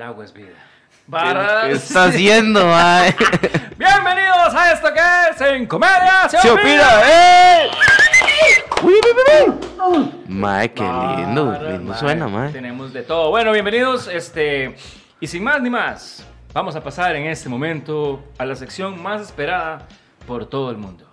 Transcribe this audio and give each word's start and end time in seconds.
El 0.00 0.06
agua 0.06 0.24
es 0.24 0.32
vida. 0.32 0.56
¿Qué 1.66 1.72
está 1.72 2.04
haciendo, 2.04 2.64
mae? 2.64 3.14
Bienvenidos 3.76 4.54
a 4.54 4.72
esto 4.72 4.88
que 4.94 5.00
es 5.30 5.40
En 5.42 5.66
Comedia 5.66 6.26
Se, 6.26 6.38
¡Se 6.38 6.50
opina. 6.50 7.02
¡Eh! 7.04 7.70
Mae, 10.26 10.72
qué 10.72 10.84
lindo. 10.84 11.48
Bárbaro, 11.48 11.70
Lindo 11.72 11.90
mae. 11.90 12.00
suena, 12.00 12.28
mae. 12.28 12.50
Tenemos 12.50 12.94
de 12.94 13.02
todo. 13.02 13.28
Bueno, 13.28 13.52
bienvenidos. 13.52 14.08
Este, 14.08 14.74
y 15.20 15.26
sin 15.26 15.44
más 15.44 15.60
ni 15.60 15.68
más, 15.68 16.26
vamos 16.54 16.74
a 16.76 16.82
pasar 16.82 17.14
en 17.16 17.26
este 17.26 17.50
momento 17.50 18.24
a 18.38 18.46
la 18.46 18.56
sección 18.56 19.02
más 19.02 19.20
esperada 19.20 19.86
por 20.26 20.46
todo 20.46 20.70
el 20.70 20.78
mundo. 20.78 21.04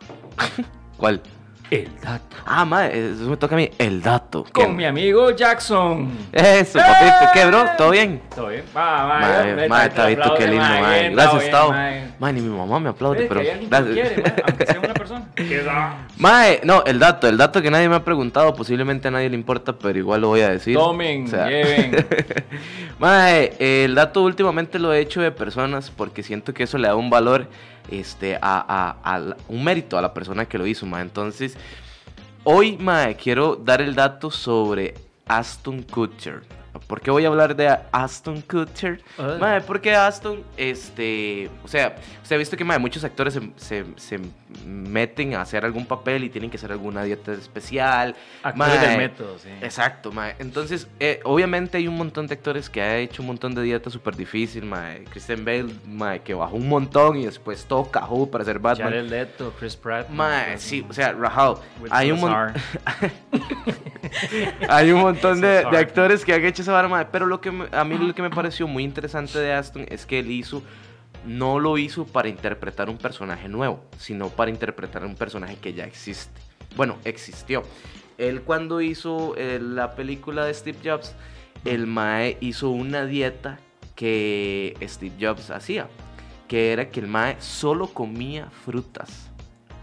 ¿Cuál? 0.96 1.22
El 1.70 1.90
dato. 2.02 2.38
Ah, 2.46 2.64
mae, 2.64 3.12
eso 3.12 3.30
me 3.30 3.36
toca 3.36 3.56
a 3.56 3.58
mí. 3.58 3.70
El 3.78 4.02
dato. 4.02 4.46
Con 4.54 4.68
¿Qué? 4.68 4.72
mi 4.72 4.86
amigo 4.86 5.32
Jackson. 5.32 6.10
Eso, 6.32 6.80
papito. 6.80 7.32
¿Qué, 7.34 7.46
bro? 7.46 7.66
¿Todo 7.78 7.90
bien? 7.92 8.22
¿Todo 8.34 8.48
bien? 8.48 8.64
Va, 8.76 9.04
va, 9.04 9.20
Mae, 9.20 9.54
vete, 9.54 9.70
mae, 9.70 9.90
te 9.90 9.96
Tabito, 9.96 10.34
qué 10.36 10.48
lindo, 10.48 10.64
mae, 10.64 10.82
mae. 10.82 11.00
bien, 11.02 11.14
Gracias, 11.14 11.42
bien, 11.42 11.52
Tao. 11.52 11.70
mae. 11.72 12.08
Mae, 12.20 12.34
ni 12.34 12.42
mi 12.42 12.58
mamá 12.58 12.80
me 12.80 12.90
aplaude, 12.90 13.26
pero. 13.28 13.42
gracias. 13.70 13.94
quiere, 13.94 14.24
aunque 14.48 14.66
sea 14.66 14.80
una 14.80 14.94
persona. 14.94 15.28
Mae, 16.18 16.62
no, 16.64 16.84
el 16.86 17.00
dato, 17.00 17.28
el 17.28 17.38
dato 17.38 17.62
que 17.62 17.70
nadie 17.70 17.88
me 17.90 17.96
ha 17.96 18.04
preguntado, 18.04 18.54
posiblemente 18.56 19.10
a 19.10 19.12
nadie 19.12 19.30
le 19.30 19.36
importa, 19.36 19.74
pero 19.78 20.00
igual 20.00 20.22
lo 20.22 20.30
voy 20.30 20.42
a 20.42 20.50
decir. 20.50 20.76
Tomen, 20.76 21.28
lleven. 21.28 22.08
Mae, 23.00 23.54
el 23.60 23.94
dato 23.94 24.24
últimamente 24.24 24.80
lo 24.80 24.94
he 24.94 25.00
hecho 25.00 25.22
de 25.22 25.32
personas 25.32 25.92
porque 25.92 26.24
siento 26.24 26.54
que 26.54 26.64
eso 26.64 26.78
le 26.78 26.88
da 26.88 26.96
un 26.96 27.10
valor, 27.10 27.48
este, 27.92 28.36
a, 28.42 28.96
a- 29.04 29.36
un 29.48 29.64
mérito 29.64 29.98
a 29.98 30.02
la 30.02 30.14
persona 30.14 30.46
que 30.46 30.58
lo 30.58 30.66
hizo, 30.68 30.86
mae. 30.86 31.02
Entonces, 31.02 31.58
hoy, 32.44 32.78
mae, 32.78 33.16
quiero 33.16 33.56
dar 33.56 33.82
el 33.82 33.96
dato 33.96 34.32
sobre 34.32 34.94
Aston 35.28 35.84
Kutcher. 35.84 36.42
¿Por 36.88 37.02
qué 37.02 37.10
voy 37.10 37.26
a 37.26 37.28
hablar 37.30 37.56
de 37.56 37.76
Aston 37.92 38.42
Kutcher? 38.42 39.02
Mae, 39.40 39.62
porque 39.62 39.96
Aston, 39.96 40.44
este, 40.56 41.50
o 41.64 41.68
sea, 41.68 41.96
usted 42.22 42.36
ha 42.36 42.40
visto 42.40 42.56
que 42.56 42.64
muchos 42.80 43.04
actores 43.04 43.34
se, 43.34 43.52
se- 43.58 43.86
se 43.96 44.20
meten 44.66 45.36
a 45.36 45.42
hacer 45.42 45.66
algún 45.66 45.86
papel 45.86 46.24
y 46.24 46.30
tienen 46.30 46.50
que 46.50 46.58
hacer 46.58 46.72
alguna 46.72 47.04
dieta 47.04 47.34
especial. 47.34 48.16
Actores 48.44 48.80
Mae, 48.80 48.88
del 48.88 48.98
método, 48.98 49.38
sí. 49.38 49.50
Exacto, 49.62 50.12
mae. 50.12 50.36
Entonces, 50.40 50.88
eh, 51.00 51.20
obviamente 51.24 51.78
hay 51.78 51.88
un 51.88 51.98
montón 51.98 52.28
de 52.28 52.36
actores 52.36 52.70
que 52.70 52.82
ha 52.82 52.98
hecho 52.98 53.22
un 53.22 53.28
montón 53.28 53.54
de 53.56 53.62
dietas 53.62 53.92
súper 53.94 54.16
difícil, 54.16 54.66
mae. 54.66 55.04
Christian 55.06 55.44
Bale, 55.44 55.68
mae, 55.86 56.22
que 56.22 56.34
bajó 56.34 56.56
un 56.56 56.70
montón 56.70 57.18
y 57.18 57.26
después 57.26 57.66
todo 57.66 57.92
cajó 57.92 58.30
para 58.32 58.46
ser 58.46 58.60
Batman. 58.60 58.90
Jared 58.90 59.10
Leto, 59.10 59.54
Chris 59.60 59.76
Pratt. 59.76 60.10
Mae, 60.10 60.58
sí, 60.58 60.86
o 60.88 60.94
sea. 60.94 61.14
Will 61.82 61.92
Hay 61.92 62.12
un, 62.12 62.22
hay 64.70 64.92
un 64.92 65.02
montón 65.02 65.42
de, 65.42 65.60
actores 65.60 66.24
que 66.24 66.34
han 66.34 66.44
hecho 66.46 66.62
esa 66.62 66.72
vara, 66.72 66.88
mae. 66.88 67.06
Pero 67.12 67.26
lo 67.26 67.42
que 67.42 67.52
me- 67.52 67.68
a 67.72 67.84
mí 67.84 67.98
lo 67.98 68.14
que 68.16 68.22
me 68.22 68.30
pareció 68.30 68.68
muy 68.68 68.84
interesante 68.84 69.40
de 69.40 69.54
Aston 69.54 69.86
es 69.90 70.06
que 70.06 70.20
él 70.20 70.32
hizo, 70.32 70.64
no 71.28 71.60
lo 71.60 71.78
hizo 71.78 72.06
para 72.06 72.30
interpretar 72.30 72.90
un 72.90 72.98
personaje 72.98 73.50
nuevo, 73.50 73.84
sino 73.98 74.30
para 74.30 74.50
interpretar 74.50 75.06
un 75.06 75.16
personaje 75.16 75.58
que 75.58 75.74
ya 75.74 75.84
existe. 75.84 76.42
Bueno, 76.76 76.98
existió. 77.04 77.64
Él 78.18 78.42
cuando 78.42 78.82
hizo 78.82 79.36
eh, 79.38 79.60
la 79.62 79.94
película 79.94 80.46
de 80.46 80.54
Steve 80.54 80.78
Jobs, 80.84 81.14
el 81.66 81.86
Mae 81.86 82.38
hizo 82.40 82.70
una 82.70 83.06
dieta 83.06 83.60
que 83.96 84.76
Steve 84.82 85.16
Jobs 85.20 85.52
hacía, 85.52 85.90
que 86.48 86.72
era 86.72 86.90
que 86.90 87.02
el 87.02 87.08
Mae 87.08 87.36
solo 87.40 87.88
comía 87.88 88.50
frutas. 88.66 89.30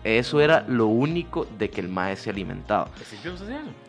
Eso 0.05 0.39
era 0.41 0.65
lo 0.69 0.87
único 0.87 1.47
de 1.59 1.71
que 1.71 1.81
el 1.81 1.89
Mae 1.89 2.15
se 2.17 2.29
alimentaba. 2.29 2.91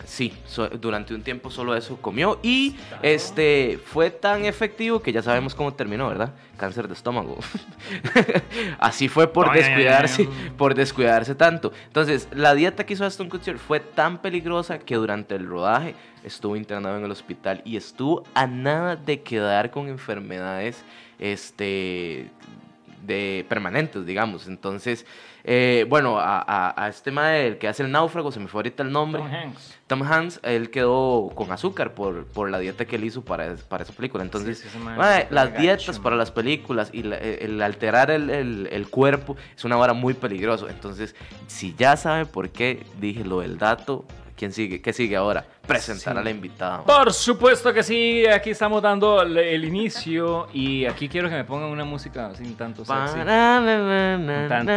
Sí, 0.06 0.34
so- 0.48 0.70
durante 0.70 1.14
un 1.14 1.22
tiempo 1.22 1.52
solo 1.52 1.76
eso 1.76 1.98
comió 1.98 2.40
y 2.42 2.72
Claro. 2.72 3.04
este 3.04 3.80
fue 3.84 4.10
tan 4.12 4.46
efectivo 4.46 5.02
que 5.02 5.12
ya 5.12 5.22
sabemos 5.22 5.54
cómo 5.54 5.74
terminó, 5.74 6.08
¿verdad? 6.08 6.34
Cáncer 6.58 6.88
de 6.88 6.94
estómago. 6.94 7.38
Así 8.80 9.10
fue 9.10 9.28
por 9.32 9.50
Ay, 9.50 9.60
ay, 9.60 9.64
descuidarse, 9.64 10.22
ay. 10.24 10.52
por 10.58 10.74
descuidarse 10.76 11.36
tanto. 11.36 11.74
Entonces, 11.88 12.30
la 12.34 12.54
dieta 12.56 12.86
que 12.86 12.94
hizo 12.94 13.06
Aston 13.06 13.30
Kutcher 13.30 13.58
fue 13.60 13.80
tan 13.82 14.22
peligrosa 14.22 14.80
que 14.80 14.96
durante 14.96 15.36
el 15.36 15.46
rodaje 15.48 15.96
estuvo 16.24 16.56
internado 16.56 16.98
en 16.98 17.04
el 17.06 17.12
hospital 17.12 17.62
y 17.66 17.76
estuvo 17.78 18.24
a 18.34 18.48
nada 18.48 18.96
de 18.96 19.22
quedar 19.22 19.70
con 19.70 19.90
enfermedades 19.90 20.84
este 21.20 22.30
de 23.06 23.46
permanentes, 23.50 24.06
digamos. 24.06 24.48
Entonces, 24.48 25.06
eh, 25.48 25.86
bueno, 25.88 26.18
a, 26.20 26.40
a- 26.40 26.86
a 26.86 26.90
este 26.90 27.12
mae, 27.12 27.48
el 27.48 27.58
que 27.60 27.68
hace 27.68 27.84
el 27.84 27.92
náufrago, 27.92 28.32
se 28.32 28.40
me 28.40 28.48
fue 28.48 28.60
ahorita 28.60 28.82
el 28.84 28.92
nombre. 28.92 29.22
Tom 29.22 29.32
Hanks. 29.32 29.78
Tom 29.88 30.02
Hanks, 30.04 30.40
él 30.44 30.72
quedó 30.72 31.30
con 31.36 31.52
azúcar 31.52 31.94
por, 31.94 32.26
por 32.26 32.50
la 32.50 32.58
dieta 32.60 32.86
que 32.86 32.96
él 32.96 33.04
hizo 33.04 33.24
para, 33.24 33.56
para 33.70 33.84
esa 33.84 33.94
película. 33.94 34.24
Entonces, 34.24 34.60
Sí, 35.22 35.28
las 35.30 35.50
dietas 35.62 36.00
para 36.00 36.16
las 36.16 36.32
películas 36.32 36.90
y 36.92 37.04
la- 37.04 37.18
el, 37.18 37.52
el 37.54 37.62
alterar 37.62 38.10
el, 38.10 38.30
el- 38.32 38.68
el 38.72 38.90
cuerpo 38.90 39.36
es 39.56 39.64
una 39.64 39.76
vara 39.76 39.94
muy 39.94 40.16
peligroso. 40.16 40.68
Entonces, 40.68 41.16
si 41.48 41.76
ya 41.78 41.96
sabe 41.98 42.26
por 42.26 42.50
qué 42.50 42.84
dije 43.00 43.24
lo 43.24 43.42
del 43.42 43.58
dato, 43.60 44.06
¿quién 44.36 44.52
sigue? 44.52 44.82
¿Qué 44.82 44.92
sigue 44.94 45.16
ahora? 45.16 45.46
Presentar 45.68 46.14
Sí. 46.14 46.20
a 46.20 46.24
la 46.24 46.30
invitada. 46.30 46.84
Por 46.84 47.12
supuesto 47.14 47.74
que 47.74 47.84
sí, 47.84 48.26
aquí 48.28 48.52
estamos 48.52 48.82
dando 48.82 49.22
el, 49.22 49.38
el 49.38 49.66
inicio 49.66 50.48
y 50.54 50.86
aquí 50.86 51.10
quiero 51.10 51.30
que 51.30 51.36
me 51.36 51.44
pongan 51.44 51.70
una 51.70 51.86
música 51.86 52.34
sin 52.36 52.56
tanto 52.56 52.84
sexy, 52.86 53.20
tanto 54.48 54.72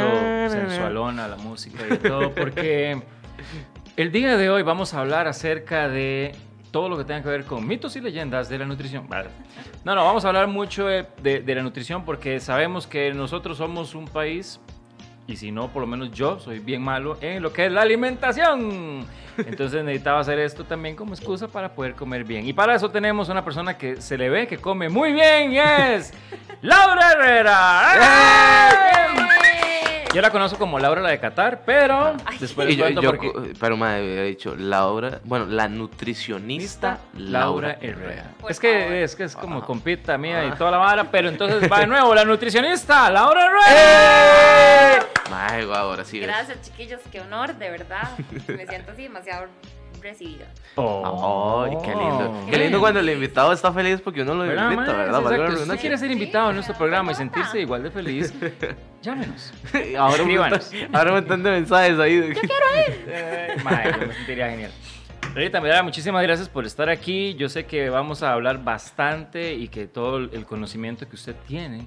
sensualona 0.51 1.29
la 1.29 1.37
música 1.37 1.83
y 1.91 1.97
todo, 1.99 2.33
porque 2.33 3.01
el 3.97 4.13
día 4.13 4.37
de 4.37 4.51
hoy 4.51 4.63
vamos 4.63 4.95
a 4.95 5.01
hablar 5.01 5.27
acerca 5.29 5.89
de 5.89 6.35
todo 6.71 6.89
lo 6.89 6.97
que 6.99 7.05
tenga 7.05 7.23
que 7.23 7.29
ver 7.31 7.45
con 7.45 7.67
mitos 7.67 7.97
y 7.97 8.01
leyendas 8.01 8.49
de 8.49 8.59
la 8.59 8.67
nutrición. 8.67 9.09
Vale. 9.09 9.31
No, 9.85 9.95
no, 9.95 10.05
vamos 10.05 10.25
a 10.25 10.29
hablar 10.29 10.47
mucho 10.49 10.87
de, 10.87 11.07
de- 11.23 11.41
de 11.41 11.55
la 11.55 11.63
nutrición 11.63 12.05
porque 12.05 12.41
sabemos 12.41 12.87
que 12.87 13.13
nosotros 13.15 13.57
somos 13.59 13.95
un 13.95 14.07
país, 14.07 14.61
y 15.29 15.37
si 15.37 15.53
no, 15.53 15.69
por 15.69 15.83
lo 15.83 15.87
menos 15.87 16.11
yo 16.11 16.41
soy 16.41 16.59
bien 16.59 16.83
malo 16.83 17.17
en 17.21 17.41
lo 17.43 17.53
que 17.53 17.67
es 17.67 17.73
la 17.73 17.83
alimentación. 17.83 19.07
Entonces 19.37 19.85
necesitaba 19.85 20.19
hacer 20.19 20.41
esto 20.41 20.65
también 20.65 20.97
como 20.97 21.15
excusa 21.15 21.47
para 21.47 21.69
poder 21.73 21.95
comer 21.95 22.25
bien. 22.25 22.45
Y 22.49 22.53
para 22.53 22.75
eso 22.75 22.91
tenemos 22.91 23.29
una 23.29 23.45
persona 23.45 23.79
que 23.79 24.01
se 24.01 24.19
le 24.19 24.29
ve 24.31 24.49
que 24.49 24.59
come 24.59 24.89
muy 24.89 25.13
bien 25.13 25.53
y 25.53 25.59
es 25.61 26.13
Laura 26.63 27.13
Herrera. 27.13 27.83
Yo 30.15 30.23
la 30.23 30.31
conozco 30.31 30.59
como 30.59 30.79
Laura 30.79 31.03
la 31.03 31.11
de 31.11 31.21
Qatar, 31.21 31.63
pero 31.67 32.15
después 32.41 32.71
Y 32.71 32.77
yo- 32.77 32.89
yo 32.89 33.03
por 33.03 33.21
qué. 33.21 33.31
cu- 33.31 33.49
pero 33.61 33.77
me 33.77 33.87
había 33.87 34.23
dicho 34.23 34.57
Laura, 34.57 35.21
bueno, 35.25 35.45
la 35.45 35.69
nutricionista 35.69 36.99
Laura 37.15 37.69
Laura 37.69 37.79
Herrera. 37.83 38.31
Es 38.49 38.59
que 38.59 38.81
favor. 38.81 38.95
es 38.97 39.15
que 39.15 39.25
es 39.25 39.37
como 39.37 39.59
Ah. 39.59 39.67
compita 39.67 40.17
mía 40.17 40.47
y 40.47 40.49
Ah. 40.49 40.55
toda 40.57 40.71
la 40.71 40.79
vara, 40.79 41.05
pero 41.05 41.29
entonces 41.29 41.71
va 41.71 41.81
de 41.81 41.87
nuevo 41.89 42.15
la 42.15 42.25
nutricionista 42.25 43.11
Laura 43.11 43.43
Herrera. 43.47 44.97
¡Eh! 44.97 44.99
Mae, 45.31 45.65
guau, 45.65 45.89
ahora 45.91 46.05
sí. 46.05 46.19
ves. 46.19 46.27
Gracias, 46.29 46.63
chiquillos, 46.63 47.01
qué 47.13 47.21
honor, 47.21 47.55
de 47.57 47.71
verdad. 47.71 48.09
Me 48.49 48.67
siento 48.67 48.93
así 48.93 49.03
demasiado 49.05 49.47
recibida. 50.01 50.47
Ay, 50.77 51.77
qué 51.83 51.89
lindo. 51.91 52.31
Oh. 52.31 52.47
Qué 52.49 52.57
lindo 52.57 52.79
cuando 52.81 53.01
el 53.01 53.11
invitado 53.11 53.53
está 53.53 53.73
feliz 53.73 54.01
porque 54.01 54.23
uno 54.23 54.35
lo 54.35 54.43
¿Verdad, 54.45 54.71
invita, 54.71 54.93
mae? 54.93 54.97
¿verdad? 54.97 55.19
Sí, 55.19 55.25
exacto. 55.25 55.35
Si 55.47 55.53
redundancia. 55.53 55.81
quiere 55.81 55.99
ser 55.99 56.09
Sí, 56.09 56.13
invitado 56.13 56.49
en 56.51 56.55
nuestro 56.55 56.75
pero 56.75 56.79
programa 56.85 57.13
y 57.13 57.15
sentirse 57.17 57.61
igual 57.61 57.83
de 57.83 57.91
feliz, 57.91 58.33
llámenos. 59.03 59.53
Ahora 59.99 60.23
un, 60.23 60.37
montón, 60.37 60.61
ahora 60.95 61.11
un 61.11 61.17
montón 61.17 61.43
de 61.43 61.51
mensajes 61.51 61.99
ahí. 61.99 62.17
de- 62.17 62.39
Eh, 63.11 63.57
mae, 63.65 63.93
yo 64.01 64.07
me 64.07 64.15
sentiría 64.15 64.51
genial. 64.51 64.71
Rita, 65.35 65.61
mira, 65.61 65.83
muchísimas 65.83 66.23
gracias 66.23 66.49
por 66.49 66.65
estar 66.65 66.89
aquí. 66.89 67.35
Yo 67.35 67.49
sé 67.49 67.67
que 67.67 67.91
vamos 67.91 68.23
a 68.23 68.33
hablar 68.33 68.63
bastante 68.63 69.55
y 69.55 69.69
que 69.69 69.87
todo 69.89 70.19
el 70.19 70.47
conocimiento 70.47 71.09
que 71.09 71.17
usted 71.17 71.35
tiene, 71.47 71.87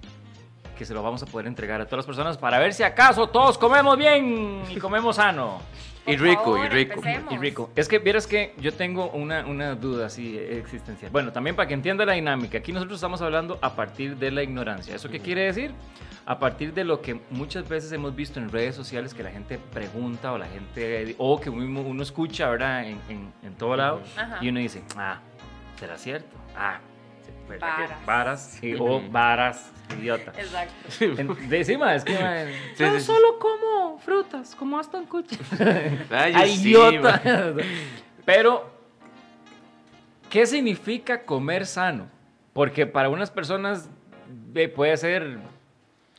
que 0.81 0.85
se 0.87 0.95
lo 0.95 1.03
vamos 1.03 1.21
a 1.21 1.27
poder 1.27 1.45
entregar 1.45 1.79
a 1.79 1.85
todas 1.85 1.97
las 1.97 2.05
personas 2.07 2.39
para 2.39 2.57
ver 2.57 2.73
si 2.73 2.81
acaso 2.81 3.27
todos 3.27 3.55
comemos 3.55 3.95
bien 3.99 4.63
y 4.67 4.77
comemos 4.77 5.17
sano. 5.17 5.61
Y 6.07 6.17
rico, 6.17 6.57
y 6.57 6.61
favor, 6.61 6.73
rico. 6.73 6.93
empecemos. 6.95 7.31
Y 7.31 7.37
rico. 7.37 7.69
Es 7.75 7.87
que 7.87 7.99
vieras 7.99 8.25
que 8.25 8.55
yo 8.57 8.73
tengo 8.73 9.11
una, 9.11 9.45
una 9.45 9.75
duda 9.75 10.07
así 10.07 10.35
existencial. 10.35 11.11
Bueno, 11.11 11.31
también 11.31 11.55
para 11.55 11.67
que 11.67 11.75
entienda 11.75 12.03
la 12.07 12.13
dinámica. 12.13 12.57
Aquí 12.57 12.71
nosotros 12.71 12.95
estamos 12.97 13.21
hablando 13.21 13.59
a 13.61 13.75
partir 13.75 14.17
de 14.17 14.31
la 14.31 14.41
ignorancia. 14.41 14.95
¿Eso 14.95 15.09
qué 15.09 15.19
quiere 15.19 15.43
decir? 15.43 15.71
A 16.25 16.39
partir 16.39 16.73
de 16.73 16.85
lo 16.85 17.03
que 17.03 17.21
muchas 17.29 17.69
veces 17.69 17.91
hemos 17.91 18.15
visto 18.15 18.39
en 18.39 18.49
redes 18.49 18.73
sociales 18.73 19.13
que 19.13 19.21
la 19.21 19.29
gente 19.29 19.59
pregunta 19.59 20.31
o 20.33 20.39
la 20.39 20.47
gente, 20.47 21.13
o 21.19 21.39
que 21.39 21.51
mismo 21.51 21.81
uno 21.81 22.01
escucha, 22.01 22.49
¿verdad? 22.49 22.83
En, 22.87 22.99
en, 23.07 23.31
en 23.43 23.53
todo 23.53 23.75
lado. 23.75 24.01
Ajá. 24.17 24.39
Y 24.41 24.49
uno 24.49 24.59
dice, 24.59 24.81
ah, 24.97 25.19
¿será 25.79 25.99
cierto? 25.99 26.35
Ah, 26.57 26.79
sí, 27.55 27.59
¿verdad 27.59 27.75
que 27.75 27.81
Varas. 27.83 28.05
Varas, 28.05 28.57
sí, 28.59 28.75
o 28.79 29.01
varas, 29.09 29.71
idiota. 29.99 30.31
Exacto. 30.37 30.73
En- 31.21 31.49
de 31.49 31.57
encima, 31.57 31.95
es 31.95 32.03
que 32.03 32.13
man, 32.17 32.47
Sí, 32.75 32.83
yo 32.83 32.91
sí, 32.93 32.99
sí. 32.99 33.05
solo 33.05 33.39
como 33.39 33.99
frutas, 33.99 34.55
como 34.55 34.79
Aston 34.79 35.05
Kutcher. 35.05 35.39
Ay, 36.11 36.33
Ay, 36.35 36.55
sí, 36.57 36.69
idiota. 36.69 37.21
Pero, 38.25 38.69
¿qué 40.29 40.45
significa 40.45 41.23
comer 41.23 41.65
sano? 41.65 42.07
Porque 42.53 42.85
para 42.85 43.09
unas 43.09 43.31
personas 43.31 43.89
eh, 44.55 44.67
puede 44.67 44.95
ser. 44.97 45.39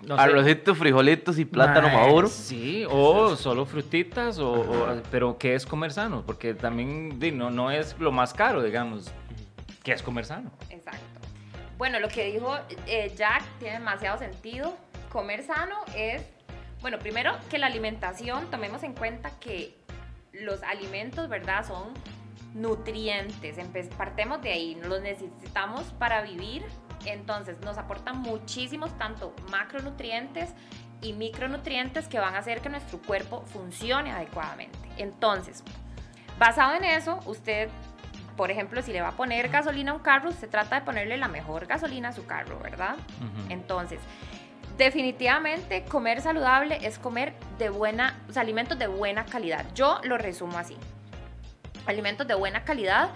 No 0.05 0.17
sé, 0.17 0.23
Arrocito, 0.23 0.75
frijolitos 0.75 1.39
y 1.39 1.45
plátano 1.45 1.89
maduro. 1.89 2.27
Sí, 2.27 2.85
o 2.91 3.37
solo 3.37 3.65
frutitas, 3.67 4.37
o, 4.41 4.51
o- 4.53 5.03
pero 5.13 5.39
¿qué 5.39 5.55
es 5.55 5.65
comer 5.65 5.93
sano? 5.93 6.25
Porque 6.27 6.55
también 6.55 7.21
no, 7.39 7.51
no 7.51 7.71
es 7.71 7.95
lo 8.01 8.11
más 8.11 8.35
caro, 8.35 8.63
digamos. 8.65 9.13
¿Qué 9.85 9.93
es 9.93 10.03
comer 10.03 10.25
sano? 10.25 10.51
Exacto. 10.71 10.99
Bueno, 11.83 11.99
lo 11.99 12.07
que 12.07 12.31
dijo 12.31 12.57
eh, 12.87 13.13
Jack 13.17 13.43
tiene 13.59 13.81
demasiado 13.81 14.17
sentido. 14.17 14.77
Comer 15.11 15.43
sano 15.43 15.75
es, 15.97 16.23
bueno, 16.81 17.01
primero 17.01 17.37
que 17.51 17.59
la 17.59 17.67
alimentación, 17.67 18.49
tomemos 18.53 18.85
en 18.85 18.95
cuenta 18.95 19.33
que 19.41 19.77
los 20.33 20.63
alimentos, 20.63 21.29
¿verdad? 21.29 21.67
Son 21.67 21.93
nutrientes. 22.55 23.57
Partemos 23.99 24.41
de 24.43 24.53
ahí, 24.53 24.81
los 24.85 25.03
necesitamos 25.03 25.83
para 25.99 26.23
vivir. 26.23 26.65
Entonces 27.05 27.61
nos 27.63 27.79
aportan 27.79 28.21
muchísimos, 28.21 28.97
tanto 28.97 29.35
macronutrientes 29.51 30.51
y 31.01 31.15
micronutrientes 31.15 32.07
que 32.07 32.21
van 32.21 32.37
a 32.37 32.39
hacer 32.39 32.61
que 32.61 32.69
nuestro 32.69 33.03
cuerpo 33.03 33.43
funcione 33.47 34.13
adecuadamente. 34.13 34.79
Entonces, 34.99 35.65
basado 36.39 36.77
en 36.77 36.85
eso, 36.85 37.19
usted, 37.27 37.69
por 38.37 38.51
ejemplo, 38.51 38.83
si 38.83 38.93
le 38.93 39.01
va 39.01 39.09
a 39.09 39.13
poner 39.13 39.49
gasolina 39.49 39.93
a 39.93 39.95
un 39.95 40.01
carro, 40.01 40.33
se 40.33 40.49
trata 40.49 40.77
de 40.81 40.87
ponerle 40.87 41.17
la 41.17 41.29
mejor 41.29 41.67
gasolina 41.67 42.09
a 42.09 42.13
su 42.13 42.27
carro, 42.27 42.59
¿verdad? 42.59 42.97
Entonces, 43.49 44.01
definitivamente 44.77 45.85
comer 45.85 46.21
saludable 46.21 46.79
es 46.83 46.99
comer 46.99 47.35
de 47.59 47.69
buena, 47.69 48.19
alimentos 48.35 48.79
de 48.79 48.87
buena 48.87 49.27
calidad. 49.27 49.67
Yo 49.75 50.01
lo 50.05 50.19
resumo 50.19 50.59
así. 50.59 50.77
Alimentos 51.87 52.27
de 52.27 52.35
buena 52.35 52.65
calidad 52.65 53.11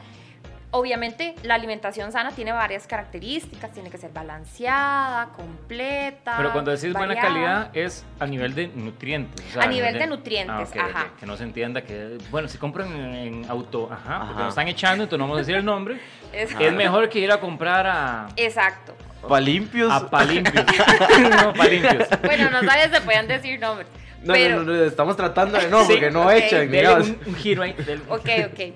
Obviamente 0.73 1.37
la 1.43 1.55
alimentación 1.55 2.11
sana 2.13 2.33
tiene 2.33 2.53
varias 2.53 2.87
características, 2.87 3.73
tiene 3.73 3.89
que 3.89 3.99
ser 3.99 4.11
balanceada, 4.13 5.29
completa. 5.29 6.35
Pero 6.37 6.53
cuando 6.53 6.71
decís 6.73 6.93
buena 6.93 7.15
calidad 7.15 7.71
es 7.75 8.05
a 8.19 8.27
nivel 8.27 8.55
de 8.55 8.69
nutrientes. 8.69 9.57
a, 9.57 9.67
nivel 9.67 9.99
de, 9.99 10.07
nutrientes, 10.07 10.71
ah, 10.77 10.87
ajá. 10.91 11.07
Que, 11.19 11.25
no 11.25 11.37
se 11.37 11.45
entienda 11.45 11.83
que, 11.83 12.19
bueno, 12.31 12.49
si 12.49 12.59
compran 12.59 12.93
en, 12.93 13.49
auto, 13.49 13.89
ajá, 13.91 14.25
porque 14.27 14.43
nos 14.43 14.49
están 14.51 14.69
echando, 14.69 15.05
entonces 15.05 15.19
no 15.19 15.25
vamos 15.25 15.37
a 15.37 15.41
decir 15.41 15.55
el 15.55 15.65
nombre, 15.65 16.01
es, 16.33 16.55
mejor 16.73 17.09
que 17.09 17.21
ir 17.21 17.31
a 17.31 17.39
comprar 17.39 17.87
a... 17.87 18.29
Exacto. 18.37 18.95
Palimpios. 19.29 19.91
A 19.91 20.09
palimpios. 20.09 20.65
no, 21.43 21.53
palimpios. 21.55 22.09
Bueno, 22.23 22.51
no 22.51 22.63
sabes, 22.63 22.91
se 22.91 23.01
pueden 23.01 23.27
decir 23.27 23.59
nombres. 23.59 23.89
No, 24.23 24.35
no, 24.35 24.63
no, 24.63 24.85
estamos 24.85 25.17
tratando 25.17 25.59
de 25.59 25.69
no, 25.69 25.87
porque 25.87 26.11
no 26.11 26.31
echan, 26.31 26.71
digamos. 26.71 27.09
Un, 27.09 27.19
un, 27.27 27.35
giro 27.37 27.63
ahí. 27.63 27.75
Ok, 28.09 28.29
ok. 28.53 28.75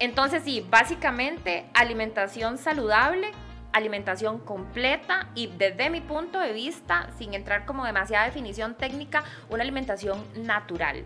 Entonces 0.00 0.42
sí, 0.44 0.64
básicamente 0.68 1.66
alimentación 1.74 2.58
saludable, 2.58 3.30
alimentación 3.72 4.38
completa 4.38 5.28
y 5.34 5.48
desde 5.48 5.90
mi 5.90 6.00
punto 6.00 6.38
de 6.38 6.52
vista, 6.52 7.10
sin 7.18 7.34
entrar 7.34 7.66
como 7.66 7.84
demasiada 7.84 8.24
definición 8.24 8.74
técnica, 8.76 9.24
una 9.50 9.62
alimentación 9.62 10.24
natural 10.36 11.04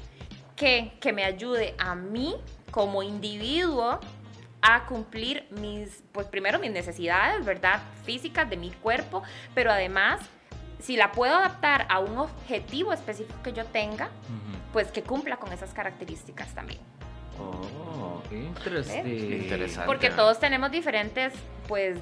que, 0.56 0.92
que 1.00 1.12
me 1.12 1.24
ayude 1.24 1.74
a 1.78 1.94
mí 1.94 2.36
como 2.70 3.02
individuo 3.02 3.98
a 4.60 4.86
cumplir 4.86 5.46
mis, 5.50 6.02
pues 6.12 6.26
primero 6.28 6.58
mis 6.58 6.70
necesidades, 6.70 7.44
¿verdad? 7.44 7.80
Físicas 8.04 8.48
de 8.48 8.56
mi 8.56 8.70
cuerpo, 8.70 9.22
pero 9.54 9.72
además, 9.72 10.20
si 10.78 10.96
la 10.96 11.12
puedo 11.12 11.34
adaptar 11.34 11.86
a 11.88 11.98
un 11.98 12.16
objetivo 12.18 12.92
específico 12.92 13.42
que 13.42 13.52
yo 13.52 13.64
tenga, 13.64 14.08
pues 14.72 14.92
que 14.92 15.02
cumpla 15.02 15.36
con 15.38 15.52
esas 15.52 15.74
características 15.74 16.54
también. 16.54 16.91
Oh, 17.38 18.22
interesante. 18.30 19.84
Porque 19.86 20.10
todos 20.10 20.38
tenemos 20.38 20.70
diferentes, 20.70 21.32
pues, 21.68 21.98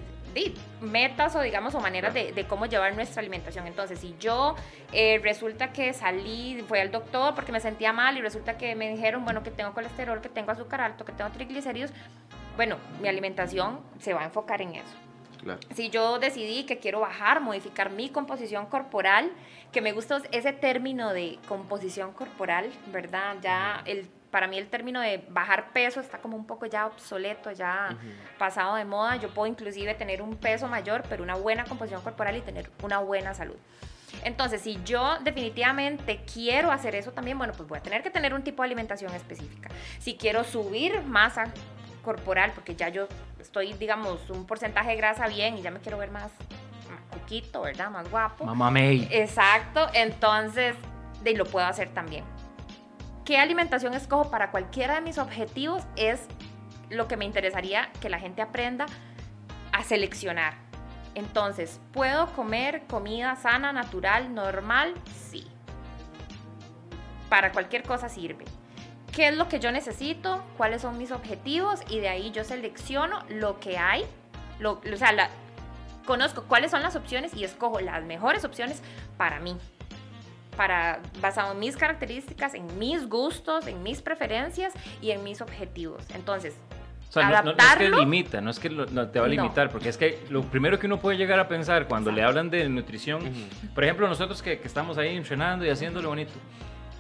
metas 0.80 1.34
o 1.34 1.40
digamos 1.40 1.74
o 1.74 1.80
maneras 1.80 2.14
de, 2.14 2.46
cómo 2.48 2.66
llevar 2.66 2.94
nuestra 2.94 3.20
alimentación. 3.20 3.66
Entonces, 3.66 3.98
si 3.98 4.14
yo 4.20 4.54
eh, 4.92 5.20
resulta 5.22 5.72
que 5.72 5.92
salí, 5.92 6.64
fui 6.68 6.78
al 6.78 6.90
doctor 6.90 7.34
porque 7.34 7.52
me 7.52 7.60
sentía 7.60 7.92
mal 7.92 8.16
y 8.16 8.20
resulta 8.20 8.56
que 8.56 8.74
me 8.74 8.90
dijeron, 8.90 9.24
bueno, 9.24 9.42
que 9.42 9.50
tengo 9.50 9.72
colesterol, 9.74 10.20
que 10.20 10.28
tengo 10.28 10.52
azúcar 10.52 10.80
alto, 10.80 11.04
que 11.04 11.12
tengo 11.12 11.30
triglicéridos, 11.30 11.90
bueno, 12.56 12.76
mi 13.00 13.08
alimentación 13.08 13.80
se 13.98 14.14
va 14.14 14.22
a 14.22 14.24
enfocar 14.24 14.62
en 14.62 14.76
eso. 14.76 14.94
Si 15.74 15.88
yo 15.88 16.18
decidí 16.18 16.64
que 16.64 16.78
quiero 16.78 17.00
bajar, 17.00 17.40
modificar 17.40 17.90
mi 17.90 18.10
composición 18.10 18.66
corporal, 18.66 19.32
que 19.72 19.80
me 19.80 19.92
gusta 19.92 20.20
ese 20.32 20.52
término 20.52 21.14
de 21.14 21.38
composición 21.48 22.12
corporal, 22.12 22.70
¿verdad? 22.92 23.36
Ya 23.40 23.82
el 23.86 24.06
para 24.30 24.46
mí 24.46 24.58
el 24.58 24.68
término 24.68 25.00
de 25.00 25.24
bajar 25.28 25.72
peso 25.72 26.00
está 26.00 26.18
como 26.18 26.36
un 26.36 26.46
poco 26.46 26.66
ya 26.66 26.86
obsoleto, 26.86 27.50
ya 27.52 27.96
pasado 28.38 28.76
de 28.76 28.84
moda. 28.84 29.16
Yo 29.16 29.28
puedo 29.30 29.46
inclusive 29.46 29.94
tener 29.94 30.22
un 30.22 30.36
peso 30.36 30.68
mayor, 30.68 31.02
pero 31.08 31.22
una 31.22 31.34
buena 31.34 31.64
composición 31.64 32.02
corporal 32.02 32.36
y 32.36 32.40
tener 32.40 32.70
una 32.82 32.98
buena 32.98 33.34
salud. 33.34 33.56
Entonces, 34.24 34.60
si 34.60 34.80
yo 34.84 35.18
definitivamente 35.20 36.20
quiero 36.32 36.70
hacer 36.70 36.94
eso 36.94 37.12
también, 37.12 37.38
bueno, 37.38 37.52
pues 37.56 37.68
voy 37.68 37.78
a 37.78 37.82
tener 37.82 38.02
que 38.02 38.10
tener 38.10 38.34
un 38.34 38.42
tipo 38.42 38.62
de 38.62 38.66
alimentación 38.66 39.14
específica. 39.14 39.68
Si 39.98 40.16
quiero 40.16 40.44
subir 40.44 41.02
masa 41.02 41.52
corporal, 42.02 42.52
porque 42.54 42.74
ya 42.74 42.88
yo 42.88 43.08
estoy, 43.40 43.72
digamos, 43.74 44.30
un 44.30 44.46
porcentaje 44.46 44.90
de 44.90 44.96
grasa 44.96 45.28
bien 45.28 45.58
y 45.58 45.62
ya 45.62 45.70
me 45.70 45.80
quiero 45.80 45.98
ver 45.98 46.10
más, 46.10 46.30
poquito, 47.10 47.62
¿verdad? 47.62 47.90
Más 47.90 48.08
guapo. 48.10 48.44
Mamá 48.44 48.70
May. 48.70 49.08
Exacto, 49.10 49.88
entonces, 49.94 50.76
de, 51.22 51.34
lo 51.34 51.44
puedo 51.44 51.66
hacer 51.66 51.90
también 51.90 52.24
qué 53.24 53.38
alimentación 53.38 53.94
escojo 53.94 54.30
para 54.30 54.50
cualquiera 54.50 54.96
de 54.96 55.00
mis 55.00 55.18
objetivos 55.18 55.82
es 55.96 56.20
lo 56.88 57.08
que 57.08 57.16
me 57.16 57.24
interesaría 57.24 57.90
que 58.00 58.08
la 58.08 58.18
gente 58.18 58.42
aprenda 58.42 58.86
a 59.72 59.84
seleccionar. 59.84 60.54
Entonces, 61.14 61.80
¿puedo 61.92 62.32
comer 62.32 62.82
comida 62.88 63.36
sana, 63.36 63.72
natural, 63.72 64.34
normal? 64.34 64.94
Sí. 65.28 65.46
Para 67.28 67.52
cualquier 67.52 67.82
cosa 67.82 68.08
sirve. 68.08 68.44
¿Qué 69.12 69.28
es 69.28 69.36
lo 69.36 69.48
que 69.48 69.58
yo 69.58 69.72
necesito? 69.72 70.44
¿Cuáles 70.56 70.82
son 70.82 70.98
mis 70.98 71.10
objetivos? 71.10 71.80
Y 71.88 71.98
de 71.98 72.08
ahí 72.08 72.30
yo 72.30 72.44
selecciono 72.44 73.20
lo 73.28 73.58
que 73.58 73.76
hay. 73.76 74.04
Lo, 74.60 74.80
o 74.80 74.96
sea, 74.96 75.30
conozco 76.06 76.44
cuáles 76.44 76.70
son 76.70 76.82
las 76.82 76.94
opciones 76.96 77.34
y 77.34 77.44
escojo 77.44 77.80
las 77.80 78.04
mejores 78.04 78.44
opciones 78.44 78.82
para 79.16 79.40
mí 79.40 79.56
para, 80.56 81.00
basado 81.20 81.52
en 81.52 81.58
mis 81.58 81.76
características, 81.76 82.54
en 82.54 82.78
mis 82.78 83.08
gustos, 83.08 83.66
en 83.66 83.82
mis 83.82 84.02
preferencias 84.02 84.72
y 85.00 85.10
en 85.10 85.22
mis 85.24 85.40
objetivos. 85.40 86.02
Entonces, 86.14 86.56
o 87.10 87.12
sea, 87.12 87.42
no, 87.42 87.50
es 87.50 87.76
que 87.76 87.90
limita, 87.90 88.40
no 88.40 88.50
es 88.50 88.60
que 88.60 88.70
te 88.70 89.18
va 89.18 89.26
a 89.26 89.28
limitar, 89.28 89.68
porque 89.70 89.88
es 89.88 89.96
que 89.96 90.20
lo 90.30 90.42
primero 90.42 90.78
que 90.78 90.86
uno 90.86 91.00
puede 91.00 91.18
llegar 91.18 91.40
a 91.40 91.48
pensar 91.48 91.88
cuando 91.88 92.12
le 92.12 92.22
hablan 92.22 92.50
de 92.50 92.68
nutrición, 92.68 93.20
por 93.74 93.82
ejemplo, 93.82 94.06
nosotros 94.06 94.40
que, 94.42 94.60
que, 94.60 94.68
estamos 94.68 94.96
ahí 94.96 95.16
entrenando 95.16 95.66
y 95.66 95.70
haciéndolo 95.70 96.08
bonito, 96.08 96.32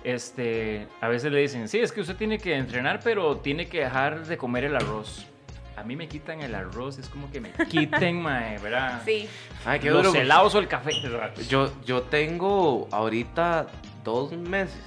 este, 0.02 0.88
a 1.00 1.06
veces 1.06 1.30
le 1.30 1.40
dicen, 1.40 1.68
sí, 1.68 1.78
es 1.78 1.92
que 1.92 2.00
usted 2.00 2.16
tiene 2.16 2.38
que 2.38 2.56
entrenar, 2.56 3.00
pero 3.04 3.36
tiene 3.36 3.68
que 3.68 3.80
dejar 3.80 4.26
de 4.26 4.36
comer 4.36 4.64
el 4.64 4.74
arroz 4.74 5.26
a 5.80 5.84
mí 5.84 5.96
me 5.96 6.08
quitan 6.08 6.40
el 6.42 6.54
arroz, 6.54 6.98
es 6.98 7.08
como 7.08 7.30
que 7.30 7.40
me 7.40 7.52
quiten, 7.52 8.20
mae, 8.22 8.58
¿verdad? 8.58 9.02
Sí. 9.04 9.28
Ay, 9.64 9.80
qué 9.80 9.90
Los 9.90 10.04
duro. 10.06 10.18
helados 10.18 10.54
o 10.54 10.58
el 10.58 10.68
café. 10.68 10.92
Yo, 11.48 11.72
yo 11.84 12.02
tengo 12.02 12.86
ahorita 12.92 13.66
dos 14.04 14.32
meses 14.32 14.78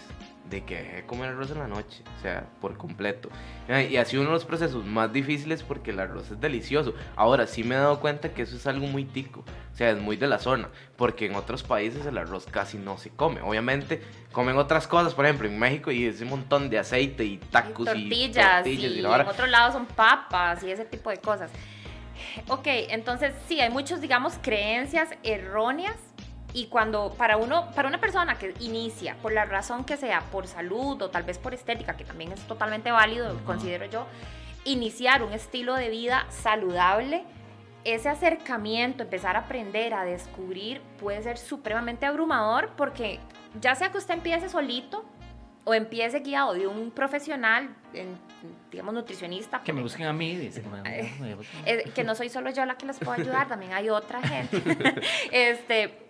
de 0.53 0.63
que 0.63 0.77
dejé 0.77 0.95
de 0.97 1.05
comer 1.05 1.29
arroz 1.29 1.51
en 1.51 1.59
la 1.59 1.67
noche, 1.67 2.03
o 2.17 2.21
sea, 2.21 2.45
por 2.61 2.77
completo. 2.77 3.29
Y 3.67 3.97
ha 3.97 4.05
sido 4.05 4.21
uno 4.21 4.31
de 4.31 4.35
los 4.35 4.45
procesos 4.45 4.85
más 4.85 5.11
difíciles 5.11 5.63
porque 5.63 5.91
el 5.91 5.99
arroz 5.99 6.31
es 6.31 6.39
delicioso. 6.39 6.93
Ahora 7.15 7.47
sí 7.47 7.63
me 7.63 7.75
he 7.75 7.77
dado 7.77 7.99
cuenta 7.99 8.33
que 8.33 8.43
eso 8.43 8.55
es 8.55 8.67
algo 8.67 8.87
muy 8.87 9.05
tico, 9.05 9.41
o 9.41 9.75
sea, 9.75 9.89
es 9.89 9.99
muy 9.99 10.15
de 10.15 10.27
la 10.27 10.39
zona, 10.39 10.69
porque 10.95 11.25
en 11.25 11.35
otros 11.35 11.63
países 11.63 12.05
el 12.05 12.17
arroz 12.17 12.45
casi 12.45 12.77
no 12.77 12.97
se 12.97 13.09
come. 13.09 13.41
Obviamente 13.41 14.01
comen 14.31 14.57
otras 14.57 14.87
cosas, 14.87 15.13
por 15.13 15.25
ejemplo, 15.25 15.47
en 15.47 15.57
México 15.57 15.91
y 15.91 16.05
es 16.05 16.21
un 16.21 16.29
montón 16.29 16.69
de 16.69 16.79
aceite 16.79 17.25
y 17.25 17.37
tacos 17.37 17.87
y 17.87 18.09
tortillas, 18.09 18.67
y, 18.67 18.71
y, 18.71 18.99
en 18.99 19.05
otro 19.05 19.47
lado 19.47 19.71
son 19.71 19.85
papas 19.85 20.63
y 20.63 20.71
ese 20.71 20.85
tipo 20.85 21.09
de 21.09 21.17
cosas. 21.17 21.51
Ok, 22.47 22.67
entonces 22.67 23.33
sí, 23.47 23.59
hay 23.59 23.69
muchos, 23.69 24.01
digamos, 24.01 24.35
creencias 24.41 25.09
erróneas 25.23 25.95
y 26.53 26.67
cuando 26.67 27.13
para 27.17 27.37
uno, 27.37 27.71
para 27.71 27.87
una 27.87 27.99
persona 27.99 28.37
que 28.37 28.53
inicia, 28.59 29.15
por 29.21 29.31
la 29.31 29.45
razón 29.45 29.83
que 29.83 29.97
sea, 29.97 30.21
por 30.31 30.47
salud 30.47 31.01
o 31.01 31.09
tal 31.09 31.23
vez 31.23 31.39
por 31.39 31.53
estética, 31.53 31.97
que 31.97 32.05
también 32.05 32.31
es 32.31 32.41
totalmente 32.41 32.91
válido, 32.91 33.35
considero 33.45 33.85
yo, 33.85 34.05
iniciar 34.63 35.23
un 35.23 35.33
estilo 35.33 35.75
de 35.75 35.89
vida 35.89 36.25
saludable, 36.29 37.23
ese 37.83 38.07
acercamiento, 38.07 39.03
empezar 39.03 39.35
a 39.35 39.39
aprender, 39.39 39.93
a 39.93 40.05
descubrir, 40.05 40.81
puede 40.99 41.21
ser 41.23 41.37
supremamente 41.37 42.05
abrumador 42.05 42.69
porque 42.77 43.19
ya 43.59 43.75
sea 43.75 43.91
que 43.91 43.97
usted 43.97 44.13
empiece 44.13 44.47
solito 44.47 45.03
o 45.65 45.73
empiece 45.73 46.19
guiado 46.19 46.53
de 46.53 46.67
un 46.67 46.91
profesional, 46.91 47.73
digamos 48.71 48.93
nutricionista. 48.93 49.61
Que 49.63 49.73
me 49.73 49.81
busquen 49.81 50.07
a 50.07 50.13
mí, 50.13 50.35
dice. 50.35 50.61
Eh, 51.65 51.91
que 51.95 52.03
no 52.03 52.15
soy 52.15 52.29
solo 52.29 52.49
yo 52.51 52.65
la 52.65 52.75
que 52.75 52.85
les 52.85 52.99
puedo 52.99 53.11
ayudar, 53.19 53.47
también 53.47 53.73
hay 53.73 53.89
otra 53.89 54.21
gente. 54.21 54.61
este, 55.31 56.02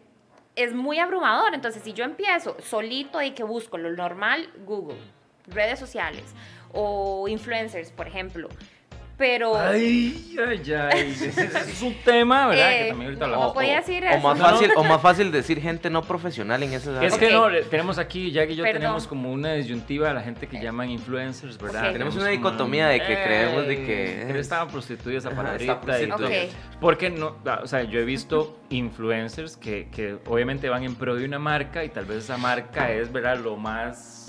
es 0.56 0.74
muy 0.74 1.00
abrumador. 1.00 1.54
Entonces, 1.54 1.84
si 1.84 1.94
yo 1.94 2.04
empiezo 2.04 2.58
solito 2.62 3.22
y 3.22 3.32
que 3.32 3.44
busco 3.44 3.78
lo 3.78 3.92
normal, 3.92 4.50
Google, 4.66 5.00
redes 5.48 5.80
sociales 5.80 6.34
o 6.72 7.28
influencers, 7.28 7.92
por 7.92 8.08
ejemplo, 8.08 8.50
pero... 9.24 9.56
Ay, 9.58 10.36
ay, 10.38 10.74
ay. 10.74 11.12
Ese 11.22 11.30
es 11.72 11.82
un 11.82 11.94
tema, 12.04 12.48
¿verdad? 12.48 12.70
que 12.72 12.82
Eh, 12.88 12.90
también 12.90 13.08
ahorita 13.08 13.28
no, 13.28 13.34
hablamos. 13.36 13.54
podía 13.54 13.78
decir 13.78 14.04
o 14.04 14.08
eso. 14.10 14.20
más 14.20 14.38
No, 14.38 14.44
fácil 14.50 14.72
no. 14.76 14.82
o 14.82 14.84
más 14.84 15.02
fácil 15.02 15.32
decir 15.32 15.62
gente 15.62 15.90
no 15.90 16.02
profesional 16.02 16.62
en 16.62 16.74
ese 16.74 16.90
Es 17.06 17.14
Ok. 17.14 17.20
que 17.20 17.32
no, 17.32 17.48
tenemos 17.70 17.98
aquí, 18.00 18.32
Jack 18.34 18.50
y 18.50 18.56
yo 18.56 18.64
Perdón. 18.66 18.82
tenemos 18.82 19.08
como 19.08 19.32
una 19.32 19.54
disyuntiva 19.54 20.10
a 20.10 20.14
la 20.14 20.22
gente 20.22 20.48
que 20.48 20.62
llaman 20.62 20.90
influencers, 20.90 21.58
¿verdad? 21.58 21.86
Ok. 21.88 21.92
Tenemos 21.94 22.16
una 22.16 22.26
como 22.26 22.36
dicotomía 22.36 22.88
de 22.90 23.00
que 23.00 23.24
creemos 23.24 23.66
de 23.66 23.74
"Ey, 23.74 23.78
que 23.80 23.86
que 23.86 24.30
es- 24.32 24.36
estaba 24.36 24.70
prostituida 24.70 25.20
esa 25.20 25.30
Ajá, 25.30 25.38
palabrita. 25.38 25.74
está 25.74 26.02
y 26.02 26.08
todo. 26.08 26.18
prostituida. 26.18 26.54
Porque 26.82 27.10
no, 27.10 27.38
ah, 27.46 27.62
o 27.64 27.68
sea, 27.68 27.84
yo 27.84 28.00
he 28.00 28.06
visto 28.06 28.60
influencers 28.72 29.56
que, 29.56 29.88
que 29.90 30.18
obviamente 30.28 30.68
van 30.68 30.84
en 30.84 30.96
pro 30.96 31.16
de 31.16 31.24
una 31.24 31.40
marca 31.40 31.86
y 31.86 31.90
tal 31.90 32.04
vez 32.04 32.18
esa 32.26 32.36
marca 32.38 32.92
es, 32.92 33.10
¿verdad? 33.12 33.38
Lo 33.40 33.56
más, 33.56 34.23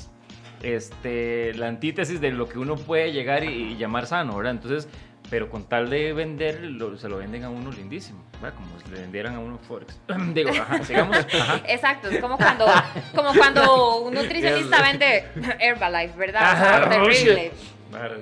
este, 0.63 1.55
la 1.55 1.69
antítesis 1.69 2.21
de 2.21 2.31
lo 2.31 2.49
que 2.49 2.59
uno 2.59 2.77
puede 2.77 3.13
llegar 3.13 3.45
y, 3.45 3.73
y 3.73 3.77
llamar 3.77 4.07
sano, 4.07 4.37
¿verdad? 4.37 4.53
Entonces, 4.53 4.89
pero 5.31 5.49
con 5.51 5.65
tal 5.69 5.89
de 5.91 6.13
vender, 6.13 6.63
lo- 6.63 6.97
se 6.99 7.09
lo 7.09 7.17
venden 7.19 7.45
a 7.45 7.51
uno 7.51 7.71
lindísimo, 7.73 8.23
¿verdad? 8.41 8.55
Como 8.57 8.79
si 8.81 8.91
le 8.91 9.01
vendieran 9.01 9.35
a 9.35 9.39
uno 9.41 9.59
Forex. 9.59 9.99
Digo, 10.35 10.51
ajá, 10.51 10.83
sigamos. 10.85 11.17
Ajá. 11.17 11.61
Exacto, 11.67 12.09
es 12.09 12.21
como 12.21 12.37
cuando, 12.37 12.67
como 13.15 13.33
cuando 13.35 13.97
un 14.03 14.15
nutricionista 14.15 14.83
vende 14.83 15.25
Herbalife, 15.61 16.17
¿verdad? 16.17 16.43
Ajá, 16.43 16.89
terrible. 16.91 17.53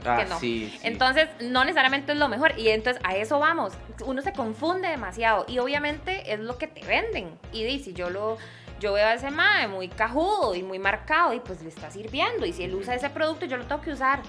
Ah, 0.05 0.19
que 0.23 0.29
no. 0.29 0.39
sí, 0.39 0.71
sí. 0.71 0.81
Entonces, 0.83 1.29
no 1.41 1.65
necesariamente 1.65 2.13
es 2.13 2.19
lo 2.19 2.29
mejor. 2.29 2.53
Y 2.59 2.69
entonces 2.69 3.03
a 3.07 3.17
eso 3.17 3.39
vamos. 3.39 3.73
Uno 4.05 4.21
se 4.21 4.35
confunde 4.35 4.89
demasiado. 4.89 5.47
Y 5.49 5.61
obviamente 5.61 6.31
es 6.31 6.41
lo 6.41 6.59
que 6.59 6.67
te 6.67 6.85
venden. 6.85 7.31
Y 7.55 7.79
si 7.79 7.95
yo 7.95 8.11
lo. 8.11 8.37
Yo 8.83 8.95
veo 8.95 9.07
a 9.07 9.15
ese 9.15 9.31
mae 9.31 9.69
muy 9.69 9.87
cajudo 9.87 10.57
y 10.57 10.65
muy 10.65 10.81
marcado 10.81 11.33
y 11.33 11.39
pues 11.39 11.63
le 11.63 11.69
está 11.69 11.89
sirviendo. 11.89 12.45
Y 12.45 12.53
si 12.53 12.65
él 12.65 12.75
usa 12.75 12.97
ese 12.97 13.11
producto, 13.11 13.47
yo 13.47 13.57
lo 13.57 13.65
tengo 13.65 13.81
que 13.81 13.93
usar. 13.93 14.21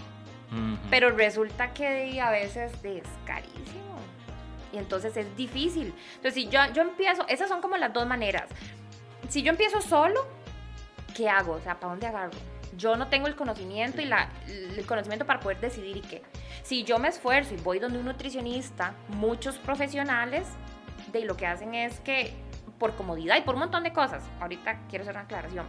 Pero 0.92 1.10
resulta 1.10 1.74
que 1.74 2.22
a 2.22 2.30
veces 2.30 2.72
es 2.84 3.04
carísimo. 3.26 3.98
Y 4.72 4.78
entonces 4.78 5.18
es 5.18 5.36
difícil. 5.36 5.96
Entonces, 6.18 6.36
si 6.36 6.50
yo, 6.50 6.60
yo 6.72 6.84
empiezo, 6.84 7.26
esas 7.28 7.50
son 7.50 7.62
como 7.62 7.78
las 7.78 7.92
dos 7.94 8.06
maneras. 8.06 8.44
Si 9.28 9.42
yo 9.42 9.50
empiezo 9.50 9.82
solo, 9.82 10.24
¿qué 11.16 11.28
hago? 11.28 11.54
O 11.54 11.60
sea, 11.60 11.80
¿para 11.80 11.90
dónde 11.90 12.06
agarro? 12.06 12.38
Yo 12.78 12.96
no 12.96 13.08
tengo 13.08 13.26
el 13.26 13.36
conocimiento 13.36 14.02
y 14.02 14.06
la, 14.06 14.30
el 14.48 14.86
conocimiento 14.86 15.26
para 15.26 15.40
poder 15.40 15.60
decidir 15.62 15.98
y 15.98 16.02
qué. 16.02 16.22
Si 16.62 16.84
yo 16.84 17.00
me 17.00 17.08
esfuerzo 17.08 17.56
y 17.56 17.58
voy 17.58 17.80
donde 17.80 17.98
un 17.98 18.06
nutricionista, 18.06 18.94
muchos 19.08 19.58
profesionales 19.58 20.48
de 21.12 21.26
lo 21.26 21.36
que 21.36 21.48
hacen 21.48 21.74
es 21.74 22.00
que 22.02 22.36
por 22.84 22.96
comodidad 22.98 23.38
y 23.38 23.42
por 23.44 23.56
un 23.56 23.62
montón 23.62 23.84
de 23.84 23.94
cosas, 23.94 24.22
ahorita 24.42 24.78
quiero 24.90 25.04
hacer 25.04 25.16
una 25.16 25.24
aclaración, 25.24 25.66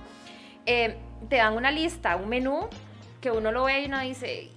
eh, 0.66 0.98
te 1.28 1.36
dan 1.36 1.54
una 1.54 1.70
lista, 1.70 2.16
un 2.16 2.28
menú 2.28 2.68
que 3.20 3.30
uno 3.30 3.52
lo 3.52 3.62
ve 3.66 3.82
y 3.82 3.86
uno 3.86 4.00
dice, 4.00 4.50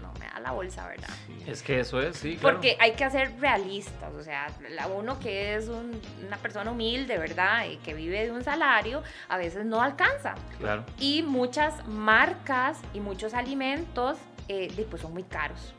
no 0.00 0.10
me 0.18 0.24
da 0.32 0.40
la 0.40 0.52
bolsa, 0.52 0.88
¿verdad? 0.88 1.10
Es 1.46 1.62
que 1.62 1.80
eso 1.80 2.00
es, 2.00 2.16
sí, 2.16 2.36
claro. 2.38 2.56
Porque 2.56 2.74
hay 2.80 2.92
que 2.92 3.10
ser 3.10 3.38
realistas, 3.38 4.14
o 4.14 4.22
sea, 4.22 4.46
la 4.70 4.86
uno 4.86 5.18
que 5.20 5.56
es 5.56 5.68
un- 5.68 6.00
una 6.26 6.38
persona 6.38 6.70
humilde, 6.70 7.18
¿verdad? 7.18 7.66
Y 7.66 7.76
que 7.76 7.92
vive 7.92 8.24
de 8.24 8.32
un 8.32 8.42
salario, 8.42 9.02
a 9.28 9.36
veces 9.36 9.66
no 9.66 9.82
alcanza. 9.82 10.36
Claro. 10.58 10.84
Y 10.98 11.22
muchas 11.22 11.86
marcas 11.86 12.78
y 12.94 13.00
muchos 13.00 13.34
alimentos, 13.34 14.16
eh, 14.48 14.86
pues 14.88 15.02
son 15.02 15.12
muy 15.12 15.24
caros. 15.24 15.74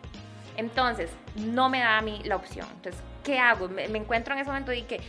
Entonces, 0.57 1.09
no 1.35 1.69
me 1.69 1.79
da 1.79 1.97
a 1.97 2.01
mí 2.01 2.21
la 2.25 2.35
opción. 2.35 2.67
Entonces, 2.75 3.01
¿qué 3.23 3.39
hago? 3.39 3.69
Me, 3.69 3.87
me 3.87 3.99
encuentro 3.99 4.33
en 4.33 4.39
ese 4.41 4.49
momento 4.49 4.73
y 4.73 4.81
que, 4.83 4.99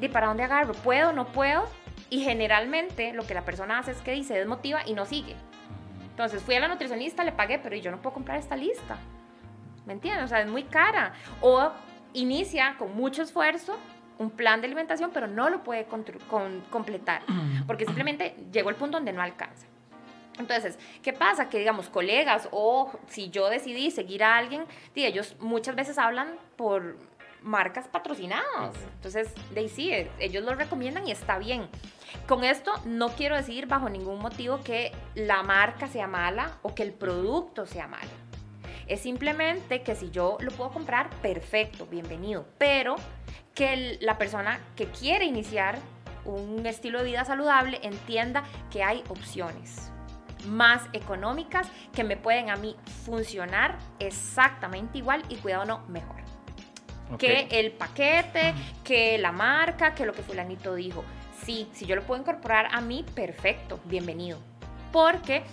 ¿de 0.00 0.08
para 0.08 0.26
dónde 0.26 0.42
agarro? 0.42 0.74
¿Puedo? 0.74 1.12
¿No 1.12 1.26
puedo? 1.28 1.66
Y 2.10 2.20
generalmente 2.24 3.12
lo 3.12 3.26
que 3.26 3.34
la 3.34 3.42
persona 3.44 3.78
hace 3.78 3.92
es 3.92 3.98
que 4.02 4.12
dice, 4.12 4.34
desmotiva 4.34 4.80
y 4.86 4.94
no 4.94 5.06
sigue. 5.06 5.34
Entonces 6.10 6.42
fui 6.42 6.56
a 6.56 6.60
la 6.60 6.68
nutricionista, 6.68 7.22
le 7.24 7.32
pagué, 7.32 7.58
pero 7.58 7.76
yo 7.76 7.90
no 7.90 7.98
puedo 7.98 8.14
comprar 8.14 8.38
esta 8.38 8.56
lista. 8.56 8.96
¿Me 9.86 9.92
entiendes? 9.92 10.24
O 10.24 10.28
sea, 10.28 10.40
es 10.40 10.50
muy 10.50 10.64
cara. 10.64 11.12
O 11.40 11.70
inicia 12.12 12.74
con 12.78 12.94
mucho 12.96 13.22
esfuerzo 13.22 13.78
un 14.18 14.30
plan 14.30 14.60
de 14.60 14.66
alimentación, 14.66 15.10
pero 15.14 15.28
no 15.28 15.48
lo 15.48 15.62
puede 15.62 15.84
con- 15.84 16.04
completar, 16.70 17.22
porque 17.68 17.84
simplemente 17.86 18.34
llegó 18.52 18.68
el 18.70 18.74
punto 18.76 18.96
donde 18.96 19.12
no 19.12 19.22
alcanza. 19.22 19.66
Entonces, 20.38 20.78
¿qué 21.02 21.12
pasa? 21.12 21.48
Que 21.48 21.58
digamos, 21.58 21.88
colegas 21.88 22.48
o 22.52 22.90
si 23.08 23.30
yo 23.30 23.48
decidí 23.48 23.90
seguir 23.90 24.22
a 24.24 24.36
alguien, 24.36 24.64
ellos 24.94 25.36
muchas 25.40 25.74
veces 25.76 25.98
hablan 25.98 26.36
por 26.56 26.96
marcas 27.42 27.86
patrocinadas. 27.88 28.74
Entonces, 28.94 29.32
de 29.54 29.68
sí, 29.68 29.92
eh, 29.92 30.10
ellos 30.18 30.44
lo 30.44 30.54
recomiendan 30.54 31.06
y 31.06 31.12
está 31.12 31.38
bien. 31.38 31.68
Con 32.26 32.42
esto 32.44 32.72
no 32.84 33.10
quiero 33.10 33.36
decir 33.36 33.66
bajo 33.66 33.88
ningún 33.88 34.18
motivo 34.18 34.60
que 34.64 34.92
la 35.14 35.42
marca 35.42 35.86
sea 35.86 36.06
mala 36.08 36.58
o 36.62 36.74
que 36.74 36.82
el 36.82 36.92
producto 36.92 37.64
sea 37.66 37.86
malo. 37.86 38.10
Es 38.86 39.00
simplemente 39.02 39.82
que 39.82 39.94
si 39.94 40.10
yo 40.10 40.38
lo 40.40 40.50
puedo 40.50 40.70
comprar, 40.70 41.10
perfecto, 41.22 41.86
bienvenido. 41.86 42.46
Pero 42.58 42.96
que 43.54 43.72
el- 43.74 43.98
la 44.00 44.18
persona 44.18 44.58
que 44.76 44.86
quiere 44.86 45.24
iniciar 45.26 45.78
un 46.24 46.64
estilo 46.66 46.98
de 46.98 47.04
vida 47.04 47.24
saludable 47.24 47.78
entienda 47.82 48.44
que 48.70 48.82
hay 48.82 49.02
opciones 49.08 49.92
más 50.46 50.82
económicas 50.92 51.68
que 51.92 52.04
me 52.04 52.16
pueden 52.16 52.50
a 52.50 52.56
mí 52.56 52.76
funcionar 53.04 53.78
exactamente 53.98 54.98
igual 54.98 55.22
y 55.28 55.36
cuidado 55.36 55.64
no, 55.64 55.80
mejor 55.88 56.18
que 57.16 57.48
el 57.50 57.72
paquete, 57.72 58.54
que 58.84 59.16
la 59.18 59.32
marca, 59.32 59.94
que 59.94 60.04
lo 60.04 60.12
que 60.12 60.22
fulanito 60.22 60.74
dijo. 60.74 61.04
Sí, 61.44 61.68
si 61.72 61.86
yo 61.86 61.96
lo 61.96 62.02
puedo 62.02 62.20
incorporar 62.20 62.68
a 62.72 62.80
mí, 62.80 63.04
perfecto, 63.14 63.80
bienvenido. 63.84 64.38
Porque 64.92 65.44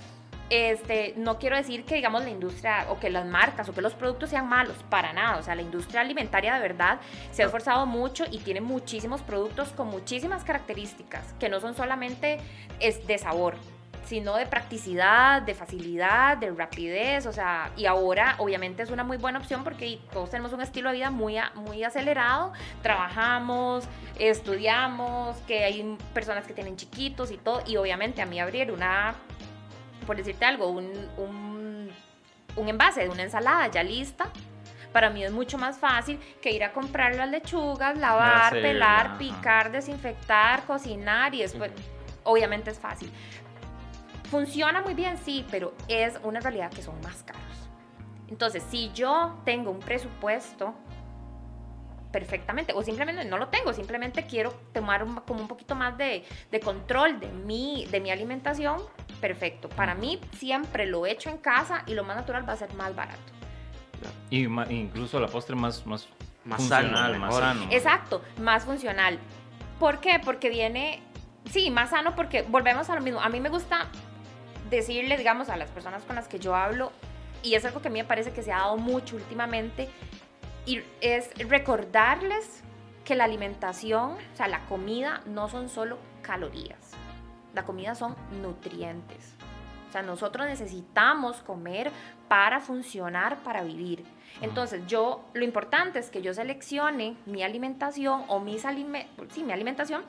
este, 0.49 1.13
no 1.17 1.39
quiero 1.39 1.55
decir 1.55 1.85
que 1.85 1.95
digamos 1.95 2.23
la 2.23 2.29
industria 2.29 2.87
o 2.89 2.99
que 2.99 3.09
las 3.09 3.25
marcas 3.25 3.69
o 3.69 3.73
que 3.73 3.81
los 3.81 3.93
productos 3.93 4.29
sean 4.31 4.49
malos, 4.49 4.75
para 4.89 5.13
nada. 5.13 5.37
O 5.37 5.43
sea, 5.43 5.55
la 5.55 5.61
industria 5.61 6.01
alimentaria 6.01 6.55
de 6.55 6.59
verdad 6.59 6.99
se 7.31 7.43
ha 7.43 7.45
esforzado 7.45 7.85
mucho 7.85 8.25
y 8.29 8.39
tiene 8.39 8.61
muchísimos 8.61 9.21
productos 9.21 9.69
con 9.69 9.87
muchísimas 9.87 10.43
características 10.43 11.33
que 11.39 11.49
no 11.49 11.59
son 11.61 11.75
solamente 11.75 12.39
es 12.79 13.07
de 13.07 13.17
sabor, 13.17 13.55
sino 14.05 14.35
de 14.35 14.45
practicidad, 14.45 15.41
de 15.41 15.53
facilidad, 15.53 16.37
de 16.37 16.51
rapidez, 16.51 17.25
o 17.25 17.33
sea, 17.33 17.71
y 17.75 17.85
ahora 17.85 18.35
obviamente 18.37 18.83
es 18.83 18.91
una 18.91 19.03
muy 19.03 19.17
buena 19.17 19.39
opción 19.39 19.63
porque 19.63 19.99
todos 20.13 20.29
tenemos 20.29 20.53
un 20.53 20.61
estilo 20.61 20.89
de 20.89 20.97
vida 20.97 21.11
muy, 21.11 21.37
muy 21.55 21.83
acelerado, 21.83 22.53
trabajamos, 22.81 23.85
estudiamos, 24.19 25.37
que 25.47 25.63
hay 25.63 25.97
personas 26.13 26.45
que 26.45 26.53
tienen 26.53 26.77
chiquitos 26.77 27.31
y 27.31 27.37
todo, 27.37 27.63
y 27.65 27.77
obviamente 27.77 28.21
a 28.21 28.25
mí 28.25 28.39
abrir 28.39 28.71
una, 28.71 29.15
por 30.05 30.15
decirte 30.17 30.45
algo, 30.45 30.69
un, 30.69 30.91
un, 31.17 31.89
un 32.55 32.69
envase 32.69 33.01
de 33.01 33.09
una 33.09 33.23
ensalada 33.23 33.67
ya 33.67 33.81
lista, 33.83 34.27
para 34.93 35.09
mí 35.09 35.25
es 35.25 35.31
mucho 35.31 35.57
más 35.57 35.77
fácil 35.77 36.19
que 36.41 36.51
ir 36.51 36.63
a 36.63 36.71
comprar 36.71 37.15
las 37.15 37.29
lechugas, 37.29 37.97
lavar, 37.97 38.47
Hacer, 38.47 38.61
pelar, 38.61 39.07
ajá. 39.07 39.17
picar, 39.17 39.71
desinfectar, 39.71 40.63
cocinar 40.63 41.35
y 41.35 41.41
después, 41.41 41.71
obviamente 42.23 42.71
es 42.71 42.79
fácil. 42.79 43.11
Funciona 44.29 44.81
muy 44.81 44.93
bien, 44.93 45.17
sí, 45.17 45.45
pero 45.51 45.73
es 45.87 46.19
una 46.23 46.39
realidad 46.39 46.71
que 46.71 46.81
son 46.81 46.99
más 47.01 47.23
caros. 47.23 47.41
Entonces, 48.27 48.63
si 48.69 48.91
yo 48.93 49.39
tengo 49.45 49.69
un 49.71 49.79
presupuesto 49.79 50.73
perfectamente, 52.11 52.73
o 52.73 52.81
simplemente 52.81 53.25
no 53.25 53.37
lo 53.37 53.49
tengo, 53.49 53.73
simplemente 53.73 54.25
quiero 54.25 54.51
tomar 54.73 55.03
un- 55.03 55.15
como 55.17 55.41
un 55.41 55.47
poquito 55.47 55.75
más 55.75 55.97
de, 55.97 56.23
de 56.49 56.59
control 56.61 57.19
de 57.19 57.27
mi, 57.27 57.85
de 57.91 57.99
mi 57.99 58.09
alimentación, 58.09 58.81
perfecto. 59.19 59.67
Para 59.69 59.95
mí 59.95 60.19
siempre 60.37 60.85
lo 60.85 61.05
he 61.05 61.11
hecho 61.11 61.29
en 61.29 61.37
casa 61.37 61.83
y 61.87 61.93
lo 61.93 62.03
más 62.05 62.15
natural 62.15 62.47
va 62.47 62.53
a 62.53 62.57
ser 62.57 62.73
más 62.75 62.95
barato. 62.95 63.19
Y 64.29 64.47
ma- 64.47 64.65
incluso 64.71 65.19
la 65.19 65.27
postre 65.27 65.55
más, 65.55 65.85
más, 65.85 66.07
Más 66.45 66.57
funcional, 66.61 66.93
sano, 66.93 67.19
más 67.19 67.29
mejor. 67.29 67.41
sano. 67.43 67.67
Exacto, 67.71 68.21
más 68.41 68.63
funcional. 68.63 69.19
¿Por 69.79 69.99
qué? 69.99 70.21
Porque 70.23 70.49
viene, 70.49 71.01
sí, 71.51 71.69
más 71.69 71.89
sano 71.89 72.15
porque 72.15 72.43
volvemos 72.43 72.89
a 72.89 72.95
lo 72.95 73.01
mismo. 73.01 73.19
A 73.19 73.27
mí 73.29 73.41
me 73.41 73.49
gusta 73.49 73.87
decirle, 74.69 75.17
digamos, 75.17 75.49
a 75.49 75.57
las 75.57 75.69
personas 75.69 76.03
con 76.03 76.15
las 76.15 76.27
que 76.27 76.39
yo 76.39 76.55
hablo, 76.55 76.91
y 77.43 77.55
es 77.55 77.65
algo 77.65 77.81
que 77.81 77.89
a 77.89 77.91
mí 77.91 77.99
me 77.99 78.05
parece 78.05 78.31
que 78.31 78.41
se 78.41 78.51
ha 78.51 78.59
dado 78.59 78.77
mucho 78.77 79.15
últimamente, 79.15 79.89
y 80.65 80.81
es 81.01 81.29
recordarles 81.47 82.63
que 83.03 83.15
la 83.15 83.25
alimentación, 83.25 84.13
o 84.13 84.35
sea, 84.35 84.47
la 84.47 84.65
comida 84.65 85.21
no 85.27 85.47
son 85.47 85.69
solo 85.69 85.99
calorías, 86.21 86.91
la 87.53 87.63
comida 87.63 87.93
son 87.95 88.15
nutrientes. 88.41 89.35
O 89.87 89.91
sea, 89.91 90.01
nosotros 90.01 90.47
necesitamos 90.47 91.37
comer 91.37 91.91
para 92.27 92.59
funcionar, 92.59 93.37
para 93.43 93.63
vivir. 93.63 94.03
Entonces, 94.41 94.85
yo, 94.87 95.23
lo 95.33 95.45
importante 95.45 95.99
es 95.99 96.09
que 96.09 96.21
yo 96.21 96.33
seleccione 96.33 97.15
mi 97.25 97.43
alimentación 97.43 98.23
o 98.27 98.39
mis 98.39 98.65
alime 98.65 99.07
sí, 99.29 99.43
mi 99.43 99.53
alimentación 99.53 100.03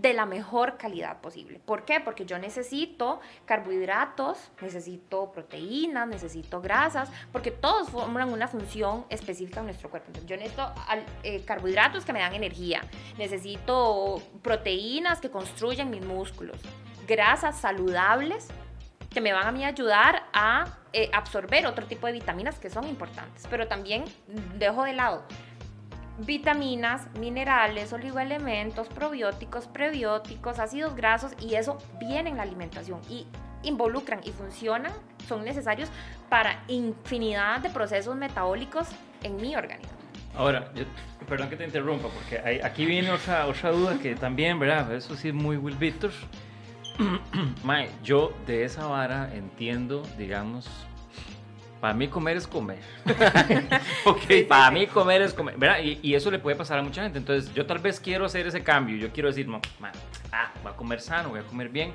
de 0.00 0.14
la 0.14 0.26
mejor 0.26 0.76
calidad 0.76 1.20
posible. 1.20 1.58
¿Por 1.58 1.84
qué? 1.84 1.98
Porque 1.98 2.24
yo 2.24 2.38
necesito 2.38 3.20
carbohidratos, 3.46 4.38
necesito 4.60 5.32
proteínas, 5.32 6.06
necesito 6.06 6.60
grasas, 6.60 7.10
porque 7.32 7.50
todos 7.50 7.90
forman 7.90 8.32
una 8.32 8.46
función 8.46 9.04
específica 9.08 9.58
en 9.58 9.66
nuestro 9.66 9.90
cuerpo. 9.90 10.08
Entonces, 10.08 10.30
yo 10.30 10.36
necesito 10.36 10.72
eh, 11.24 11.42
carbohidratos 11.44 12.04
que 12.04 12.12
me 12.12 12.20
dan 12.20 12.32
energía, 12.32 12.80
necesito 13.18 14.22
proteínas 14.42 15.20
que 15.20 15.30
construyen 15.30 15.90
mis 15.90 16.04
músculos, 16.04 16.56
grasas 17.08 17.60
saludables 17.60 18.46
que 19.10 19.20
me 19.20 19.32
van 19.32 19.46
a 19.46 19.52
mí 19.52 19.64
ayudar 19.64 20.28
a 20.32 20.78
eh, 20.92 21.10
absorber 21.12 21.66
otro 21.66 21.86
tipo 21.86 22.06
de 22.06 22.12
vitaminas 22.12 22.58
que 22.60 22.70
son 22.70 22.86
importantes. 22.86 23.48
Pero 23.50 23.66
también 23.66 24.04
dejo 24.58 24.84
de 24.84 24.92
lado 24.92 25.24
vitaminas, 26.18 27.06
minerales, 27.18 27.92
oligoelementos, 27.92 28.88
probióticos, 28.88 29.66
prebióticos, 29.66 30.58
ácidos 30.58 30.94
grasos 30.96 31.32
y 31.40 31.54
eso 31.54 31.78
viene 31.98 32.30
en 32.30 32.36
la 32.36 32.42
alimentación 32.42 33.00
y 33.08 33.26
involucran 33.62 34.20
y 34.24 34.30
funcionan, 34.30 34.92
son 35.26 35.44
necesarios 35.44 35.90
para 36.28 36.62
infinidad 36.68 37.60
de 37.60 37.70
procesos 37.70 38.16
metabólicos 38.16 38.88
en 39.22 39.36
mi 39.36 39.56
organismo. 39.56 39.92
Ahora, 40.36 40.70
perdón 41.28 41.50
que 41.50 41.56
te 41.56 41.64
interrumpa, 41.64 42.08
porque 42.08 42.62
aquí 42.62 42.86
viene 42.86 43.10
otra, 43.10 43.46
otra 43.46 43.72
duda 43.72 43.98
que 43.98 44.14
también, 44.14 44.58
¿verdad? 44.58 44.94
Eso 44.94 45.16
sí 45.16 45.28
es 45.28 45.34
muy 45.34 45.56
Will 45.56 45.76
Victor. 45.76 46.12
yo 48.02 48.32
de 48.46 48.64
esa 48.64 48.86
vara 48.86 49.30
entiendo, 49.34 50.02
digamos, 50.16 50.68
para 51.80 51.94
mí 51.94 52.08
comer 52.08 52.36
es 52.36 52.46
comer. 52.46 52.78
okay, 54.04 54.44
para 54.44 54.70
mí 54.70 54.86
comer 54.86 55.22
es 55.22 55.32
comer. 55.32 55.56
¿verdad? 55.56 55.78
Y, 55.82 56.14
eso 56.14 56.30
le 56.30 56.38
puede 56.38 56.56
pasar 56.56 56.78
a 56.78 56.82
mucha 56.82 57.02
gente. 57.02 57.18
Entonces, 57.18 57.52
yo 57.54 57.66
tal 57.66 57.78
vez 57.78 58.00
quiero 58.00 58.24
hacer 58.24 58.46
ese 58.46 58.62
cambio. 58.62 58.96
Yo 58.96 59.12
quiero 59.12 59.28
decir, 59.28 59.48
ah, 60.32 60.52
voy 60.62 60.72
a 60.72 60.76
comer 60.76 61.00
sano, 61.00 61.30
voy 61.30 61.40
a 61.40 61.44
comer 61.44 61.68
bien. 61.68 61.92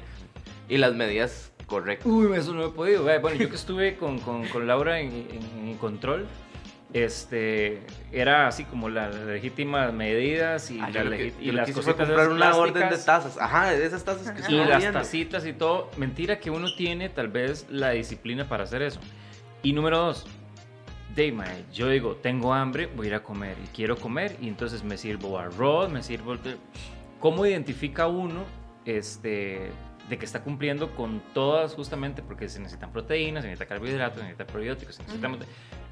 Y 0.70 0.78
las 0.78 0.94
medidas 0.94 1.52
correctas. 1.66 2.06
Uy, 2.06 2.36
eso 2.38 2.54
no 2.54 2.66
he 2.66 2.70
podido. 2.70 3.04
Bueno, 3.04 3.38
yo 3.38 3.50
que 3.50 3.56
estuve 3.56 3.98
con, 3.98 4.20
con, 4.20 4.48
con 4.48 4.68
Laura 4.68 5.00
en, 5.00 5.12
en, 5.12 5.78
control, 5.78 6.28
este 6.94 7.82
era 8.12 8.48
así 8.48 8.64
como 8.64 8.88
las 8.88 9.16
legítimas 9.16 9.92
medidas 9.92 10.70
y, 10.72 10.80
ah, 10.80 10.90
y 11.42 11.52
las 11.52 11.72
cositas 11.72 11.96
comprar 11.96 12.30
una 12.30 12.56
orden 12.56 12.90
de 12.90 12.98
tazas 12.98 13.38
ajá 13.40 13.72
de 13.72 13.84
esas 13.84 14.06
tazas 14.06 14.32
que 14.32 14.54
y 14.54 14.64
las 14.64 14.92
tacitas 14.92 15.46
y 15.48 15.54
todo 15.54 15.90
mentira 15.98 16.40
que 16.40 16.52
uno 16.52 16.68
tiene 16.76 17.10
tal 17.10 17.30
vez 17.30 17.66
la 17.70 17.90
disciplina 17.90 18.48
para 18.48 18.66
hacer 18.66 18.84
eso 18.84 19.00
y 19.64 19.74
número 19.74 19.98
dos, 19.98 20.26
Dave, 21.16 21.66
yo 21.72 21.90
digo, 21.90 22.16
tengo 22.16 22.54
hambre, 22.54 22.88
voy 22.88 23.08
a 23.08 23.10
ir 23.10 23.16
a 23.16 23.24
comer 23.24 23.56
y 23.64 23.68
quiero 23.68 23.96
comer 23.96 24.36
y 24.42 24.48
entonces 24.48 24.84
me 24.84 24.98
sirvo 24.98 25.40
arroz, 25.40 25.90
me 25.90 26.04
sirvo... 26.04 26.36
¿Cómo 27.20 27.46
identifica 27.46 28.08
uno 28.08 28.44
este, 28.84 29.72
de 30.10 30.18
que 30.18 30.26
está 30.26 30.44
cumpliendo 30.44 30.94
con 30.96 31.22
todas 31.34 31.76
justamente 31.76 32.22
porque 32.22 32.50
se 32.50 32.60
necesitan 32.60 32.92
proteínas, 32.92 33.44
se 33.44 33.48
necesita 33.48 33.70
carbohidratos, 33.70 34.18
se 34.18 34.24
necesita 34.24 34.46
probióticos, 34.46 34.96
se 34.96 35.04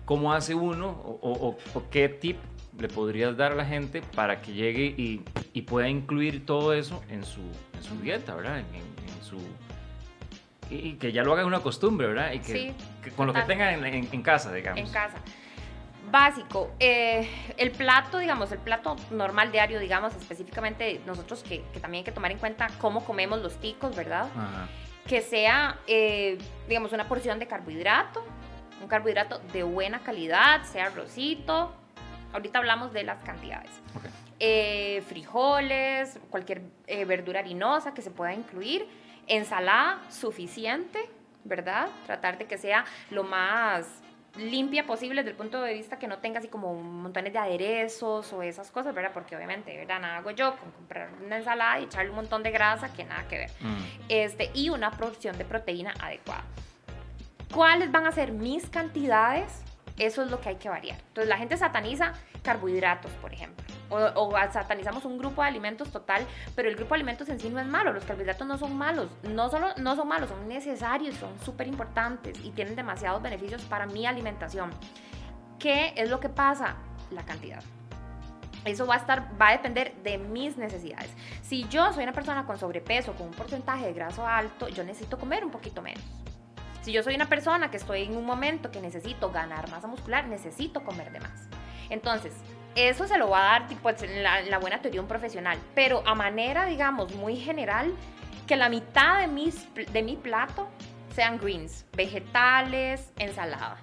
¿Cómo 0.03 0.33
hace 0.33 0.53
uno 0.53 0.89
o, 0.89 1.57
qué 1.89 2.09
tip 2.09 2.37
le 2.77 2.89
podrías 2.89 3.37
dar 3.37 3.53
a 3.53 3.55
la 3.55 3.65
gente 3.65 4.01
para 4.15 4.41
que 4.41 4.51
llegue 4.51 4.93
y, 4.97 5.61
pueda 5.61 5.87
incluir 5.87 6.45
todo 6.45 6.73
eso 6.73 7.01
en 7.07 7.23
su, 7.23 7.41
en 7.77 7.83
su 7.83 7.95
dieta, 8.01 8.35
¿verdad? 8.35 8.59
en 8.59 9.23
su 9.23 9.37
y 10.71 10.93
que 10.93 11.11
ya 11.11 11.23
lo 11.23 11.33
hagan 11.33 11.45
una 11.45 11.59
costumbre, 11.59 12.07
¿verdad? 12.07 12.33
Y 12.33 12.39
que, 12.39 12.73
con 13.15 13.27
lo 13.27 13.33
que 13.33 13.41
tengan 13.41 13.83
en, 13.85 14.21
casa, 14.21 14.53
digamos. 14.53 14.79
En 14.79 14.91
casa. 14.91 15.17
Básico, 16.09 16.71
eh, 16.79 17.27
el 17.57 17.71
plato, 17.71 18.17
digamos, 18.17 18.51
el 18.51 18.59
plato 18.59 18.97
normal 19.11 19.51
diario, 19.51 19.79
digamos, 19.79 20.13
específicamente 20.15 20.99
nosotros 21.05 21.43
que, 21.43 21.59
también 21.79 22.01
hay 22.01 22.03
que 22.03 22.11
tomar 22.11 22.31
en 22.31 22.37
cuenta 22.37 22.67
cómo 22.79 23.05
comemos 23.05 23.41
los 23.41 23.55
ticos, 23.61 23.95
¿verdad? 23.95 24.27
Que 25.07 25.21
sea, 25.21 25.77
eh, 25.87 26.37
digamos, 26.67 26.91
una 26.91 27.07
porción 27.07 27.39
de 27.39 27.47
carbohidrato, 27.47 28.25
un 28.81 28.87
carbohidrato 28.87 29.39
de 29.53 29.63
buena 29.63 29.99
calidad, 29.99 30.63
sea 30.63 30.87
arrocito. 30.87 31.73
Ahorita 32.33 32.59
hablamos 32.59 32.91
de 32.93 33.03
las 33.03 33.23
cantidades. 33.23 33.71
Eh, 34.39 35.03
frijoles, 35.07 36.19
cualquier 36.29 36.63
verdura 37.07 37.39
harinosa 37.39 37.93
que 37.93 38.01
se 38.01 38.11
pueda 38.11 38.33
incluir 38.33 38.87
ensalada 39.27 40.01
suficiente, 40.09 40.99
¿verdad? 41.43 41.89
Tratar 42.05 42.37
de 42.37 42.45
que 42.45 42.57
sea 42.57 42.85
lo 43.09 43.23
más 43.23 44.01
limpia 44.37 44.85
posible 44.85 45.21
desde 45.21 45.31
el 45.31 45.35
punto 45.35 45.61
de 45.61 45.73
vista 45.73 45.99
que 45.99 46.07
no 46.07 46.19
tenga 46.19 46.39
así 46.39 46.47
como 46.47 46.73
montones 46.75 47.33
de 47.33 47.39
aderezos 47.39 48.31
o 48.31 48.41
esas 48.41 48.71
cosas, 48.71 48.95
¿verdad? 48.95 49.11
Porque 49.13 49.35
obviamente, 49.35 49.75
¿verdad? 49.75 49.99
Nada 49.99 50.17
hago 50.17 50.31
yo 50.31 50.55
con 50.57 50.71
comprar 50.71 51.09
una 51.25 51.37
ensalada 51.37 51.79
y 51.79 51.83
echarle 51.83 52.11
un 52.11 52.15
montón 52.15 52.43
de 52.43 52.51
grasa 52.51 52.93
que 52.93 53.03
nada 53.03 53.27
que 53.27 53.37
ver. 53.39 53.51
Mm. 53.59 53.83
Este, 54.07 54.49
y 54.53 54.69
una 54.69 54.91
porción 54.91 55.37
de 55.37 55.45
proteína 55.45 55.93
adecuada. 55.99 56.45
¿Cuáles 57.53 57.91
van 57.91 58.07
a 58.07 58.11
ser 58.13 58.31
mis 58.31 58.69
cantidades? 58.69 59.63
Eso 59.97 60.23
es 60.23 60.31
lo 60.31 60.39
que 60.39 60.49
hay 60.49 60.55
que 60.55 60.69
variar. 60.69 60.99
Entonces 60.99 61.29
la 61.29 61.37
gente 61.37 61.57
sataniza 61.57 62.13
carbohidratos, 62.43 63.11
por 63.13 63.33
ejemplo 63.33 63.63
o, 63.91 64.33
satanizamos 64.51 65.05
un 65.05 65.17
grupo 65.17 65.41
de 65.41 65.49
alimentos 65.49 65.91
total, 65.91 66.25
pero 66.55 66.69
el 66.69 66.75
grupo 66.75 66.93
de 66.93 66.95
alimentos 66.95 67.29
en 67.29 67.39
sí 67.39 67.49
no 67.49 67.59
es 67.59 67.67
malo, 67.67 67.93
los 67.93 68.05
carbohidratos 68.05 68.47
no 68.47 68.57
son 68.57 68.75
malos, 68.77 69.09
no 69.23 69.49
solo 69.49 69.69
no 69.77 69.95
son 69.95 70.07
malos, 70.07 70.29
son 70.29 70.47
necesarios, 70.47 71.15
son 71.15 71.37
súper 71.43 71.67
importantes 71.67 72.39
y 72.43 72.51
tienen 72.51 72.75
demasiados 72.75 73.21
beneficios 73.21 73.61
para 73.63 73.85
mi 73.85 74.05
alimentación. 74.05 74.71
¿Qué 75.59 75.93
es 75.95 76.09
lo 76.09 76.19
que 76.19 76.29
pasa? 76.29 76.75
La 77.11 77.23
cantidad. 77.23 77.61
Eso 78.63 78.85
va 78.85 78.95
a 78.95 78.97
estar, 78.97 79.29
va 79.41 79.49
a 79.49 79.51
depender 79.53 79.95
de 80.03 80.17
mis 80.17 80.55
necesidades. 80.55 81.09
Si 81.41 81.67
yo 81.67 81.91
soy 81.93 82.03
una 82.03 82.13
persona 82.13 82.45
con 82.45 82.57
sobrepeso, 82.57 83.13
con 83.13 83.27
un 83.27 83.33
porcentaje 83.33 83.85
de 83.85 83.93
graso 83.93 84.25
alto, 84.25 84.67
yo 84.69 84.83
necesito 84.83 85.17
comer 85.17 85.43
un 85.43 85.51
poquito 85.51 85.81
menos. 85.81 86.03
Si 86.81 86.91
yo 86.91 87.03
soy 87.03 87.15
una 87.15 87.29
persona 87.29 87.69
que 87.69 87.77
estoy 87.77 88.03
en 88.03 88.17
un 88.17 88.25
momento 88.25 88.71
que 88.71 88.81
necesito 88.81 89.31
ganar 89.31 89.69
masa 89.69 89.87
muscular, 89.87 90.27
necesito 90.27 90.83
comer 90.83 91.11
de 91.11 91.19
más. 91.19 91.47
Entonces, 91.89 92.33
eso 92.75 93.07
se 93.07 93.17
lo 93.17 93.29
va 93.29 93.39
a 93.39 93.59
dar 93.59 93.67
tipo, 93.67 93.89
en, 93.89 94.23
la, 94.23 94.57
buena 94.57 94.81
teoría 94.81 95.01
un 95.01 95.07
profesional, 95.07 95.59
pero 95.75 96.01
a 96.07 96.15
manera, 96.15 96.65
digamos, 96.65 97.13
muy 97.15 97.35
general, 97.35 97.93
que 98.47 98.55
la 98.55 98.69
mitad 98.69 99.19
de, 99.19 99.27
mis, 99.27 99.67
de 99.73 100.01
mi 100.01 100.15
plato 100.15 100.67
sean 101.13 101.37
greens, 101.37 101.85
vegetales, 101.95 103.11
ensalada. 103.19 103.77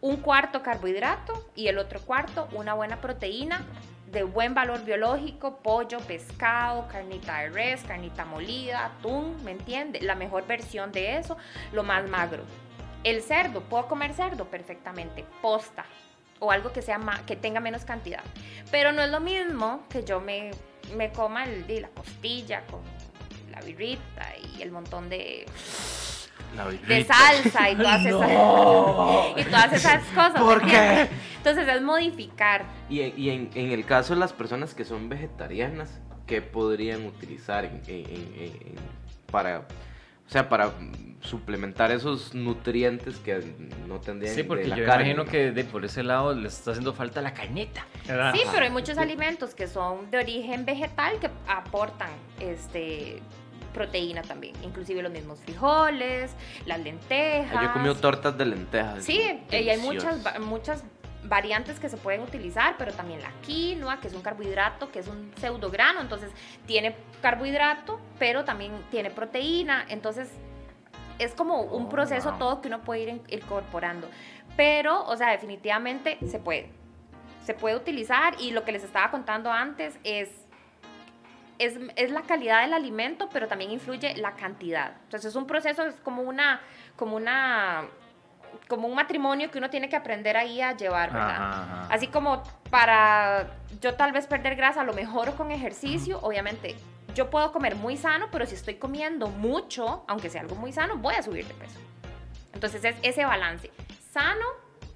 Un 0.00 0.16
cuarto 0.16 0.62
carbohidrato 0.62 1.50
y 1.54 1.68
el 1.68 1.78
otro 1.78 2.00
cuarto 2.00 2.48
una 2.52 2.74
buena 2.74 3.00
proteína 3.00 3.64
de 4.10 4.24
buen 4.24 4.54
valor 4.54 4.84
biológico, 4.84 5.58
pollo, 5.58 5.98
pescado, 6.00 6.88
carnita 6.88 7.38
de 7.40 7.50
res, 7.50 7.82
carnita 7.82 8.24
molida, 8.24 8.86
atún, 8.86 9.42
¿me 9.44 9.52
entiende? 9.52 10.00
La 10.00 10.14
mejor 10.14 10.46
versión 10.46 10.90
de 10.92 11.18
eso, 11.18 11.36
lo 11.72 11.82
más 11.82 12.08
magro. 12.08 12.42
El 13.04 13.22
cerdo, 13.22 13.62
¿puedo 13.62 13.86
comer 13.86 14.12
cerdo? 14.12 14.46
Perfectamente. 14.46 15.24
Posta, 15.40 15.84
o 16.38 16.50
algo 16.50 16.72
que, 16.72 16.82
sea 16.82 16.98
que 17.26 17.36
tenga 17.36 17.60
menos 17.60 17.84
cantidad. 17.84 18.22
Pero 18.70 18.92
no 18.92 19.02
es 19.02 19.10
lo 19.10 19.20
mismo 19.20 19.84
que 19.88 20.04
yo 20.04 20.20
me, 20.20 20.50
me 20.96 21.10
coma 21.12 21.44
el, 21.44 21.80
la 21.80 21.88
costilla 21.88 22.66
con 22.66 22.80
la 23.50 23.60
birrita 23.60 24.34
y 24.36 24.62
el 24.62 24.72
montón 24.72 25.08
de, 25.08 25.46
de 26.86 27.04
salsa 27.04 27.70
y 27.70 27.76
todas, 27.76 28.06
esas, 28.06 28.30
y 29.36 29.44
todas 29.44 29.72
esas 29.72 30.04
cosas. 30.06 30.40
¿Por 30.40 30.66
qué? 30.66 31.08
Entonces 31.36 31.68
es 31.68 31.82
modificar. 31.82 32.64
Y, 32.88 33.00
y 33.00 33.30
en, 33.30 33.50
en, 33.54 33.72
el 33.72 33.84
caso 33.84 34.14
de 34.14 34.20
las 34.20 34.32
personas 34.32 34.74
que 34.74 34.84
son 34.84 35.08
vegetarianas, 35.08 36.00
¿qué 36.26 36.42
podrían 36.42 37.06
utilizar 37.06 37.70
para 39.30 39.66
o 40.30 40.32
sea, 40.32 40.48
para 40.48 40.70
suplementar 41.22 41.90
esos 41.90 42.36
nutrientes 42.36 43.16
que 43.16 43.42
no 43.88 43.98
tendrían 43.98 44.32
Sí, 44.32 44.44
porque 44.44 44.68
yo 44.68 44.84
imagino 44.84 45.24
que 45.24 45.50
de, 45.50 45.64
por 45.64 45.84
ese 45.84 46.04
lado 46.04 46.32
les 46.34 46.56
está 46.56 46.70
haciendo 46.70 46.92
falta 46.92 47.20
la 47.20 47.34
carneta. 47.34 47.84
Sí, 48.04 48.42
pero 48.52 48.62
hay 48.62 48.70
muchos 48.70 48.96
alimentos 48.96 49.56
que 49.56 49.66
son 49.66 50.08
de 50.12 50.18
origen 50.18 50.64
vegetal 50.64 51.18
que 51.18 51.28
aportan 51.48 52.10
este 52.38 53.20
proteína 53.72 54.22
también, 54.22 54.54
inclusive 54.62 55.02
los 55.02 55.12
mismos 55.12 55.40
frijoles, 55.40 56.32
las 56.66 56.80
lentejas. 56.80 57.62
Yo 57.62 57.70
he 57.70 57.72
comido 57.72 57.94
tortas 57.94 58.36
de 58.36 58.46
lentejas. 58.46 59.04
Sí, 59.04 59.40
y 59.50 59.54
hay 59.54 59.78
muchas 59.78 60.40
muchas 60.40 60.84
variantes 61.24 61.78
que 61.78 61.88
se 61.88 61.96
pueden 61.96 62.22
utilizar, 62.22 62.76
pero 62.78 62.92
también 62.92 63.20
la 63.22 63.30
quinoa, 63.42 64.00
que 64.00 64.08
es 64.08 64.14
un 64.14 64.22
carbohidrato, 64.22 64.90
que 64.90 65.00
es 65.00 65.08
un 65.08 65.32
pseudograno, 65.36 66.00
entonces 66.00 66.30
tiene 66.66 66.96
carbohidrato, 67.20 68.00
pero 68.18 68.44
también 68.44 68.72
tiene 68.90 69.10
proteína, 69.10 69.84
entonces 69.88 70.30
es 71.18 71.34
como 71.34 71.60
un 71.60 71.88
proceso 71.88 72.34
todo 72.38 72.60
que 72.60 72.68
uno 72.68 72.80
puede 72.80 73.02
ir 73.02 73.22
incorporando. 73.28 74.08
Pero, 74.56 75.04
o 75.04 75.16
sea, 75.16 75.30
definitivamente 75.30 76.18
se 76.26 76.38
puede. 76.38 76.70
Se 77.44 77.54
puede 77.54 77.76
utilizar 77.76 78.34
y 78.40 78.52
lo 78.52 78.64
que 78.64 78.72
les 78.72 78.84
estaba 78.84 79.10
contando 79.10 79.52
antes 79.52 79.98
es, 80.02 80.30
es, 81.60 81.78
es 81.96 82.10
la 82.10 82.22
calidad 82.22 82.62
del 82.62 82.72
alimento, 82.72 83.28
pero 83.32 83.46
también 83.46 83.70
influye 83.70 84.16
la 84.16 84.34
cantidad. 84.34 84.94
Entonces 85.04 85.30
es 85.30 85.36
un 85.36 85.46
proceso, 85.46 85.84
es 85.84 85.94
como 86.00 86.22
una, 86.22 86.60
como 86.96 87.16
una 87.16 87.86
como 88.66 88.88
un 88.88 88.94
matrimonio 88.94 89.50
que 89.50 89.58
uno 89.58 89.70
tiene 89.70 89.88
que 89.88 89.94
aprender 89.94 90.36
ahí 90.36 90.60
a 90.60 90.76
llevar, 90.76 91.12
¿verdad? 91.12 91.86
Así 91.88 92.08
como 92.08 92.42
para 92.68 93.50
yo 93.80 93.94
tal 93.94 94.10
vez 94.10 94.26
perder 94.26 94.56
grasa, 94.56 94.80
a 94.80 94.84
lo 94.84 94.92
mejor 94.92 95.34
con 95.36 95.52
ejercicio, 95.52 96.18
obviamente 96.22 96.74
yo 97.14 97.30
puedo 97.30 97.52
comer 97.52 97.76
muy 97.76 97.96
sano, 97.96 98.26
pero 98.32 98.46
si 98.46 98.54
estoy 98.54 98.74
comiendo 98.76 99.28
mucho, 99.28 100.04
aunque 100.08 100.30
sea 100.30 100.40
algo 100.40 100.56
muy 100.56 100.72
sano, 100.72 100.96
voy 100.96 101.14
a 101.14 101.22
subir 101.22 101.46
de 101.46 101.54
peso. 101.54 101.78
Entonces 102.52 102.84
es 102.84 102.96
ese 103.02 103.24
balance, 103.24 103.70
sano 104.12 104.46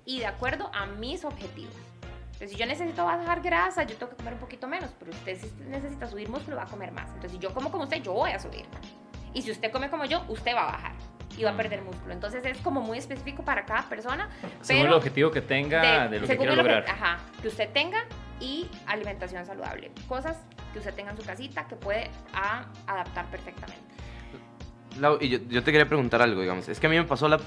y 0.05 0.20
de 0.20 0.27
acuerdo 0.27 0.70
a 0.74 0.87
mis 0.87 1.24
objetivos. 1.24 1.74
Entonces, 2.35 2.51
si 2.51 2.57
yo 2.57 2.66
necesito 2.66 3.05
bajar 3.05 3.40
grasa, 3.40 3.85
yo 3.85 3.97
tengo 3.97 4.11
que 4.11 4.16
comer 4.16 4.35
un 4.35 4.40
poquito 4.40 4.66
menos, 4.66 4.90
pero 4.99 5.12
usted 5.12 5.38
si 5.38 5.51
necesita 5.68 6.07
subir 6.07 6.29
músculo, 6.29 6.57
va 6.57 6.64
a 6.64 6.66
comer 6.66 6.92
más. 6.92 7.07
Entonces, 7.09 7.33
si 7.33 7.38
yo 7.38 7.55
como 7.55 7.70
como 7.70 7.85
usted, 7.85 8.03
yo 8.03 8.12
voy 8.12 8.33
a 8.33 8.38
subir. 8.38 8.66
Y 9.35 9.42
si 9.42 9.51
usted 9.51 9.70
come 9.70 9.88
como 9.88 10.05
yo, 10.05 10.25
usted 10.29 10.55
va 10.55 10.68
a 10.68 10.73
bajar. 10.73 10.92
y 11.37 11.42
va 11.42 11.51
a 11.51 11.57
perder 11.57 11.83
músculo. 11.83 12.12
Entonces 12.12 12.44
es 12.44 12.59
como 12.59 12.81
muy 12.81 12.99
específico 12.99 13.44
para 13.44 13.64
cada 13.64 13.88
persona. 13.88 14.29
Según 14.61 14.87
el 14.87 14.92
objetivo 14.92 15.33
que 15.33 15.40
tenga, 15.42 16.07
de, 16.07 16.20
lo 16.20 16.27
que 16.29 16.37
quiera 16.37 16.55
lograr. 16.55 16.88
ajá, 16.88 17.18
que 17.42 17.49
usted 17.49 17.70
tenga 17.73 18.05
y 18.38 18.70
alimentación 18.87 19.44
saludable. 19.44 19.90
Cosas 20.07 20.37
que 20.73 20.79
usted 20.79 20.94
tenga 20.94 21.11
en 21.11 21.16
su 21.16 21.25
casita 21.25 21.66
que 21.66 21.77
puede 21.77 22.11
adaptar 22.87 23.27
perfectamente. 23.27 23.83
Y 25.20 25.28
yo, 25.28 25.38
yo, 25.48 25.62
te 25.62 25.72
quería 25.72 25.87
preguntar 25.87 26.22
algo, 26.22 26.40
digamos. 26.40 26.68
Es 26.68 26.80
que 26.80 26.87
a 26.87 26.90
mí 26.90 26.96
me 26.96 27.04
pasó 27.04 27.28
la... 27.28 27.40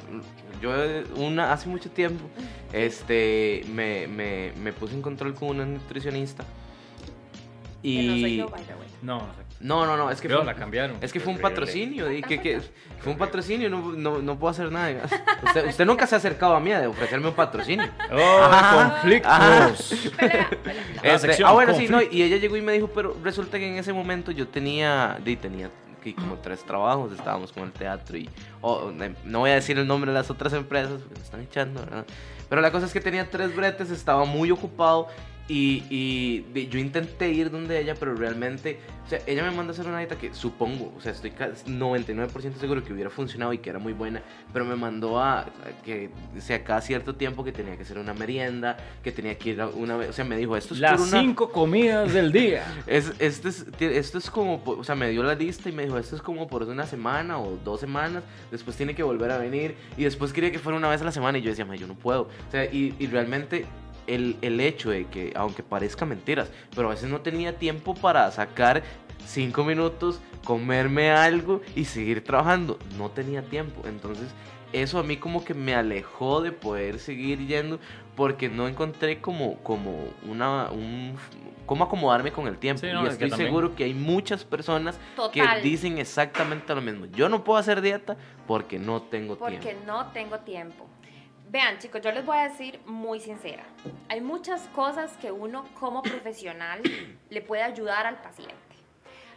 Yo 0.62 0.72
una, 1.16 1.54
hace 1.54 1.70
mucho 1.70 1.90
tiempo 1.92 2.26
este, 2.74 3.64
me, 3.74 4.08
me, 4.08 4.52
me 4.62 4.74
puse 4.74 4.96
en 4.96 5.02
control 5.02 5.34
con 5.34 5.50
una 5.50 5.66
nutricionista. 5.66 6.44
Y... 7.84 7.96
Que 7.96 8.08
no 8.08 8.14
soy 8.14 8.38
yo, 8.38 8.50
by 8.50 8.64
the 8.64 8.74
way. 8.74 8.88
No, 9.02 9.22
no, 9.60 9.86
no, 9.86 9.98
no, 9.98 10.12
es 10.12 10.22
que 10.22 10.30
fue, 10.30 10.44
la 10.44 10.54
cambiaron. 10.54 10.98
Es 11.02 11.12
que 11.12 11.20
fue 11.20 11.34
un 11.34 11.40
patrocinio, 11.40 12.12
y 12.12 12.22
que, 12.22 12.40
que, 12.40 12.62
fue 13.00 13.12
un 13.12 13.18
patrocinio, 13.18 13.70
no, 13.70 13.92
no, 13.94 14.22
no 14.22 14.38
puedo 14.38 14.52
hacer 14.52 14.72
nada. 14.72 15.04
Usted, 15.44 15.68
usted, 15.68 15.86
nunca 15.86 16.06
se 16.06 16.16
ha 16.16 16.18
acercado 16.18 16.56
a 16.56 16.60
mí 16.60 16.72
a 16.72 16.88
ofrecerme 16.90 17.30
un 17.30 17.36
patrocinio. 17.36 17.88
Oh, 18.12 18.50
conflictos. 18.92 20.12
Este, 21.04 21.44
ah, 21.44 21.52
bueno, 21.54 21.76
sí, 21.76 21.88
no, 21.88 22.02
y 22.02 22.24
ella 22.24 22.38
llegó 22.38 22.58
y 22.58 22.62
me 22.62 22.74
dijo, 22.74 22.90
pero 22.94 23.16
resulta 23.24 23.60
que 23.60 23.68
en 23.68 23.78
ese 23.78 23.94
momento 23.94 24.32
yo 24.32 24.48
tenía, 24.48 25.20
y 25.24 25.36
tenía 25.36 25.70
como 26.16 26.36
tres 26.38 26.64
trabajos, 26.64 27.12
estábamos 27.12 27.52
con 27.52 27.64
el 27.64 27.72
teatro 27.72 28.18
y 28.18 28.30
no 29.26 29.40
voy 29.40 29.50
a 29.50 29.56
decir 29.56 29.78
el 29.78 29.88
nombre 29.88 30.12
de 30.12 30.18
las 30.18 30.30
otras 30.30 30.54
empresas 30.54 31.02
porque 31.02 31.16
me 31.16 31.24
están 31.24 31.42
echando, 31.42 31.82
¿verdad? 31.82 32.06
Pero 32.50 32.62
la 32.62 32.72
cosa 32.72 32.86
es 32.86 32.94
que 32.94 33.02
tenía 33.02 33.30
tres 33.30 33.56
bretes, 33.56 33.90
estaba 33.92 34.24
muy 34.26 34.52
ocupado 34.52 35.08
y, 35.50 35.84
y, 35.90 36.68
yo 36.68 36.78
intenté 36.80 37.32
ir 37.32 37.50
donde 37.50 37.80
ella, 37.80 37.96
pero 37.98 38.16
realmente, 38.16 38.80
o 39.06 39.10
sea, 39.10 39.20
ella 39.26 39.44
me 39.44 39.52
manda 39.52 39.72
a 39.72 39.74
hacer 39.74 39.88
una 39.88 40.00
dieta 40.00 40.18
que 40.18 40.34
supongo, 40.34 40.94
o 40.98 41.00
sea, 41.00 41.14
estoy 41.14 41.32
99% 41.32 42.56
seguro 42.56 42.84
que 42.84 42.92
hubiera 42.92 43.10
funcionado 43.10 43.54
y 43.54 43.60
que 43.60 43.70
era 43.70 43.80
muy 43.80 43.94
buena, 43.94 44.22
pero 44.52 44.66
me 44.66 44.76
mandó 44.76 45.22
a, 45.22 45.46
que, 45.86 46.10
o 46.38 46.42
sea, 46.42 46.64
cada 46.64 46.82
cierto 46.82 47.16
tiempo 47.16 47.46
que 47.46 47.54
tenía 47.54 47.78
que 47.78 47.84
hacer 47.84 47.98
una 47.98 48.14
merienda, 48.14 48.76
que 49.02 49.14
tenía 49.14 49.38
que 49.38 49.52
ir 49.52 49.62
una 49.76 49.96
vez, 49.96 50.10
o 50.10 50.14
sea, 50.14 50.26
me 50.26 50.36
dijo, 50.36 50.58
esto 50.58 50.74
es 50.74 50.82
Las 50.82 51.10
cinco 51.10 51.50
comidas 51.50 52.14
del 52.14 52.34
día. 52.34 52.66
es, 52.88 53.14
esto, 53.20 53.48
es, 53.48 53.66
esto 53.80 54.18
es 54.18 54.30
como, 54.30 54.62
o 54.66 54.84
sea, 54.84 54.96
me 54.96 55.10
dio 55.10 55.24
la 55.24 55.36
lista 55.36 55.70
y 55.70 55.72
me 55.72 55.86
dijo, 55.86 55.98
esto 55.98 56.18
es 56.18 56.22
como 56.22 56.48
por 56.48 56.64
una 56.64 56.86
semana 56.86 57.40
o 57.40 57.58
dos 57.64 57.80
semanas, 57.80 58.24
después 58.52 58.76
tiene 58.76 58.96
que 58.96 59.04
volver 59.04 59.32
a 59.32 59.38
venir 59.38 59.76
y 59.96 60.04
después 60.04 60.34
quería 60.34 60.52
que 60.52 60.60
fuera 60.60 60.78
una 60.78 60.90
vez 60.90 61.02
a 61.02 61.06
la 61.06 61.12
semana 61.14 61.38
y 61.38 61.42
yo 61.42 61.50
decía, 61.50 61.66
yo 61.76 61.88
no 61.88 61.96
puedo, 61.96 62.24
o 62.24 62.52
sea, 62.52 62.66
y, 62.66 62.94
y 63.00 63.08
realmente 63.08 63.66
el, 64.08 64.38
el 64.42 64.60
hecho 64.60 64.90
de 64.90 65.06
que, 65.06 65.34
aunque 65.36 65.64
parezca 65.64 66.06
mentiras, 66.06 66.50
pero 66.76 66.88
a 66.88 66.92
veces 66.92 67.10
no 67.10 67.22
tenía 67.22 67.58
tiempo 67.58 67.94
para 67.94 68.30
sacar 68.32 68.84
cinco 69.26 69.64
minutos, 69.64 70.20
comerme 70.44 71.12
algo 71.12 71.62
y 71.76 71.86
seguir 71.86 72.24
trabajando. 72.24 72.80
No 72.98 73.10
tenía 73.10 73.42
tiempo. 73.44 73.88
Entonces, 73.88 74.30
eso 74.74 75.00
a 75.00 75.04
mí 75.04 75.18
como 75.18 75.44
que 75.44 75.54
me 75.54 75.76
alejó 75.76 76.42
de 76.42 76.52
poder 76.52 77.00
seguir 77.00 77.46
yendo 77.46 77.80
porque 78.16 78.50
no 78.50 78.68
encontré 78.68 79.22
como, 79.22 79.58
como 79.60 80.08
una, 80.28 80.72
un, 80.72 81.16
cómo 81.66 81.84
acomodarme 81.84 82.32
con 82.32 82.48
el 82.48 82.58
tiempo. 82.58 82.86
y 82.86 83.08
estoy 83.08 83.30
seguro 83.32 83.76
que 83.76 83.84
hay 83.84 83.94
muchas 83.94 84.44
personas 84.44 85.00
que 85.32 85.44
dicen 85.62 86.00
exactamente 86.00 86.74
lo 86.74 86.82
mismo. 86.82 87.06
Yo 87.06 87.30
no 87.30 87.44
puedo 87.44 87.60
hacer 87.60 87.82
dieta 87.82 88.18
porque 88.48 88.80
no 88.80 89.04
tengo 89.04 89.36
tiempo. 89.36 89.46
Porque 89.46 89.78
no 89.86 90.08
tengo 90.08 90.40
tiempo. 90.40 90.88
Vean, 91.50 91.80
chicos, 91.80 92.02
yo 92.02 92.12
les 92.12 92.26
voy 92.26 92.38
a 92.38 92.50
decir 92.50 92.82
muy 92.86 93.22
sincera. 93.22 93.64
Hay 94.10 94.20
muchas 94.20 94.68
cosas 94.76 95.16
que 95.16 95.32
uno 95.32 95.66
como 95.80 96.02
profesional 96.02 96.82
le 97.30 97.42
puede 97.42 97.64
ayudar 97.64 98.06
al 98.06 98.22
paciente 98.22 98.56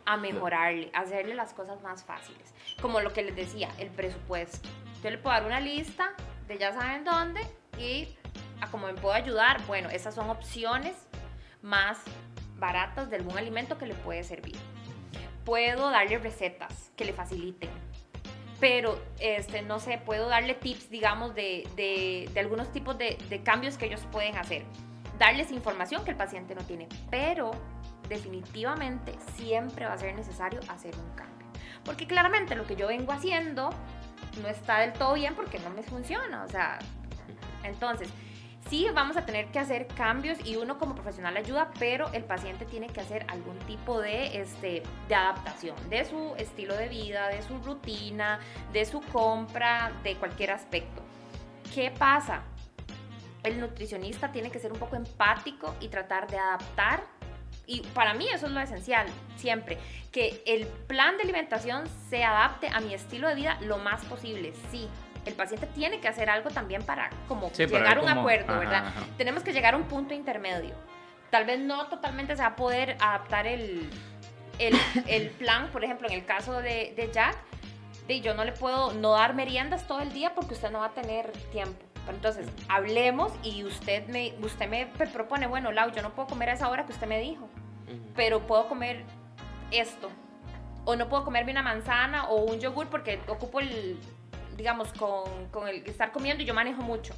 a 0.04 0.16
mejorarle, 0.16 0.90
a 0.92 1.00
hacerle 1.00 1.36
las 1.36 1.54
cosas 1.54 1.80
más 1.82 2.02
fáciles. 2.02 2.52
Como 2.82 3.00
lo 3.00 3.12
que 3.12 3.22
les 3.22 3.36
decía, 3.36 3.68
el 3.78 3.90
presupuesto. 3.90 4.68
Yo 5.04 5.10
le 5.10 5.18
puedo 5.18 5.36
dar 5.36 5.46
una 5.46 5.60
lista 5.60 6.12
de 6.48 6.58
ya 6.58 6.72
saben 6.72 7.04
dónde 7.04 7.42
y 7.78 8.16
a 8.60 8.66
cómo 8.66 8.88
me 8.88 8.94
puedo 8.94 9.14
ayudar. 9.14 9.64
Bueno, 9.66 9.88
esas 9.88 10.12
son 10.12 10.30
opciones 10.30 10.96
más 11.62 12.00
baratas 12.56 13.08
de 13.08 13.16
algún 13.16 13.38
alimento 13.38 13.78
que 13.78 13.86
le 13.86 13.94
puede 13.94 14.24
servir. 14.24 14.56
Puedo 15.44 15.90
darle 15.90 16.18
recetas 16.18 16.90
que 16.96 17.04
le 17.04 17.12
faciliten 17.12 17.70
pero 18.60 19.02
este, 19.18 19.62
no 19.62 19.80
sé, 19.80 19.98
puedo 20.04 20.28
darle 20.28 20.54
tips, 20.54 20.90
digamos, 20.90 21.34
de, 21.34 21.66
de, 21.76 22.28
de 22.32 22.40
algunos 22.40 22.70
tipos 22.72 22.96
de, 22.98 23.16
de, 23.28 23.42
cambios 23.42 23.78
que 23.78 23.86
ellos 23.86 24.06
pueden 24.12 24.36
hacer. 24.36 24.64
Darles 25.18 25.50
información 25.50 26.04
que 26.04 26.10
el 26.10 26.16
paciente 26.16 26.54
no 26.54 26.62
tiene, 26.62 26.86
pero 27.10 27.50
definitivamente 28.08 29.14
siempre 29.36 29.86
va 29.86 29.94
a 29.94 29.98
ser 29.98 30.14
necesario 30.14 30.60
hacer 30.68 30.94
un 30.96 31.14
cambio. 31.14 31.46
Porque 31.84 32.06
claramente 32.06 32.54
lo 32.54 32.66
que 32.66 32.76
yo 32.76 32.88
vengo 32.88 33.12
haciendo 33.12 33.70
no 34.42 34.48
está 34.48 34.80
del 34.80 34.92
todo 34.92 35.14
bien 35.14 35.34
porque 35.34 35.58
no 35.58 35.70
me 35.70 35.82
funciona, 35.82 36.44
o 36.44 36.48
sea, 36.48 36.78
entonces 37.64 38.10
sí 38.68 38.86
vamos 38.94 39.16
a 39.16 39.24
tener 39.24 39.46
que 39.46 39.58
hacer 39.58 39.86
cambios 39.88 40.38
y 40.44 40.56
uno 40.56 40.78
como 40.78 40.94
profesional 40.94 41.36
ayuda, 41.36 41.70
pero 41.78 42.12
el 42.12 42.24
paciente 42.24 42.64
tiene 42.64 42.88
que 42.88 43.00
hacer 43.00 43.24
algún 43.28 43.58
tipo 43.60 44.00
de, 44.00 44.40
este, 44.40 44.82
de 45.08 45.14
adaptación 45.14 45.76
de 45.88 46.04
su 46.04 46.34
estilo 46.36 46.76
de 46.76 46.88
vida, 46.88 47.28
de 47.28 47.42
su 47.42 47.58
rutina, 47.58 48.38
de 48.72 48.84
su 48.84 49.00
compra, 49.00 49.92
de 50.02 50.16
cualquier 50.16 50.52
aspecto. 50.52 51.02
¿Qué 51.74 51.90
pasa? 51.90 52.42
El 53.42 53.58
nutricionista 53.58 54.30
tiene 54.30 54.50
que 54.50 54.58
ser 54.58 54.72
un 54.72 54.78
poco 54.78 54.96
empático 54.96 55.74
y 55.80 55.88
tratar 55.88 56.30
de 56.30 56.38
adaptar 56.38 57.02
y 57.66 57.82
para 57.94 58.14
mí 58.14 58.26
eso 58.28 58.46
es 58.46 58.52
lo 58.52 58.60
esencial, 58.60 59.06
siempre, 59.36 59.78
que 60.10 60.42
el 60.44 60.66
plan 60.66 61.16
de 61.16 61.22
alimentación 61.22 61.84
se 62.08 62.24
adapte 62.24 62.68
a 62.68 62.80
mi 62.80 62.94
estilo 62.94 63.28
de 63.28 63.36
vida 63.36 63.58
lo 63.60 63.78
más 63.78 64.04
posible, 64.06 64.52
sí, 64.72 64.88
el 65.24 65.35
paciente 65.35 65.66
tiene 65.66 66.00
que 66.00 66.09
hacer 66.09 66.30
algo 66.30 66.50
también 66.50 66.83
para 66.83 67.11
como 67.28 67.50
llegar 67.52 67.98
a 67.98 68.00
un 68.00 68.09
acuerdo, 68.09 68.59
¿verdad? 68.59 68.92
Tenemos 69.16 69.42
que 69.42 69.52
llegar 69.52 69.74
a 69.74 69.76
un 69.76 69.85
punto 69.85 70.14
intermedio. 70.14 70.74
Tal 71.30 71.44
vez 71.44 71.61
no 71.61 71.87
totalmente 71.87 72.35
se 72.35 72.42
va 72.42 72.48
a 72.48 72.56
poder 72.56 72.96
adaptar 73.00 73.46
el, 73.46 73.88
el, 74.59 75.30
plan, 75.30 75.68
por 75.68 75.85
ejemplo, 75.85 76.09
en 76.09 76.14
el 76.14 76.24
caso 76.24 76.61
de, 76.61 76.92
de 76.96 77.11
Jack, 77.12 77.37
de 78.09 78.20
yo 78.20 78.35
no 78.35 78.44
le 78.44 78.52
puedo 78.52 78.92
no 78.94 79.12
dar 79.12 79.35
meriendas 79.35 79.87
todo 79.87 80.00
el 80.00 80.12
día 80.12 80.35
porque 80.35 80.54
usted 80.54 80.70
no 80.70 80.80
va 80.80 80.87
a 80.87 80.94
tener 80.94 81.30
tiempo. 81.52 81.78
entonces, 82.09 82.48
hablemos 82.68 83.33
y 83.44 83.62
usted 83.64 84.09
me, 84.09 84.35
usted 84.42 84.68
me 84.68 84.87
propone, 84.87 85.46
bueno, 85.46 85.70
Lau, 85.70 85.92
yo 85.92 86.02
no 86.02 86.11
puedo 86.11 86.28
comer 86.28 86.50
a 86.50 86.52
esa 86.54 86.68
hora 86.68 86.87
que 86.87 86.92
usted 86.92 87.06
me 87.06 87.20
dijo, 87.20 87.48
pero 88.16 88.46
puedo 88.46 88.68
comer 88.68 89.04
esto. 89.70 90.11
O 90.87 90.96
no 90.96 91.09
puedo 91.09 91.24
comerme 91.24 91.52
una 91.52 91.62
manzana 91.62 92.28
o 92.30 92.42
un 92.42 92.59
yogur 92.59 92.88
porque 92.88 93.20
ocupo 93.28 93.61
el, 93.61 94.00
digamos, 94.56 94.92
con, 94.92 95.48
con 95.50 95.68
el 95.68 95.86
estar 95.86 96.12
comiendo 96.12 96.42
y 96.42 96.46
yo 96.46 96.54
manejo 96.54 96.82
mucho. 96.82 97.14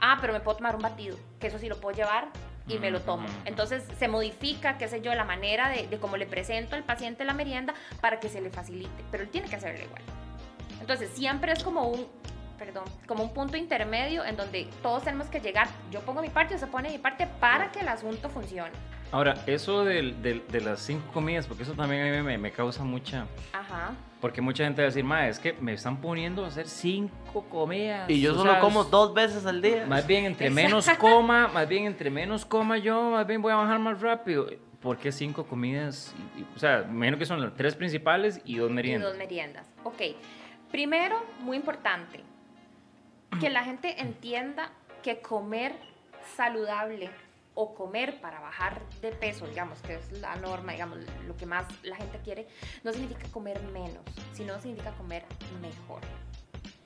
Ah, 0.00 0.18
pero 0.20 0.32
me 0.32 0.40
puedo 0.40 0.56
tomar 0.56 0.76
un 0.76 0.82
batido, 0.82 1.16
que 1.40 1.46
eso 1.46 1.58
sí 1.58 1.68
lo 1.68 1.80
puedo 1.80 1.96
llevar 1.96 2.28
y 2.66 2.78
me 2.78 2.90
lo 2.90 3.00
tomo. 3.00 3.26
Entonces 3.44 3.84
se 3.98 4.08
modifica, 4.08 4.78
qué 4.78 4.88
sé 4.88 5.00
yo, 5.00 5.14
la 5.14 5.24
manera 5.24 5.68
de, 5.68 5.86
de 5.86 5.98
cómo 5.98 6.16
le 6.16 6.26
presento 6.26 6.76
al 6.76 6.84
paciente 6.84 7.24
la 7.24 7.34
merienda 7.34 7.74
para 8.00 8.20
que 8.20 8.28
se 8.28 8.40
le 8.40 8.50
facilite, 8.50 9.04
pero 9.10 9.22
él 9.22 9.30
tiene 9.30 9.48
que 9.48 9.56
hacerlo 9.56 9.84
igual. 9.84 10.02
Entonces 10.80 11.10
siempre 11.10 11.52
es 11.52 11.62
como 11.62 11.88
un, 11.88 12.06
perdón, 12.58 12.84
como 13.06 13.24
un 13.24 13.32
punto 13.32 13.56
intermedio 13.56 14.24
en 14.24 14.36
donde 14.36 14.68
todos 14.82 15.04
tenemos 15.04 15.28
que 15.28 15.40
llegar, 15.40 15.68
yo 15.90 16.00
pongo 16.00 16.22
mi 16.22 16.30
parte, 16.30 16.58
se 16.58 16.66
pone 16.66 16.90
mi 16.90 16.98
parte 16.98 17.26
para 17.40 17.70
que 17.70 17.80
el 17.80 17.88
asunto 17.88 18.28
funcione. 18.28 18.72
Ahora, 19.14 19.36
eso 19.46 19.84
de, 19.84 20.42
de, 20.50 20.60
las 20.60 20.80
cinco 20.80 21.04
comidas, 21.12 21.46
porque 21.46 21.62
eso 21.62 21.74
también 21.74 22.02
a 22.02 22.16
mí 22.16 22.20
me, 22.20 22.36
me 22.36 22.50
causa 22.50 22.82
mucha... 22.82 23.28
Ajá. 23.52 23.92
Porque 24.20 24.40
mucha 24.40 24.64
gente 24.64 24.82
va 24.82 24.86
a 24.86 24.90
decir, 24.90 25.04
ma, 25.04 25.28
es 25.28 25.38
que 25.38 25.52
me 25.52 25.72
están 25.72 26.00
poniendo 26.00 26.44
a 26.44 26.48
hacer 26.48 26.66
cinco 26.66 27.44
comidas. 27.48 28.10
Y 28.10 28.20
yo 28.20 28.34
solo 28.34 28.58
como 28.58 28.82
dos 28.82 29.14
veces 29.14 29.46
al 29.46 29.62
día. 29.62 29.86
Más 29.86 30.04
bien, 30.04 30.24
entre 30.24 30.50
menos 30.50 30.90
coma, 30.98 31.46
más 31.46 31.68
bien, 31.68 31.84
entre 31.84 32.10
menos 32.10 32.44
coma 32.44 32.76
yo, 32.78 33.12
más 33.12 33.24
bien 33.24 33.40
voy 33.40 33.52
a 33.52 33.56
bajar 33.56 33.78
más 33.78 34.00
rápido. 34.00 34.48
¿Por 34.82 34.98
qué 34.98 35.12
cinco 35.12 35.46
comidas? 35.46 36.12
o 36.56 36.58
sea, 36.58 36.82
menos 36.82 37.16
que 37.16 37.24
son 37.24 37.40
las 37.40 37.54
tres 37.54 37.76
principales 37.76 38.40
y 38.44 38.56
dos 38.56 38.72
meriendas. 38.72 39.08
Y 39.08 39.10
dos 39.12 39.16
meriendas. 39.16 39.64
Ok. 39.84 40.02
Primero, 40.72 41.24
muy 41.38 41.56
importante, 41.56 42.20
que 43.38 43.48
la 43.48 43.62
gente 43.62 44.00
entienda 44.00 44.72
que 45.04 45.20
comer 45.20 45.76
saludable 46.34 47.10
o 47.54 47.74
comer 47.74 48.20
para 48.20 48.40
bajar 48.40 48.82
de 49.00 49.12
peso, 49.12 49.46
digamos, 49.46 49.80
que 49.80 49.94
es 49.94 50.12
la 50.20 50.36
norma, 50.36 50.72
digamos, 50.72 50.98
lo 51.26 51.36
que 51.36 51.46
más 51.46 51.66
la 51.82 51.96
gente 51.96 52.18
quiere, 52.22 52.48
no 52.82 52.92
significa 52.92 53.28
comer 53.30 53.62
menos, 53.62 54.02
sino 54.32 54.60
significa 54.60 54.92
comer 54.92 55.24
mejor. 55.60 56.00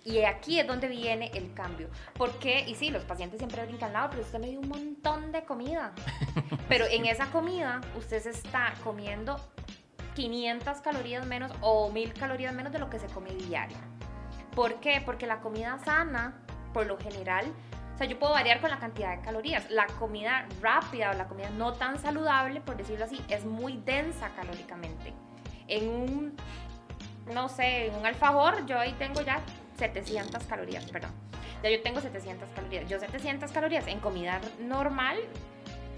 Y 0.04 0.24
aquí 0.24 0.58
es 0.58 0.66
donde 0.66 0.88
viene 0.88 1.30
el 1.34 1.52
cambio. 1.52 1.90
Porque, 2.14 2.64
y 2.66 2.74
sí, 2.74 2.90
los 2.90 3.04
pacientes 3.04 3.38
siempre 3.38 3.64
brincan, 3.66 3.92
lado, 3.92 4.08
pero 4.10 4.22
usted 4.22 4.38
me 4.38 4.48
dio 4.48 4.60
un 4.60 4.68
montón 4.68 5.32
de 5.32 5.44
comida. 5.44 5.92
Pero 6.68 6.86
en 6.86 7.04
esa 7.06 7.30
comida 7.30 7.80
usted 7.96 8.22
se 8.22 8.30
está 8.30 8.74
comiendo 8.84 9.36
500 10.14 10.80
calorías 10.80 11.26
menos 11.26 11.52
o 11.60 11.90
1000 11.90 12.14
calorías 12.14 12.54
menos 12.54 12.72
de 12.72 12.78
lo 12.78 12.88
que 12.88 12.98
se 12.98 13.06
come 13.08 13.34
diario. 13.34 13.76
¿Por 14.54 14.80
qué? 14.80 15.02
Porque 15.04 15.26
la 15.26 15.40
comida 15.40 15.78
sana, 15.84 16.42
por 16.72 16.86
lo 16.86 16.98
general, 16.98 17.46
o 17.98 18.00
sea, 18.00 18.06
yo 18.06 18.16
puedo 18.16 18.32
variar 18.32 18.60
con 18.60 18.70
la 18.70 18.78
cantidad 18.78 19.16
de 19.16 19.24
calorías. 19.24 19.68
La 19.72 19.88
comida 19.88 20.46
rápida 20.62 21.10
o 21.10 21.14
la 21.14 21.26
comida 21.26 21.50
no 21.50 21.72
tan 21.72 21.98
saludable, 21.98 22.60
por 22.60 22.76
decirlo 22.76 23.04
así, 23.04 23.20
es 23.28 23.44
muy 23.44 23.78
densa 23.78 24.30
calóricamente. 24.36 25.12
En 25.66 25.88
un, 25.88 26.36
no 27.34 27.48
sé, 27.48 27.88
en 27.88 27.96
un 27.96 28.06
alfajor, 28.06 28.64
yo 28.66 28.78
ahí 28.78 28.92
tengo 29.00 29.20
ya 29.22 29.40
700 29.78 30.44
calorías, 30.44 30.84
perdón. 30.92 31.10
Ya 31.64 31.70
yo 31.70 31.82
tengo 31.82 32.00
700 32.00 32.48
calorías. 32.50 32.88
Yo 32.88 33.00
700 33.00 33.50
calorías 33.50 33.88
en 33.88 33.98
comida 33.98 34.40
normal 34.60 35.18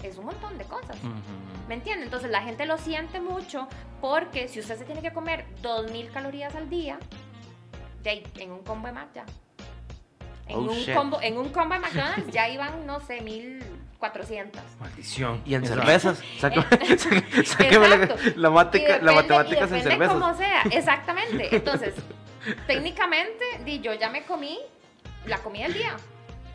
es 0.01 0.17
un 0.17 0.25
montón 0.25 0.57
de 0.57 0.63
cosas. 0.63 0.97
¿Me 1.67 1.75
entiende? 1.75 2.05
Entonces 2.05 2.31
la 2.31 2.41
gente 2.41 2.65
lo 2.65 2.79
siente 2.79 3.21
mucho 3.21 3.67
porque 4.01 4.47
si 4.47 4.59
usted 4.59 4.75
se 4.75 4.85
tiene 4.85 5.03
que 5.03 5.13
comer 5.13 5.45
2000 5.61 6.09
calorías 6.09 6.55
al 6.55 6.67
día, 6.67 6.97
de 8.01 8.23
en 8.39 8.53
un 8.53 8.63
combo 8.63 8.87
de 8.87 8.93
Mac 8.93 9.09
ya. 9.13 9.25
En, 10.51 10.57
Oh, 10.57 10.59
un 10.61 10.69
shit. 10.77 10.93
combo, 10.93 11.19
en 11.21 11.37
un 11.37 11.49
combo 11.49 11.73
de 11.75 11.79
McDonald's 11.79 12.31
ya 12.31 12.47
iban, 12.49 12.85
no 12.85 12.99
sé, 12.99 13.21
1400. 13.21 14.61
Maldición. 14.79 15.41
Y 15.45 15.55
en 15.55 15.65
cervezas. 15.65 16.19
Sácame, 16.39 16.65
sáqueme 17.45 17.87
la, 17.89 17.95
Exacto. 17.95 18.15
la, 18.35 18.49
matica- 18.49 18.83
Y 18.99 19.01
la 19.03 19.11
depende- 19.13 19.13
matemática 19.13 19.59
y 19.59 19.63
en 19.63 19.69
depende 19.69 19.89
cervezas. 19.91 20.13
como 20.13 20.35
sea, 20.37 20.61
exactamente. 20.71 21.55
Entonces, 21.55 21.93
técnicamente, 22.67 23.43
di, 23.65 23.79
yo 23.79 23.93
ya 23.93 24.09
me 24.09 24.23
comí 24.23 24.59
la 25.25 25.37
comida 25.39 25.63
del 25.63 25.73
día. 25.73 25.95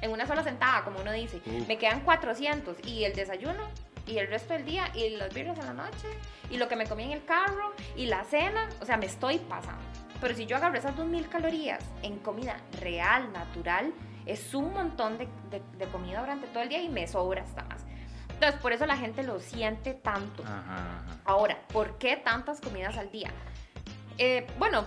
En 0.03 0.11
una 0.13 0.27
sola 0.27 0.43
sentada, 0.45 0.83
como 0.85 1.01
uno 1.01 1.13
dice. 1.13 1.41
Me 1.67 1.79
quedan 1.79 2.01
400. 2.01 2.77
Y 2.87 3.05
el 3.05 3.15
desayuno, 3.15 3.63
y 4.07 4.19
el 4.19 4.29
resto 4.29 4.53
del 4.53 4.65
día, 4.65 4.91
y 4.95 5.17
los 5.17 5.33
birros 5.33 5.59
en 5.59 5.67
la 5.67 5.73
noche, 5.73 6.07
y 6.51 6.59
lo 6.59 6.69
que 6.69 6.77
me 6.77 6.87
comí 6.87 7.05
en 7.05 7.13
el 7.13 7.25
carro, 7.25 7.73
y 7.97 8.07
la 8.07 8.23
cena. 8.25 8.69
O 8.81 8.85
sea, 8.85 8.97
me 8.99 9.07
estoy 9.07 9.39
pasando. 9.39 9.83
Pero 10.21 10.35
si 10.35 10.47
yo 10.47 10.57
agarro 10.57 10.77
esas 10.79 10.97
2000 10.97 11.29
calorías 11.29 11.85
en 12.03 12.19
comida 12.19 12.57
real, 12.81 13.33
natural, 13.33 13.93
es 14.25 14.55
un 14.55 14.73
montón 14.73 15.19
de, 15.19 15.29
de- 15.51 15.63
de 15.79 15.87
comida 15.87 16.21
durante 16.21 16.47
todo 16.49 16.63
el 16.63 16.69
día 16.69 16.83
y 16.83 16.89
me 16.89 17.07
sobra 17.07 17.43
hasta 17.43 17.63
más. 17.65 17.85
Entonces, 18.31 18.61
por 18.61 18.73
eso 18.73 18.85
la 18.87 18.97
gente 18.97 19.23
lo 19.23 19.41
siente 19.41 19.95
tanto. 19.95 20.43
Ajá, 20.43 20.63
ajá. 20.69 21.03
Ahora, 21.25 21.59
¿por 21.73 21.97
qué 21.99 22.17
tantas 22.17 22.61
comidas 22.61 22.97
al 22.99 23.11
día? 23.11 23.31
Eh, 24.19 24.47
bueno, 24.59 24.85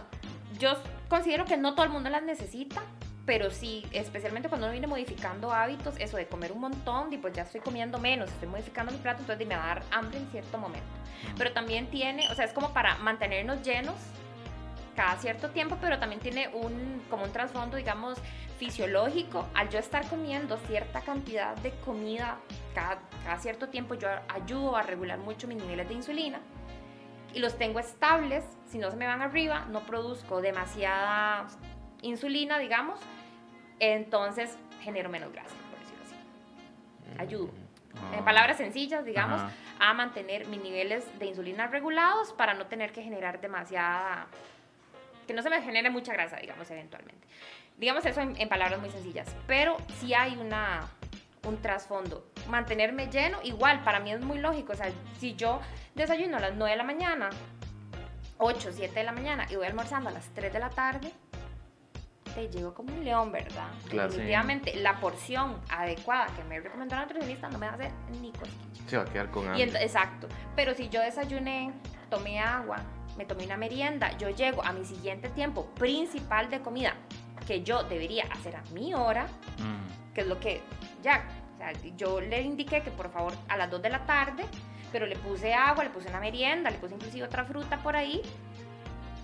yo 0.60 0.74
considero 1.08 1.46
que 1.46 1.58
no 1.58 1.74
todo 1.74 1.86
el 1.86 1.92
mundo 1.92 2.10
las 2.10 2.24
necesita, 2.24 2.82
pero 3.26 3.50
sí, 3.52 3.86
especialmente 3.92 4.50
cuando 4.50 4.66
uno 4.68 4.72
viene 4.72 4.88
modificando 4.88 5.52
hábitos, 5.54 5.96
eso 6.00 6.18
de 6.18 6.28
comer 6.28 6.52
un 6.52 6.62
montón, 6.62 7.14
y 7.14 7.18
pues 7.18 7.34
ya 7.34 7.44
estoy 7.44 7.62
comiendo 7.62 7.98
menos, 8.00 8.30
estoy 8.30 8.48
modificando 8.50 8.92
mi 8.92 8.98
plato, 8.98 9.22
entonces 9.22 9.48
me 9.48 9.56
va 9.56 9.64
a 9.64 9.68
dar 9.76 9.84
hambre 9.92 10.18
en 10.18 10.28
cierto 10.32 10.58
momento. 10.58 10.88
Pero 11.38 11.52
también 11.54 11.88
tiene, 11.92 12.28
o 12.32 12.36
sea, 12.36 12.46
es 12.46 12.54
como 12.54 12.74
para 12.74 12.96
mantenernos 12.98 13.62
llenos 13.62 13.96
cada 15.00 15.16
cierto 15.16 15.52
tiempo, 15.52 15.78
pero 15.80 15.98
también 15.98 16.20
tiene 16.20 16.50
un, 16.50 17.02
como 17.10 17.24
un 17.24 17.32
trasfondo, 17.32 17.78
digamos, 17.78 18.18
fisiológico. 18.58 19.48
Al 19.56 19.70
yo 19.70 19.80
estar 19.80 20.06
comiendo 20.10 20.58
cierta 20.68 21.00
cantidad 21.00 21.56
de 21.56 21.72
comida 21.86 22.38
cada, 22.76 23.00
cada 23.24 23.40
cierto 23.40 23.70
tiempo, 23.70 23.94
yo 23.96 24.10
ayudo 24.28 24.76
a 24.76 24.82
regular 24.82 25.18
mucho 25.18 25.48
mis 25.48 25.56
niveles 25.56 25.88
de 25.88 25.94
insulina 25.94 26.42
y 27.34 27.40
los 27.40 27.58
tengo 27.58 27.80
estables, 27.80 28.44
si 28.68 28.78
no 28.78 28.92
se 28.92 28.98
me 28.98 29.08
van 29.08 29.22
arriba, 29.22 29.68
no 29.72 29.80
produzco 29.86 30.42
demasiada 30.42 31.48
insulina, 32.02 32.60
digamos, 32.60 33.00
entonces 33.80 34.58
genero 34.82 35.08
menos 35.10 35.32
grasa, 35.32 35.56
por 35.70 35.80
decirlo 35.80 36.04
así. 36.04 37.22
Ayudo. 37.22 37.52
En 38.14 38.20
Ah. 38.20 38.26
palabras 38.26 38.58
sencillas, 38.58 39.06
digamos, 39.06 39.40
Ajá. 39.40 39.52
a 39.80 39.94
mantener 39.94 40.46
mis 40.48 40.62
niveles 40.62 41.06
de 41.20 41.26
insulina 41.28 41.68
regulados 41.68 42.34
para 42.34 42.54
no 42.54 42.66
tener 42.66 42.92
que 42.92 43.02
generar 43.02 43.40
demasiada, 43.40 44.28
que 45.30 45.34
no 45.36 45.44
se 45.44 45.50
me 45.52 45.62
genere 45.62 45.92
mucha 45.92 46.12
grasa, 46.12 46.38
digamos, 46.38 46.70
eventualmente. 46.72 47.28
Digamos 47.78 48.04
eso 48.04 48.20
en, 48.20 48.36
en 48.42 48.50
palabras 48.50 48.80
muy 48.80 48.90
sencillas, 48.90 49.28
pero 49.46 49.78
sí 50.00 50.16
hay 50.16 50.36
una, 50.38 50.88
un 51.48 51.62
trasfondo. 51.62 52.26
Mantenerme 52.50 53.12
lleno, 53.12 53.38
igual, 53.44 53.84
para 53.84 54.00
mí 54.00 54.12
es 54.12 54.22
muy 54.22 54.40
lógico, 54.40 54.74
o 54.74 54.76
sea, 54.76 54.90
si 55.20 55.36
yo 55.36 55.62
desayuno 55.94 56.38
a 56.38 56.40
las 56.40 56.56
9 56.56 56.72
de 56.72 56.78
la 56.78 56.84
mañana, 56.84 57.30
8, 58.40 58.72
7 58.74 58.92
de 58.96 59.04
la 59.04 59.12
mañana 59.12 59.46
y 59.52 59.56
voy 59.56 59.68
almorzando 59.68 60.10
a 60.10 60.12
las 60.14 60.26
3 60.34 60.52
de 60.52 60.60
la 60.60 60.72
tarde, 60.72 61.12
te 62.34 62.48
llego 62.50 62.74
como 62.74 62.92
un 62.92 63.06
león, 63.06 63.32
¿verdad? 63.32 63.68
Claro. 63.88 64.10
Definitivamente, 64.10 64.76
la 64.78 65.00
porción 65.00 65.62
adecuada 65.70 66.26
que 66.36 66.44
me 66.46 66.60
recomendó 66.60 66.96
la 66.96 67.04
nutricionista 67.04 67.50
no 67.50 67.60
me 67.60 67.68
va 67.68 67.74
a 67.74 67.76
hacer 67.76 67.92
ni 68.20 68.32
cosquillas. 68.32 68.84
Se 68.90 68.98
va 68.98 69.04
a 69.04 69.06
quedar 69.06 69.30
con 69.30 69.44
Y 69.44 69.48
hambre. 69.62 69.72
ent- 69.80 69.84
exacto. 69.84 70.28
Pero 70.56 70.74
si 70.74 70.90
yo 70.90 71.02
desayuné, 71.02 71.72
tomé 72.10 72.40
agua, 72.40 72.78
me 73.20 73.26
tomé 73.26 73.44
una 73.44 73.58
merienda, 73.58 74.18
yo 74.18 74.30
llego 74.30 74.64
a 74.64 74.72
mi 74.72 74.86
siguiente 74.86 75.28
tiempo 75.28 75.66
principal 75.76 76.50
de 76.50 76.62
comida 76.62 76.94
que 77.46 77.64
yo 77.64 77.84
debería 77.84 78.24
hacer 78.32 78.56
a 78.56 78.62
mi 78.74 78.94
hora, 78.94 79.28
Mm. 79.58 80.14
que 80.14 80.22
es 80.22 80.28
lo 80.28 80.40
que 80.40 80.62
ya, 81.04 81.28
o 81.56 81.58
sea, 81.58 81.74
yo 81.98 82.22
le 82.22 82.42
indiqué 82.42 82.82
que 82.82 82.92
por 82.92 83.12
favor 83.12 83.34
a 83.50 83.58
las 83.58 83.70
2 83.70 83.82
de 83.82 83.90
la 83.90 84.06
tarde, 84.06 84.46
pero 84.94 85.06
le 85.06 85.18
puse 85.18 85.54
agua, 85.54 85.84
le 85.84 85.90
puse 85.90 86.08
una 86.08 86.22
merienda, 86.22 86.70
le 86.70 86.78
puse 86.78 86.96
inclusive 86.96 87.26
otra 87.26 87.44
fruta 87.44 87.76
por 87.84 87.98
ahí, 87.98 88.22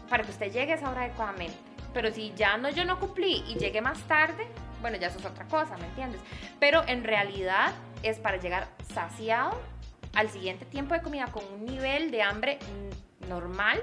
para 0.09 0.23
que 0.23 0.31
usted 0.31 0.51
llegue 0.51 0.73
a 0.73 0.75
esa 0.75 0.89
hora 0.91 1.03
adecuadamente. 1.03 1.55
Pero 1.93 2.11
si 2.11 2.33
ya 2.35 2.57
no 2.57 2.69
yo 2.69 2.83
no 2.83 2.99
cumplí 2.99 3.45
y 3.47 3.55
llegué 3.55 3.79
más 3.79 3.99
tarde, 4.09 4.45
bueno, 4.81 4.97
ya 4.97 5.07
eso 5.07 5.19
es 5.19 5.25
otra 5.25 5.45
cosa, 5.45 5.77
¿me 5.77 5.85
entiendes? 5.85 6.19
Pero 6.59 6.83
en 6.85 7.05
realidad 7.05 7.71
es 8.03 8.19
para 8.19 8.35
llegar 8.37 8.67
saciado 8.93 9.57
al 10.13 10.29
siguiente 10.29 10.65
tiempo 10.65 10.93
de 10.93 11.01
comida 11.01 11.27
con 11.27 11.43
un 11.53 11.65
nivel 11.65 12.11
de 12.11 12.21
hambre 12.21 12.59
normal 13.27 13.81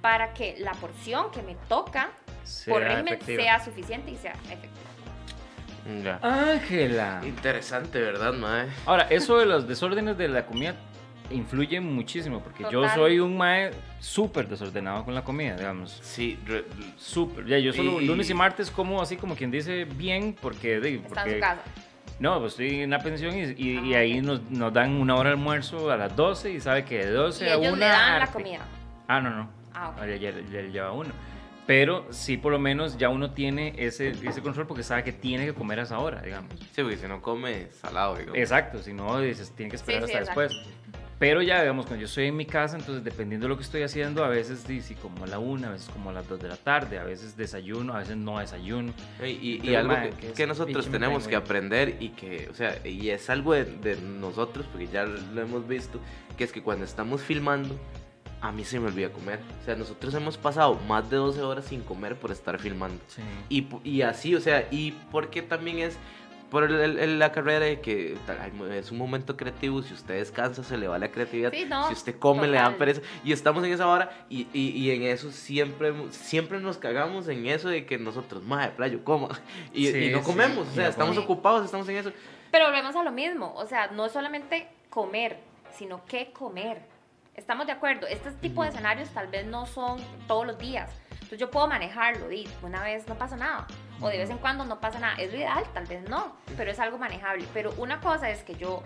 para 0.00 0.32
que 0.34 0.56
la 0.58 0.72
porción 0.72 1.30
que 1.30 1.42
me 1.42 1.56
toca 1.68 2.10
Sea 2.44 2.72
por 2.74 2.82
régimen 2.82 3.14
efectiva. 3.14 3.42
sea 3.42 3.64
suficiente 3.64 4.10
y 4.10 4.16
sea 4.16 4.32
efectiva. 4.32 6.18
Ángela. 6.22 7.20
Interesante, 7.24 8.00
¿verdad, 8.00 8.32
mae? 8.34 8.68
Ahora, 8.86 9.06
eso 9.10 9.38
de 9.38 9.46
los 9.46 9.66
desórdenes 9.66 10.16
de 10.18 10.28
la 10.28 10.46
comida 10.46 10.74
influye 11.30 11.80
muchísimo, 11.80 12.40
porque 12.40 12.64
yo 12.64 12.82
Total. 12.82 12.94
soy 12.96 13.20
un 13.20 13.36
mae 13.36 13.70
súper 14.00 14.48
desordenado 14.48 15.04
con 15.04 15.14
la 15.14 15.22
comida, 15.22 15.56
digamos. 15.56 15.98
Sí, 16.02 16.38
Súper. 16.96 17.46
Ya, 17.46 17.58
yo 17.58 17.72
solo 17.72 18.00
Y- 18.00 18.06
lunes 18.06 18.28
y 18.30 18.34
martes 18.34 18.70
como 18.70 19.00
así 19.00 19.16
como 19.16 19.34
quien 19.36 19.50
dice 19.50 19.84
bien, 19.84 20.36
porque... 20.40 20.80
de- 20.80 20.96
Está 20.96 21.02
en 21.06 21.14
porque 21.14 21.34
su 21.34 21.40
casa. 21.40 21.62
No, 22.18 22.38
pues 22.40 22.52
estoy 22.52 22.80
en 22.82 22.90
la 22.90 22.98
pensión 22.98 23.34
y, 23.36 23.44
y- 23.56 23.78
y 23.90 23.94
Ah, 23.94 23.98
ahí 24.00 24.20
nos, 24.20 24.42
nos 24.50 24.72
dan 24.72 24.92
una 24.92 25.14
hora 25.14 25.30
de 25.30 25.36
almuerzo 25.36 25.90
a 25.90 25.96
las 25.96 26.14
12 26.14 26.50
y 26.50 26.60
sabe 26.60 26.84
que 26.84 26.98
de 26.98 27.12
12 27.12 27.46
Y 27.46 27.48
a 27.48 27.56
1... 27.56 27.66
ellos 27.66 27.78
le 27.78 27.86
dan 27.86 28.18
la 28.18 28.26
comida. 28.26 28.58
Ah, 29.10 29.20
no, 29.20 29.30
no. 29.30 29.48
Ah, 29.74 29.88
ok. 29.90 29.98
Ya, 30.06 30.16
ya- 30.16 30.30
ya 30.30 30.62
le 30.62 30.70
lleva 30.70 30.92
uno. 30.92 31.10
Pero 31.66 32.06
sí, 32.10 32.36
por 32.36 32.52
lo 32.52 32.60
menos 32.60 32.96
ya 32.96 33.08
uno 33.08 33.32
tiene 33.32 33.74
ese, 33.76 34.10
ese 34.10 34.40
control 34.40 34.68
porque 34.68 34.84
sabe 34.84 35.02
que 35.02 35.12
tiene 35.12 35.46
que 35.46 35.52
comer 35.52 35.80
a 35.80 35.82
esa 35.82 35.98
hora, 35.98 36.22
digamos. 36.22 36.52
Sí, 36.72 36.82
porque 36.82 36.96
si 36.96 37.08
no 37.08 37.20
come 37.20 37.66
salado, 37.72 38.14
digamos. 38.16 38.38
Exacto, 38.38 38.80
si 38.80 38.92
no, 38.92 39.20
dices, 39.20 39.50
tiene 39.56 39.70
que 39.70 39.76
esperar 39.76 40.02
Sí, 40.02 40.08
sí, 40.12 40.16
hasta 40.16 40.32
exacto. 40.32 40.54
después. 40.54 40.74
Pero 41.18 41.42
ya, 41.42 41.60
digamos, 41.60 41.86
cuando 41.86 42.00
yo 42.00 42.06
estoy 42.06 42.26
en 42.26 42.36
mi 42.36 42.46
casa, 42.46 42.76
entonces 42.78 43.02
dependiendo 43.04 43.44
de 43.44 43.48
lo 43.50 43.56
que 43.56 43.62
estoy 43.64 43.82
haciendo, 43.82 44.24
a 44.24 44.28
veces 44.28 44.64
sí, 44.66 44.94
como 44.94 45.24
a 45.24 45.26
la 45.26 45.38
una, 45.40 45.68
a 45.68 45.72
veces 45.72 45.90
como 45.90 46.10
a 46.10 46.12
las 46.12 46.26
2 46.28 46.40
de 46.40 46.48
la 46.48 46.56
tarde, 46.56 46.98
a 46.98 47.04
veces 47.04 47.36
desayuno, 47.36 47.94
a 47.94 47.98
veces 47.98 48.16
no 48.16 48.38
desayuno. 48.38 48.92
Y, 49.22 49.26
y- 49.26 49.60
y 49.62 49.74
algo 49.74 49.94
que, 50.18 50.28
que 50.32 50.46
nosotros 50.46 50.88
tenemos 50.88 51.26
que 51.28 51.34
aprender 51.36 51.96
y 52.00 52.10
que, 52.10 52.48
o 52.50 52.54
sea, 52.54 52.74
y 52.86 53.10
es 53.10 53.28
algo 53.28 53.54
de, 53.54 53.64
de 53.64 53.96
nosotros, 54.00 54.66
porque 54.70 54.86
ya 54.86 55.04
lo 55.04 55.40
hemos 55.42 55.66
visto, 55.68 56.00
que 56.38 56.44
es 56.44 56.52
que 56.52 56.62
cuando 56.62 56.84
estamos 56.86 57.20
filmando, 57.20 57.76
a 58.40 58.52
mí 58.52 58.64
se 58.64 58.80
me 58.80 58.86
olvida 58.88 59.10
comer. 59.10 59.38
O 59.60 59.64
sea, 59.64 59.76
nosotros 59.76 60.14
hemos 60.14 60.36
pasado 60.38 60.74
más 60.88 61.08
de 61.10 61.16
12 61.16 61.42
horas 61.42 61.64
sin 61.66 61.82
comer 61.82 62.16
por 62.16 62.30
estar 62.30 62.58
filmando. 62.58 63.02
Sí. 63.08 63.22
Y, 63.48 63.66
y 63.88 64.02
así, 64.02 64.34
o 64.34 64.40
sea, 64.40 64.66
y 64.70 64.92
porque 65.10 65.42
también 65.42 65.78
es 65.80 65.96
por 66.50 66.64
el- 66.64 66.98
el- 66.98 67.18
la 67.20 67.30
carrera 67.30 67.64
de 67.66 67.80
que 67.80 68.16
es 68.76 68.90
un 68.90 68.98
momento 68.98 69.36
creativo, 69.36 69.82
si 69.82 69.94
usted 69.94 70.14
descansa 70.14 70.64
se 70.64 70.76
le 70.78 70.88
va 70.88 70.98
la 70.98 71.12
creatividad, 71.12 71.52
Sí, 71.52 71.64
no, 71.64 71.86
si 71.86 71.92
usted 71.92 72.18
come 72.18 72.48
le 72.48 72.54
dan 72.56 72.72
total. 72.72 72.78
pereza, 72.78 73.00
y 73.22 73.30
estamos 73.32 73.62
en 73.62 73.72
esa 73.72 73.86
hora 73.86 74.10
y, 74.28 74.48
y, 74.52 74.70
y 74.70 74.90
en 74.90 75.02
eso 75.04 75.30
siempre, 75.30 75.92
siempre 76.10 76.58
nos 76.58 76.76
cagamos 76.76 77.28
en 77.28 77.46
eso 77.46 77.68
de 77.68 77.86
que 77.86 77.98
nosotros, 77.98 78.42
madre, 78.42 78.72
playo, 78.76 79.04
como, 79.04 79.28
y, 79.72 79.86
Sí, 79.92 79.98
y 80.06 80.10
no 80.10 80.18
sí, 80.18 80.24
comemos, 80.24 80.66
o 80.66 80.72
sea, 80.72 80.84
no 80.84 80.90
estamos 80.90 81.16
ocupados, 81.18 81.64
estamos 81.64 81.88
en 81.88 81.98
eso. 81.98 82.10
Pero 82.50 82.64
volvemos 82.64 82.96
a 82.96 83.04
lo 83.04 83.12
mismo, 83.12 83.54
o 83.54 83.66
sea, 83.68 83.86
no 83.92 84.06
es 84.06 84.10
solamente 84.12 84.66
comer, 84.88 85.36
sino 85.78 86.04
qué 86.06 86.32
comer. 86.32 86.80
Estamos 87.34 87.66
de 87.66 87.72
acuerdo, 87.72 88.06
este 88.06 88.32
tipo 88.32 88.62
de 88.62 88.70
escenarios 88.70 89.08
tal 89.10 89.28
vez 89.28 89.46
no 89.46 89.66
son 89.66 90.00
todos 90.26 90.46
los 90.46 90.58
días. 90.58 90.90
Entonces 91.12 91.38
yo 91.38 91.50
puedo 91.50 91.68
manejarlo, 91.68 92.30
y 92.32 92.48
una 92.62 92.82
vez 92.82 93.06
no 93.06 93.14
pasa 93.14 93.36
nada, 93.36 93.66
o 94.00 94.08
de 94.08 94.18
vez 94.18 94.30
en 94.30 94.38
cuando 94.38 94.64
no 94.64 94.80
pasa 94.80 94.98
nada. 94.98 95.14
Es 95.16 95.30
lo 95.30 95.38
ideal, 95.38 95.64
tal 95.72 95.86
vez 95.86 96.08
no, 96.08 96.36
pero 96.56 96.70
es 96.70 96.80
algo 96.80 96.98
manejable. 96.98 97.46
Pero 97.54 97.72
una 97.78 98.00
cosa 98.00 98.30
es 98.30 98.42
que 98.42 98.56
yo, 98.56 98.82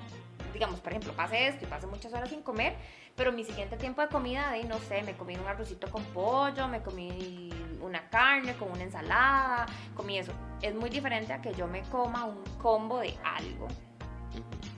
digamos, 0.53 0.81
por 0.81 0.93
ejemplo, 0.93 1.15
pase 1.15 1.49
esto 1.49 1.65
y 1.65 1.69
pase 1.69 1.87
muchas 1.87 2.13
horas 2.13 2.29
sin 2.29 2.43
comer, 2.43 2.77
pero 3.17 3.33
mi 3.33 3.45
siguiente 3.45 3.77
tiempo 3.77 4.03
de 4.03 4.09
comida, 4.09 4.51
de, 4.51 4.65
no 4.65 4.79
sé, 4.79 5.03
me 5.03 5.15
comí 5.15 5.37
un 5.37 5.47
arrocito 5.47 5.91
con 5.91 6.05
pollo, 6.05 6.69
me 6.69 6.83
comí 6.83 7.51
una 7.81 8.09
carne 8.11 8.55
con 8.55 8.71
una 8.71 8.83
ensalada, 8.83 9.67
comí 9.97 10.19
eso. 10.19 10.33
Es 10.61 10.75
muy 10.75 10.91
diferente 10.91 11.33
a 11.33 11.41
que 11.41 11.55
yo 11.55 11.67
me 11.67 11.83
coma 11.85 12.25
un 12.25 12.45
combo 12.59 13.01
de 13.01 13.17
algo 13.25 13.69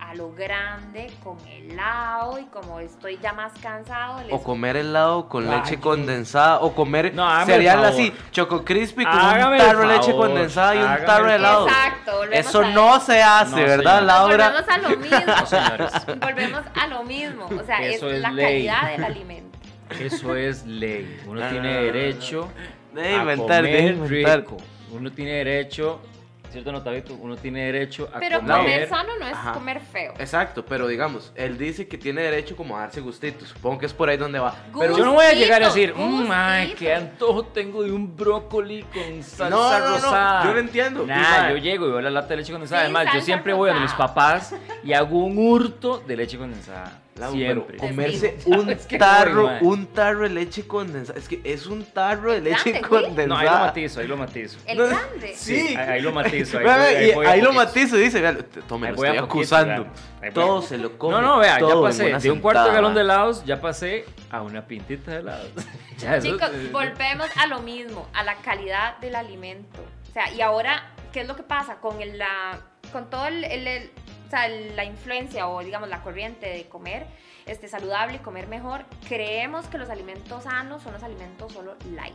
a 0.09 0.15
lo 0.15 0.31
grande 0.33 1.11
con 1.25 1.37
helado 1.49 2.39
y 2.39 2.45
como 2.45 2.79
estoy 2.79 3.19
ya 3.21 3.33
más 3.33 3.53
cansado 3.61 4.23
les- 4.23 4.33
O 4.33 4.43
comer 4.43 4.77
helado 4.77 5.29
con 5.29 5.49
Ay, 5.51 5.59
leche 5.59 5.77
qué- 5.77 5.81
condensada, 5.81 6.61
o 6.61 6.73
comer 6.75 7.13
No, 7.15 7.29
cereal 7.45 7.85
así, 7.85 8.13
choco 8.31 8.65
crispy 8.65 9.05
con 9.05 9.13
Hágame 9.19 9.57
un 9.57 9.67
tarro 9.67 9.81
de 9.81 9.87
leche 9.97 10.13
condensada 10.13 10.75
y 10.77 10.79
un 10.79 11.07
tarro 11.07 11.25
de 11.27 11.35
el 11.35 11.41
helado. 11.41 11.67
Exacto, 11.67 12.25
Eso 12.31 12.61
a 12.61 12.71
no 12.71 13.01
se 13.01 13.23
hace, 13.23 13.51
No, 13.61 13.67
¿verdad. 13.67 14.03
Laura? 14.03 14.49
volvemos 14.51 14.69
a 14.69 14.79
lo 14.79 14.97
mismo 14.97 15.47
señores. 15.47 15.93
volvemos 16.21 16.63
a 16.75 16.87
lo 16.87 17.03
mismo 17.05 17.45
o 17.47 17.65
sea 17.65 17.79
Eso 17.83 18.09
es, 18.09 18.15
es 18.17 18.21
la 18.23 18.31
ley. 18.31 18.45
calidad 18.67 18.91
del 18.93 19.05
alimento 19.05 19.59
Eso 20.01 20.37
es 20.37 20.65
ley. 20.67 21.21
Uno 21.27 21.41
No, 21.41 21.47
no, 21.47 21.51
tiene 21.53 21.75
derecho 21.83 22.49
De 22.93 23.09
a 23.09 23.17
inventar, 23.23 23.63
de 23.65 23.71
comer 23.77 23.95
inventar. 23.95 24.39
rico. 24.41 24.57
uno 24.93 25.11
tiene 25.11 25.33
derecho 25.33 26.01
¿cierto, 26.51 26.73
Notavito? 26.73 27.15
Uno 27.15 27.37
tiene 27.37 27.65
derecho 27.67 28.09
a 28.13 28.19
pero 28.19 28.41
comer. 28.41 28.57
comer 28.57 28.89
sano 28.89 29.13
no 29.19 29.27
es 29.27 29.37
comer 29.53 29.81
feo. 29.81 30.15
Exacto, 30.19 30.65
pero 30.65 30.87
digamos, 30.87 31.33
él 31.35 31.59
dice 31.59 31.87
que 31.89 31.99
tiene 31.99 32.23
derecho 32.23 32.57
como 32.57 32.77
a 32.77 32.81
darse 32.81 33.01
gustitos. 33.01 33.49
Supongo 33.49 33.79
que 33.79 33.87
es 33.87 33.95
por 33.95 34.09
ahí 34.09 34.17
donde 34.17 34.39
va. 34.39 34.55
Pero 34.79 34.97
yo 34.97 35.05
no 35.05 35.13
voy 35.15 35.27
a 35.27 35.33
llegar 35.33 35.63
a 35.63 35.67
decir, 35.67 35.95
mmm, 35.95 36.29
ay, 36.31 36.75
qué 36.79 36.95
antojo 36.95 37.45
tengo 37.45 37.83
de 37.83 37.93
un 37.93 38.17
brócoli 38.17 38.83
con 38.85 39.23
salsa 39.23 39.49
no, 39.49 39.79
no, 39.79 39.95
rosada. 39.95 40.45
No, 40.45 40.51
yo 40.51 40.55
lo 40.55 40.61
entiendo. 40.61 41.07
Nah, 41.07 41.51
yo 41.51 41.57
llego 41.57 41.87
y 41.87 41.91
veo 41.91 42.01
la 42.01 42.11
lata 42.11 42.29
de 42.29 42.37
leche 42.39 42.53
condensada. 42.53 42.83
Además, 42.83 43.07
yo 43.15 43.21
siempre 43.21 43.53
voy 43.53 43.71
a 43.71 43.75
mis 43.75 43.93
papás 43.93 44.55
y 44.83 44.93
hago 44.93 45.25
un 45.25 45.39
hurto 45.39 46.03
de 46.07 46.17
leche 46.17 46.39
condensada. 46.39 47.03
Siempre. 47.31 47.79
comerse 47.79 48.37
un 48.45 48.77
tarro, 48.99 49.59
un 49.63 49.87
tarro 49.87 50.23
de 50.23 50.31
leche 50.31 50.67
condensada. 50.67 51.19
Es 51.19 51.29
que 51.29 51.41
es 51.45 51.67
un 51.67 51.85
tarro 51.85 52.33
de 52.33 52.43
leche 52.43 52.81
condensada. 52.81 53.27
No, 53.27 53.37
ahí 53.37 53.47
lo 53.47 53.59
matizo, 53.59 54.01
ahí 54.01 54.07
lo 54.07 54.17
matizo. 54.17 54.59
El 54.67 54.77
grande. 54.79 55.35
Sí. 55.35 55.75
Ahí, 55.77 56.03
lo 56.03 56.13
matizo. 56.13 56.59
Ahí, 56.59 57.13
ahí, 57.13 57.41
lo 57.41 57.53
matizo, 57.53 57.97
dice, 57.97 58.21
vea, 58.21 58.37
tome, 58.69 58.89
lo 58.89 58.95
estoy 58.95 59.17
acusando. 59.17 59.87
Todo 60.35 60.61
se 60.63 60.77
lo 60.77 60.99
come. 60.99 61.15
No, 61.15 61.23
no, 61.23 61.39
vea, 61.39 61.59
ya 61.59 61.81
pasé 61.81 62.19
de 62.19 62.31
un 62.31 62.41
cuarto 62.41 62.65
de 62.65 62.73
galón 62.73 62.95
de 62.95 63.01
helados, 63.01 63.45
ya 63.45 63.61
pasé 63.61 64.05
a 64.31 64.43
una 64.43 64.67
pintita 64.67 65.13
de 65.13 65.19
helados. 65.19 65.51
Chicos, 66.23 66.51
volvemos 66.73 67.29
a 67.37 67.47
lo 67.47 67.61
mismo, 67.61 68.09
a 68.13 68.25
la 68.25 68.37
calidad 68.37 68.99
del 68.99 69.15
alimento. 69.15 69.81
O 70.09 70.13
sea, 70.13 70.31
y 70.33 70.41
ahora, 70.41 70.91
¿qué 71.13 71.23
es 71.23 71.29
lo 71.29 71.37
que 71.37 71.43
pasa 71.43 71.77
con 71.77 71.97
la 72.19 72.61
con 72.93 73.11
todo 73.11 73.27
el 73.27 73.91
o 74.27 74.31
sea, 74.31 74.49
la 74.49 74.85
influencia 74.85 75.49
o 75.49 75.63
digamos 75.63 75.89
la 75.89 76.03
corriente 76.03 76.47
de 76.47 76.67
comer 76.69 77.07
este, 77.47 77.69
saludable 77.69 78.17
y 78.17 78.19
comer 78.19 78.49
mejor, 78.49 78.85
creemos 79.09 79.67
que 79.67 79.79
los 79.79 79.89
alimentos 79.89 80.45
sanos 80.45 80.83
son 80.83 80.95
los 80.95 81.03
alimentos 81.03 81.53
solo 81.53 81.77
light. 81.95 82.15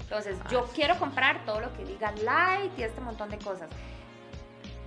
Entonces, 0.00 0.36
yo 0.50 0.68
quiero 0.74 0.98
comprar 0.98 1.44
todo 1.46 1.60
lo 1.60 1.72
que 1.74 1.84
diga 1.84 2.12
light 2.22 2.76
y 2.78 2.82
este 2.82 3.00
montón 3.00 3.30
de 3.30 3.38
cosas. 3.38 3.70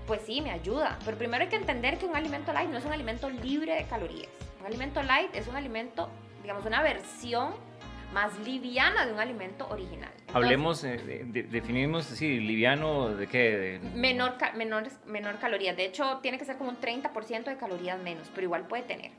Pues 0.06 0.22
sí, 0.24 0.40
me 0.42 0.52
ayuda. 0.52 1.00
Pero 1.04 1.18
primero 1.18 1.44
hay 1.44 1.50
que 1.50 1.56
entender 1.56 1.98
que 1.98 2.06
un 2.06 2.16
alimento 2.16 2.54
light 2.54 2.70
no 2.70 2.78
es 2.78 2.86
un 2.86 2.94
alimento 2.94 3.30
libre 3.30 3.74
de 3.74 3.86
calorías. 3.86 4.30
Un 4.60 4.68
alimento 4.68 5.02
light 5.02 5.34
es 5.34 5.48
un 5.48 5.56
alimento, 5.56 6.10
digamos, 6.44 6.64
una 6.66 6.84
versión 6.84 7.56
más 8.14 8.38
liviana 8.40 9.06
de 9.06 9.14
un 9.14 9.20
alimento 9.20 9.68
original. 9.70 10.12
Hablemos, 10.34 10.84
eh, 10.84 11.00
definimos, 11.50 12.06
sí, 12.06 12.40
liviano, 12.40 13.10
¿de 13.10 13.28
qué? 13.28 13.80
Menor, 13.94 14.36
menor, 14.56 14.84
menor 15.06 15.40
calorías. 15.40 15.76
De 15.76 15.86
hecho, 15.86 16.20
tiene 16.22 16.38
que 16.38 16.46
ser 16.46 16.58
como 16.58 16.70
un 16.70 16.78
30% 16.78 17.46
de 17.46 17.58
calorías 17.58 18.00
menos, 18.02 18.30
pero 18.34 18.46
igual 18.46 18.68
puede 18.68 18.84
tener. 18.84 19.12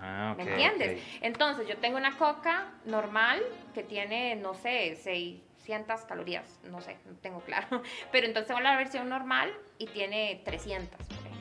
Ah, 0.00 0.34
¿Me 0.36 0.44
entiendes? 0.44 1.02
Entonces, 1.20 1.66
yo 1.66 1.76
tengo 1.78 1.96
una 1.96 2.16
coca 2.16 2.68
normal 2.84 3.42
que 3.74 3.82
tiene, 3.82 4.36
no 4.36 4.54
sé, 4.54 4.96
600 4.96 6.02
calorías, 6.02 6.60
no 6.70 6.80
sé, 6.80 6.96
no 7.06 7.16
tengo 7.16 7.40
claro. 7.40 7.82
Pero 8.12 8.26
entonces 8.26 8.48
tengo 8.48 8.60
la 8.60 8.76
versión 8.76 9.08
normal 9.08 9.52
y 9.78 9.86
tiene 9.86 10.40
300, 10.44 10.90
por 11.06 11.16
ejemplo. 11.18 11.38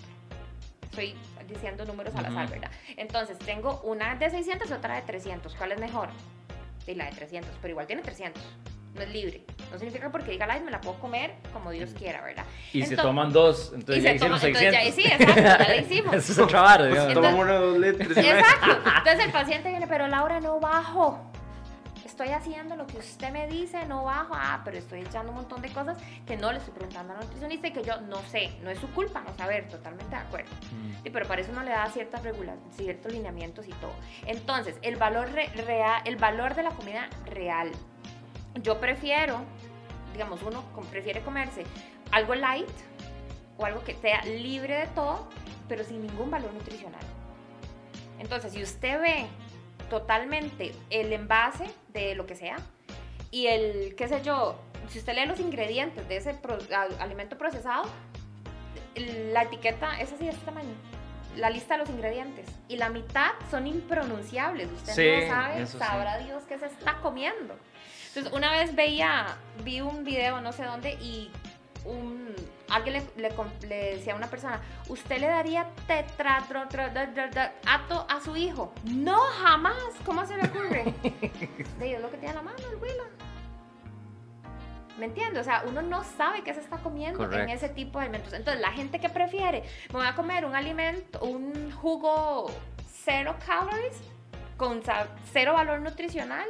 Estoy 0.84 1.16
diciendo 1.48 1.86
números 1.86 2.16
al 2.16 2.26
azar, 2.26 2.50
¿verdad? 2.50 2.72
Entonces, 2.96 3.38
tengo 3.38 3.82
una 3.82 4.16
de 4.16 4.32
600 4.32 4.70
y 4.70 4.74
otra 4.74 4.96
de 4.96 5.04
300. 5.04 5.54
¿Cuál 5.56 5.74
es 5.74 5.80
mejor? 5.80 6.10
Y 6.92 6.96
la 6.96 7.06
de 7.06 7.12
300, 7.12 7.52
pero 7.62 7.72
igual 7.72 7.88
tiene 7.88 8.02
300. 8.02 8.42
No 8.96 9.02
es 9.04 9.10
libre. 9.10 9.44
No 9.72 9.78
significa 9.78 10.10
porque 10.12 10.32
diga, 10.32 10.48
ay, 10.50 10.62
me 10.62 10.72
la 10.72 10.82
puedo 10.82 10.98
comer 11.00 11.36
como 11.54 11.72
Dios 11.72 11.92
quiera, 11.96 12.22
¿verdad? 12.24 12.46
Y 12.74 12.84
se 12.84 12.96
toman 12.96 13.32
dos, 13.32 13.72
entonces 13.76 14.04
ya 14.04 14.14
hicieron 14.14 14.40
600. 14.40 14.74
ya, 14.74 14.92
sí, 14.92 15.02
exacto, 15.04 15.42
ya 15.42 15.58
la 15.68 15.76
hicimos. 15.82 16.16
Eso 16.16 16.32
es 16.32 16.40
otra 16.40 16.62
barra, 16.62 16.86
digamos. 16.88 17.14
Tomamos 17.14 17.40
una 17.40 17.54
dos 17.56 17.78
litros. 17.78 18.18
Exacto. 18.18 18.90
Entonces 18.98 19.26
el 19.26 19.32
paciente 19.32 19.70
viene, 19.70 19.88
pero 19.88 20.08
Laura, 20.08 20.40
no 20.40 20.60
bajo 20.60 21.32
estoy 22.18 22.34
haciendo 22.34 22.76
lo 22.76 22.88
que 22.88 22.98
usted 22.98 23.32
me 23.32 23.46
dice, 23.46 23.86
no 23.86 24.06
bajo, 24.06 24.34
ah, 24.34 24.62
pero 24.66 24.76
estoy 24.76 25.02
echando 25.02 25.30
un 25.30 25.38
montón 25.38 25.62
de 25.62 25.70
cosas 25.70 26.00
que 26.26 26.36
no 26.36 26.52
le 26.52 26.58
estoy 26.58 26.74
preguntando 26.74 27.14
al 27.14 27.20
nutricionista 27.20 27.68
y 27.68 27.72
que 27.74 27.84
yo 27.84 28.02
no 28.02 28.24
sé, 28.24 28.58
no 28.64 28.72
es 28.72 28.80
su 28.80 28.88
culpa 28.90 29.22
no 29.22 29.36
saber, 29.36 29.68
totalmente 29.68 30.16
de 30.16 30.22
acuerdo. 30.24 30.50
Mm. 30.72 31.04
Sí, 31.04 31.10
pero 31.12 31.28
para 31.28 31.42
eso 31.42 31.52
no 31.52 31.62
le 31.62 31.70
da 31.70 31.88
ciertas 31.92 32.24
regulaciones, 32.24 32.76
ciertos 32.76 33.14
lineamientos 33.14 33.68
y 33.68 33.72
todo. 33.74 33.94
Entonces, 34.26 34.78
el 34.82 34.96
valor 34.96 35.30
real, 35.30 36.02
el 36.06 36.16
valor 36.16 36.56
de 36.56 36.64
la 36.64 36.72
comida 36.72 37.08
real. 37.28 37.70
Yo 38.64 38.80
prefiero, 38.80 39.42
digamos, 40.14 40.42
uno 40.42 40.64
prefiere 40.90 41.22
comerse 41.22 41.66
algo 42.12 42.34
light 42.34 42.68
o 43.60 43.66
algo 43.66 43.84
que 43.84 43.94
sea 43.94 44.24
libre 44.24 44.74
de 44.74 44.88
todo, 44.88 45.30
pero 45.70 45.84
sin 45.84 46.02
ningún 46.02 46.32
valor 46.32 46.52
nutricional. 46.52 47.04
Entonces, 48.18 48.54
si 48.54 48.64
usted 48.64 49.00
ve 49.00 49.28
totalmente 49.90 50.74
el 50.90 51.14
envase 51.14 51.66
de 51.90 52.16
lo 52.16 52.26
que 52.26 52.36
sea 52.36 52.58
y 53.32 53.48
el, 53.48 53.96
qué 53.96 54.08
sé 54.08 54.22
yo, 54.24 54.60
si 54.90 55.00
usted 55.00 55.16
lee 55.16 55.26
los 55.26 55.40
ingredientes 55.40 56.08
de 56.08 56.18
ese 56.18 56.40
alimento 57.00 57.38
procesado, 57.38 57.86
la 59.32 59.44
etiqueta 59.44 60.00
es 60.00 60.12
así 60.12 60.26
de 60.26 60.32
este 60.32 60.46
tamaño. 60.46 60.74
La 61.36 61.50
lista 61.50 61.76
de 61.76 61.82
los 61.82 61.90
ingredientes. 61.90 62.48
Y 62.68 62.78
la 62.78 62.90
mitad 62.90 63.32
son 63.52 63.68
impronunciables. 63.68 64.72
Usted 64.72 65.28
no 65.28 65.36
sabe, 65.36 65.68
sabrá 65.68 66.18
Dios 66.18 66.44
qué 66.48 66.58
se 66.58 66.66
está 66.66 66.98
comiendo. 67.02 67.56
Entonces, 68.08 68.34
una 68.34 68.52
vez 68.52 68.74
veía, 68.74 69.38
vi 69.64 69.82
un 69.82 70.04
video 70.04 70.42
no 70.42 70.52
sé 70.52 70.64
dónde 70.64 70.94
y 70.94 71.30
un, 71.86 72.34
alguien 72.70 73.04
le, 73.16 73.30
le, 73.68 73.96
decía 73.96 74.14
a 74.14 74.16
una 74.16 74.28
persona, 74.28 74.62
¿usted 74.88 75.20
le 75.20 75.28
daría 75.28 75.68
tetratroato 75.88 78.06
a 78.10 78.22
su 78.24 78.36
hijo? 78.36 78.74
No, 78.84 79.18
jamás. 79.18 79.76
¿Cómo 80.06 80.26
se 80.26 80.38
le 80.38 80.48
ocurre? 80.48 80.94
de 81.80 81.94
es 81.94 82.02
lo 82.02 82.12
que 82.12 82.18
tiene 82.18 82.30
en 82.30 82.36
la 82.36 82.42
mano, 82.42 82.58
el 82.72 82.82
huila. 82.82 83.04
¿Me 84.98 85.06
entiendes? 85.06 85.42
O 85.42 85.44
sea, 85.44 85.64
uno 85.68 85.82
no 85.82 86.04
sabe 86.04 86.44
qué 86.44 86.54
se 86.54 86.60
está 86.60 86.78
comiendo 86.78 87.32
en 87.32 87.50
ese 87.50 87.70
tipo 87.70 88.00
de 88.00 88.06
alimentos. 88.06 88.34
Entonces, 88.34 88.60
la 88.60 88.72
gente 88.72 89.00
que 89.00 89.10
prefiere, 89.10 89.64
me 89.90 90.00
voy 90.00 90.08
a 90.08 90.16
comer 90.16 90.44
un 90.44 90.56
alimento, 90.56 91.20
un 91.20 91.72
jugo 91.72 92.50
cero 93.04 93.36
calories, 93.46 94.02
con 94.58 94.82
cero 95.32 95.54
valor 95.54 95.82
nutricional, 95.82 96.48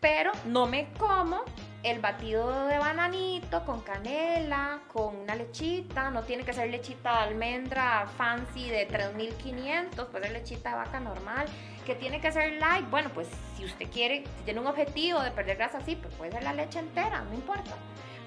pero 0.00 0.32
no 0.44 0.66
me 0.66 0.92
como 0.98 1.40
el 1.82 2.00
batido 2.00 2.66
de 2.66 2.78
bananito 2.78 3.64
con 3.64 3.80
canela, 3.80 4.80
con 4.92 5.16
una 5.16 5.34
lechita, 5.34 6.10
no 6.10 6.22
tiene 6.22 6.44
que 6.44 6.52
ser 6.52 6.70
lechita 6.70 7.12
de 7.12 7.28
almendra 7.30 8.06
fancy 8.16 8.68
de 8.68 8.86
3500, 8.86 10.08
puede 10.08 10.24
ser 10.24 10.32
lechita 10.32 10.70
de 10.70 10.76
vaca 10.76 11.00
normal, 11.00 11.46
que 11.86 11.94
tiene 11.94 12.20
que 12.20 12.32
ser 12.32 12.54
light. 12.54 12.88
Bueno, 12.90 13.10
pues 13.14 13.28
si 13.56 13.64
usted 13.64 13.88
quiere, 13.90 14.24
si 14.38 14.44
tiene 14.44 14.60
un 14.60 14.66
objetivo 14.66 15.20
de 15.20 15.30
perder 15.30 15.56
grasa, 15.56 15.80
sí, 15.80 15.96
pues 15.96 16.12
puede 16.14 16.32
ser 16.32 16.42
la 16.42 16.52
leche 16.52 16.80
entera, 16.80 17.22
no 17.22 17.34
importa. 17.34 17.76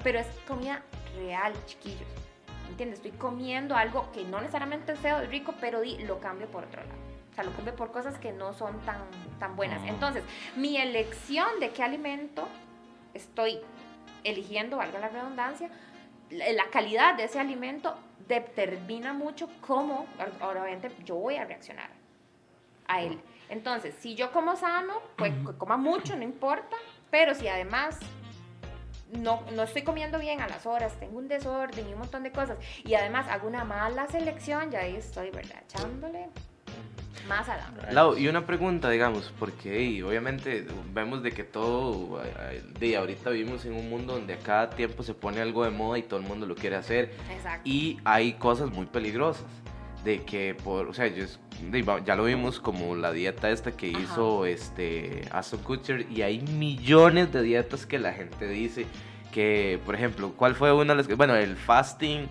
Pero 0.03 0.19
es 0.19 0.27
comida 0.47 0.81
real, 1.17 1.53
chiquillos. 1.65 2.07
¿Entiendes? 2.69 2.99
Estoy 2.99 3.11
comiendo 3.11 3.75
algo 3.75 4.09
que 4.13 4.23
no 4.23 4.39
necesariamente 4.39 4.93
es 4.93 5.29
rico, 5.29 5.53
pero 5.59 5.81
lo 5.83 6.19
cambio 6.19 6.47
por 6.47 6.63
otro 6.63 6.81
lado. 6.81 6.95
O 7.31 7.35
sea, 7.35 7.43
lo 7.43 7.51
cambio 7.51 7.75
por 7.75 7.91
cosas 7.91 8.17
que 8.17 8.31
no 8.31 8.53
son 8.53 8.79
tan, 8.81 9.01
tan 9.39 9.57
buenas. 9.57 9.85
Entonces, 9.85 10.23
mi 10.55 10.77
elección 10.77 11.47
de 11.59 11.71
qué 11.71 11.83
alimento 11.83 12.47
estoy 13.13 13.59
eligiendo, 14.23 14.77
valga 14.77 14.99
la 14.99 15.09
redundancia, 15.09 15.69
la 16.29 16.69
calidad 16.69 17.15
de 17.15 17.25
ese 17.25 17.39
alimento 17.39 17.95
determina 18.27 19.13
mucho 19.13 19.49
cómo, 19.61 20.05
obviamente, 20.41 20.91
yo 21.03 21.15
voy 21.15 21.35
a 21.35 21.45
reaccionar 21.45 21.89
a 22.87 23.01
él. 23.01 23.19
Entonces, 23.49 23.95
si 23.95 24.15
yo 24.15 24.31
como 24.31 24.55
sano, 24.55 25.01
pues 25.17 25.33
coma 25.57 25.75
mucho, 25.75 26.15
no 26.15 26.23
importa, 26.23 26.77
pero 27.09 27.35
si 27.35 27.47
además 27.47 27.99
no, 29.11 29.41
no 29.51 29.63
estoy 29.63 29.81
comiendo 29.81 30.19
bien 30.19 30.39
a 30.39 30.47
las 30.47 30.65
horas, 30.65 30.97
tengo 30.99 31.17
un 31.17 31.27
desorden 31.27 31.89
y 31.89 31.93
un 31.93 31.99
montón 31.99 32.23
de 32.23 32.31
cosas, 32.31 32.57
y 32.85 32.93
además 32.93 33.27
hago 33.27 33.47
una 33.47 33.65
mala 33.65 34.07
selección, 34.07 34.71
ya 34.71 34.79
ahí 34.79 34.95
estoy, 34.95 35.31
¿verdad? 35.31 35.61
Echándole 35.63 36.29
más 37.31 37.47
Lau, 37.91 38.17
y 38.17 38.27
una 38.27 38.45
pregunta, 38.45 38.89
digamos, 38.89 39.33
porque 39.39 40.03
obviamente 40.03 40.65
vemos 40.93 41.23
de 41.23 41.31
que 41.31 41.43
todo, 41.43 42.21
de 42.79 42.97
ahorita 42.97 43.29
vivimos 43.31 43.65
en 43.65 43.73
un 43.73 43.89
mundo 43.89 44.13
donde 44.13 44.33
a 44.33 44.39
cada 44.39 44.69
tiempo 44.69 45.03
se 45.03 45.13
pone 45.13 45.41
algo 45.41 45.63
de 45.63 45.71
moda 45.71 45.97
y 45.97 46.03
todo 46.03 46.19
el 46.19 46.25
mundo 46.25 46.45
lo 46.45 46.55
quiere 46.55 46.75
hacer. 46.75 47.13
Exacto. 47.31 47.61
Y 47.67 47.99
hay 48.03 48.33
cosas 48.33 48.69
muy 48.69 48.85
peligrosas. 48.85 49.45
De 50.03 50.23
que, 50.23 50.55
por, 50.63 50.87
o 50.87 50.95
sea, 50.95 51.05
ya 51.07 52.15
lo 52.15 52.23
vimos 52.23 52.59
como 52.59 52.95
la 52.95 53.11
dieta 53.11 53.51
esta 53.51 53.71
que 53.73 53.87
hizo 53.87 54.47
este 54.47 55.21
Aston 55.31 55.61
Kutcher 55.61 56.07
y 56.09 56.23
hay 56.23 56.41
millones 56.41 57.31
de 57.31 57.43
dietas 57.43 57.85
que 57.85 57.99
la 57.99 58.11
gente 58.11 58.47
dice 58.47 58.87
que, 59.31 59.79
por 59.85 59.93
ejemplo, 59.93 60.33
¿cuál 60.35 60.55
fue 60.55 60.73
una 60.73 60.93
de 60.93 60.97
las 60.97 61.07
que, 61.07 61.13
bueno, 61.13 61.35
el 61.35 61.55
fasting, 61.55 62.27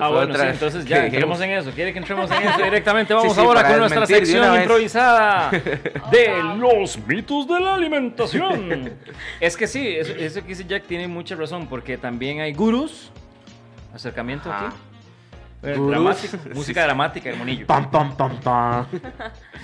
Ah, 0.00 0.08
bueno, 0.08 0.34
sí, 0.34 0.40
entonces 0.42 0.84
ya 0.84 1.06
entremos 1.06 1.40
en 1.40 1.50
eso. 1.50 1.70
¿Quiere 1.70 1.92
que 1.92 1.98
entremos 1.98 2.30
en 2.30 2.42
eso 2.42 2.62
directamente? 2.62 3.14
Vamos 3.14 3.36
ahora 3.36 3.66
con 3.66 3.78
nuestra 3.80 4.06
sección 4.06 4.60
improvisada 4.60 5.50
de 6.10 6.42
los 6.58 6.98
mitos 7.06 7.48
de 7.48 7.60
la 7.60 7.74
alimentación. 7.74 8.92
es 9.40 9.56
que 9.56 9.66
sí, 9.66 9.86
eso, 9.88 10.12
eso, 10.12 10.40
que 10.42 10.48
dice 10.48 10.64
Jack 10.64 10.84
tiene 10.84 11.08
mucha 11.08 11.34
razón, 11.34 11.66
porque 11.66 11.98
también 11.98 12.40
hay 12.40 12.52
gurús. 12.52 13.10
Acercamiento 13.94 14.50
aquí. 14.52 14.74
Eh, 15.64 15.76
música 16.54 16.82
dramática, 16.82 17.30
el 17.30 17.36
monillo. 17.36 17.66
Pam, 17.66 17.90
pam, 17.90 18.16
pam, 18.16 18.40
pam. 18.40 18.86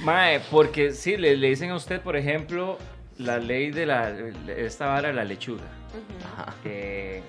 Mae, 0.02 0.40
porque 0.50 0.92
sí, 0.92 1.16
le, 1.16 1.36
le 1.36 1.48
dicen 1.48 1.70
a 1.70 1.74
usted, 1.74 2.00
por 2.00 2.16
ejemplo, 2.16 2.78
la 3.18 3.38
ley 3.38 3.70
de 3.70 3.86
la, 3.86 4.12
esta 4.56 4.86
vara, 4.86 5.12
la 5.12 5.24
lechuga. 5.24 5.64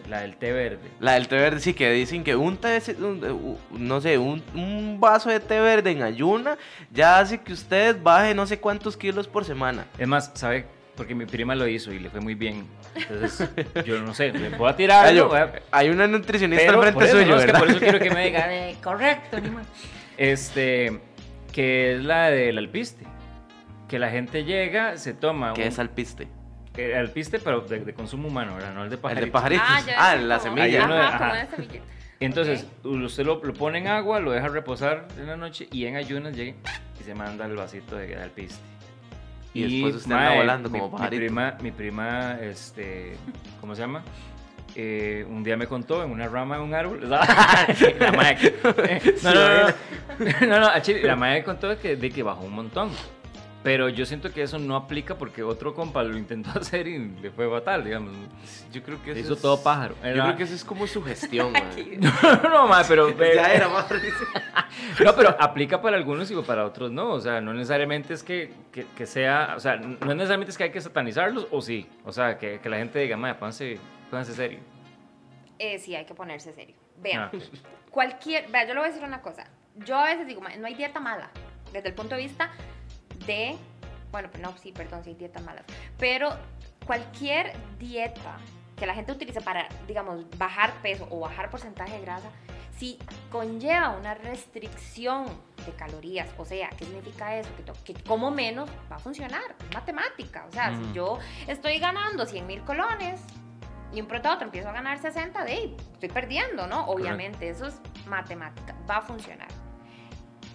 La 0.09 0.21
del 0.21 0.35
té 0.35 0.51
verde. 0.51 0.89
La 0.99 1.13
del 1.13 1.27
té 1.27 1.35
verde, 1.35 1.59
sí, 1.59 1.73
que 1.73 1.91
dicen 1.91 2.23
que 2.23 2.35
un 2.35 2.57
té, 2.57 2.81
no 3.71 4.01
sé, 4.01 4.17
un, 4.17 4.43
un, 4.53 4.99
vaso 4.99 5.29
de 5.29 5.39
té 5.39 5.59
verde 5.59 5.91
en 5.91 6.01
ayuna 6.01 6.57
ya 6.91 7.19
hace 7.19 7.39
que 7.39 7.53
usted 7.53 8.01
baje 8.01 8.33
no 8.33 8.45
sé 8.45 8.59
cuántos 8.59 8.97
kilos 8.97 9.27
por 9.27 9.45
semana. 9.45 9.85
Es 9.97 10.07
más, 10.07 10.31
¿sabe? 10.33 10.65
Porque 10.95 11.15
mi 11.15 11.25
prima 11.25 11.55
lo 11.55 11.67
hizo 11.67 11.93
y 11.93 11.99
le 11.99 12.09
fue 12.09 12.19
muy 12.19 12.35
bien. 12.35 12.67
Entonces, 12.95 13.49
yo 13.85 14.01
no 14.01 14.13
sé, 14.13 14.31
le 14.31 14.49
voy 14.49 14.69
a 14.69 14.75
tirar. 14.75 15.61
Hay 15.71 15.89
una 15.89 16.07
nutricionista 16.07 16.71
al 16.71 16.79
frente 16.79 17.07
suyo, 17.07 17.37
por 17.57 17.69
eso 17.69 17.79
quiero 17.79 17.99
que 17.99 18.09
me 18.09 18.25
diga, 18.25 18.53
eh, 18.53 18.75
correcto, 18.83 19.37
Este, 20.17 20.99
que 21.53 21.95
es 21.95 22.03
la 22.03 22.29
del 22.29 22.57
alpiste 22.57 23.05
que 23.89 23.99
la 23.99 24.09
gente 24.09 24.45
llega, 24.45 24.97
se 24.97 25.13
toma. 25.13 25.53
¿Qué 25.53 25.67
es 25.67 25.79
alpiste? 25.79 26.29
El 26.85 26.95
alpiste, 26.95 27.39
pero 27.39 27.61
de, 27.61 27.93
consumo 27.93 28.27
humano, 28.27 28.55
¿verdad? 28.55 28.73
No 28.73 28.83
el 28.83 28.89
de 28.89 28.97
pajaritos. 28.97 29.23
El 29.23 29.29
de 29.29 29.31
pajaritos. 29.31 29.67
Ah, 29.97 30.11
ah 30.11 30.15
la 30.15 30.39
semilla. 30.39 31.07
Ajá, 31.07 31.47
Entonces, 32.19 32.67
usted 32.83 33.25
lo, 33.25 33.41
pone 33.41 33.79
en 33.79 33.87
agua, 33.87 34.19
lo 34.19 34.31
deja 34.31 34.47
reposar 34.47 35.07
en 35.17 35.27
la 35.27 35.37
noche 35.37 35.67
y 35.71 35.85
en 35.85 35.95
ayunas 35.95 36.35
llega 36.35 36.55
y 36.99 37.03
se 37.03 37.15
manda 37.15 37.45
el 37.45 37.55
vasito 37.55 37.95
de, 37.95 38.15
alpiste. 38.15 38.59
Y, 39.53 39.63
después 39.63 39.95
usted 39.95 40.11
anda 40.11 40.35
volando 40.35 40.69
como 40.69 40.91
pajarito. 40.91 41.21
Mi 41.21 41.27
prima, 41.27 41.57
mi 41.61 41.71
prima, 41.71 42.37
este, 42.41 43.15
¿cómo 43.59 43.75
se 43.75 43.81
llama? 43.81 44.03
Eh, 44.75 45.25
un 45.27 45.43
día 45.43 45.57
me 45.57 45.67
contó 45.67 46.03
en 46.03 46.11
una 46.11 46.27
rama 46.27 46.57
de 46.57 46.63
un 46.63 46.73
árbol. 46.73 46.99
la 47.09 48.11
madre, 48.15 48.53
no, 49.23 49.33
no, 49.33 49.49
no, 49.49 49.67
no, 49.67 49.73
no, 50.47 50.59
no, 50.59 50.69
la 51.03 51.15
madre 51.15 51.39
me 51.39 51.43
contó 51.43 51.79
que, 51.79 51.95
de 51.95 52.09
que 52.11 52.23
bajó 52.23 52.43
un 52.43 52.53
montón. 52.53 52.91
Pero 53.61 53.89
yo 53.89 54.05
siento 54.05 54.31
que 54.31 54.41
eso 54.41 54.57
no 54.57 54.75
aplica 54.75 55.17
porque 55.17 55.43
otro 55.43 55.73
compa 55.73 56.01
lo 56.03 56.17
intentó 56.17 56.49
hacer 56.59 56.87
y 56.87 56.97
le 56.97 57.29
fue 57.29 57.49
fatal, 57.49 57.83
digamos. 57.83 58.13
Yo 58.71 58.81
creo 58.83 59.01
que 59.03 59.11
eso 59.11 59.19
hizo 59.19 59.35
todo 59.35 59.61
pájaro. 59.61 59.95
Yo 59.95 60.23
creo 60.23 60.37
que 60.37 60.43
eso 60.43 60.55
es 60.55 60.63
como 60.63 60.87
su 60.87 61.03
gestión, 61.03 61.51
no, 61.99 62.11
no, 62.41 62.67
no, 62.67 62.83
pero... 62.87 63.09
ya 63.35 63.53
era 63.53 63.67
más 63.67 63.87
No, 65.03 65.15
pero 65.15 65.35
aplica 65.39 65.81
para 65.81 65.97
algunos 65.97 66.31
y 66.31 66.35
para 66.41 66.65
otros 66.65 66.91
no. 66.91 67.11
O 67.11 67.19
sea, 67.19 67.41
no 67.41 67.53
necesariamente 67.53 68.13
es 68.13 68.23
que, 68.23 68.53
que, 68.71 69.05
sea... 69.05 69.55
O 69.57 69.59
sea, 69.59 69.75
no 69.75 70.13
necesariamente 70.13 70.51
es 70.51 70.57
que 70.57 70.65
hay 70.65 70.71
que 70.71 70.81
satanizarlos 70.81 71.47
o 71.51 71.61
sí. 71.61 71.87
O 72.05 72.13
sea, 72.13 72.37
que, 72.37 72.59
que 72.59 72.69
la 72.69 72.77
gente 72.77 72.99
diga, 72.99 73.17
madre, 73.17 73.35
pónganse, 73.35 73.77
pónganse 74.09 74.33
serio. 74.33 74.59
Eh, 75.57 75.79
sí, 75.79 75.95
hay 75.95 76.05
que 76.05 76.13
ponerse 76.13 76.53
serio. 76.53 76.75
Vean, 76.97 77.23
ah. 77.23 77.31
cualquier... 77.91 78.49
Vea, 78.49 78.65
yo 78.65 78.73
le 78.73 78.79
voy 78.79 78.89
a 78.89 78.91
decir 78.91 79.05
una 79.05 79.21
cosa. 79.21 79.47
Yo 79.75 79.97
a 79.97 80.05
veces 80.05 80.27
digo, 80.27 80.41
no 80.41 80.67
hay 80.67 80.75
dieta 80.75 81.01
mala. 81.01 81.29
Desde 81.73 81.89
el 81.89 81.93
punto 81.93 82.15
de 82.15 82.21
vista 82.21 82.51
de, 83.25 83.55
bueno, 84.11 84.29
no, 84.41 84.57
sí, 84.57 84.71
perdón, 84.71 85.03
sí, 85.03 85.13
dietas 85.13 85.43
malas, 85.43 85.65
pero 85.97 86.37
cualquier 86.85 87.53
dieta 87.77 88.37
que 88.75 88.85
la 88.85 88.93
gente 88.93 89.11
utilice 89.11 89.41
para, 89.41 89.67
digamos, 89.87 90.25
bajar 90.37 90.73
peso 90.81 91.07
o 91.11 91.19
bajar 91.19 91.49
porcentaje 91.49 91.93
de 91.93 92.01
grasa, 92.01 92.29
si 92.77 92.97
conlleva 93.29 93.89
una 93.89 94.13
restricción 94.13 95.25
de 95.65 95.73
calorías, 95.73 96.29
o 96.37 96.45
sea, 96.45 96.69
¿qué 96.69 96.85
significa 96.85 97.35
eso? 97.35 97.49
Que, 97.83 97.93
como 97.93 98.31
menos 98.31 98.69
va 98.89 98.95
a 98.95 98.99
funcionar, 98.99 99.43
matemática, 99.73 100.45
o 100.47 100.51
sea, 100.53 100.73
si 100.73 100.93
yo 100.93 101.19
estoy 101.47 101.77
ganando 101.79 102.25
100 102.25 102.47
mil 102.47 102.61
colones 102.61 103.21
y 103.91 103.99
un 103.99 104.07
pronto 104.07 104.31
otro 104.31 104.45
empiezo 104.45 104.69
a 104.69 104.71
ganar 104.71 104.97
60, 104.97 105.43
de 105.43 105.75
estoy 105.93 106.09
perdiendo, 106.09 106.67
¿no? 106.67 106.85
Obviamente, 106.85 107.49
eso 107.49 107.67
es 107.67 107.81
matemática, 108.07 108.75
va 108.89 108.97
a 108.97 109.01
funcionar. 109.01 109.49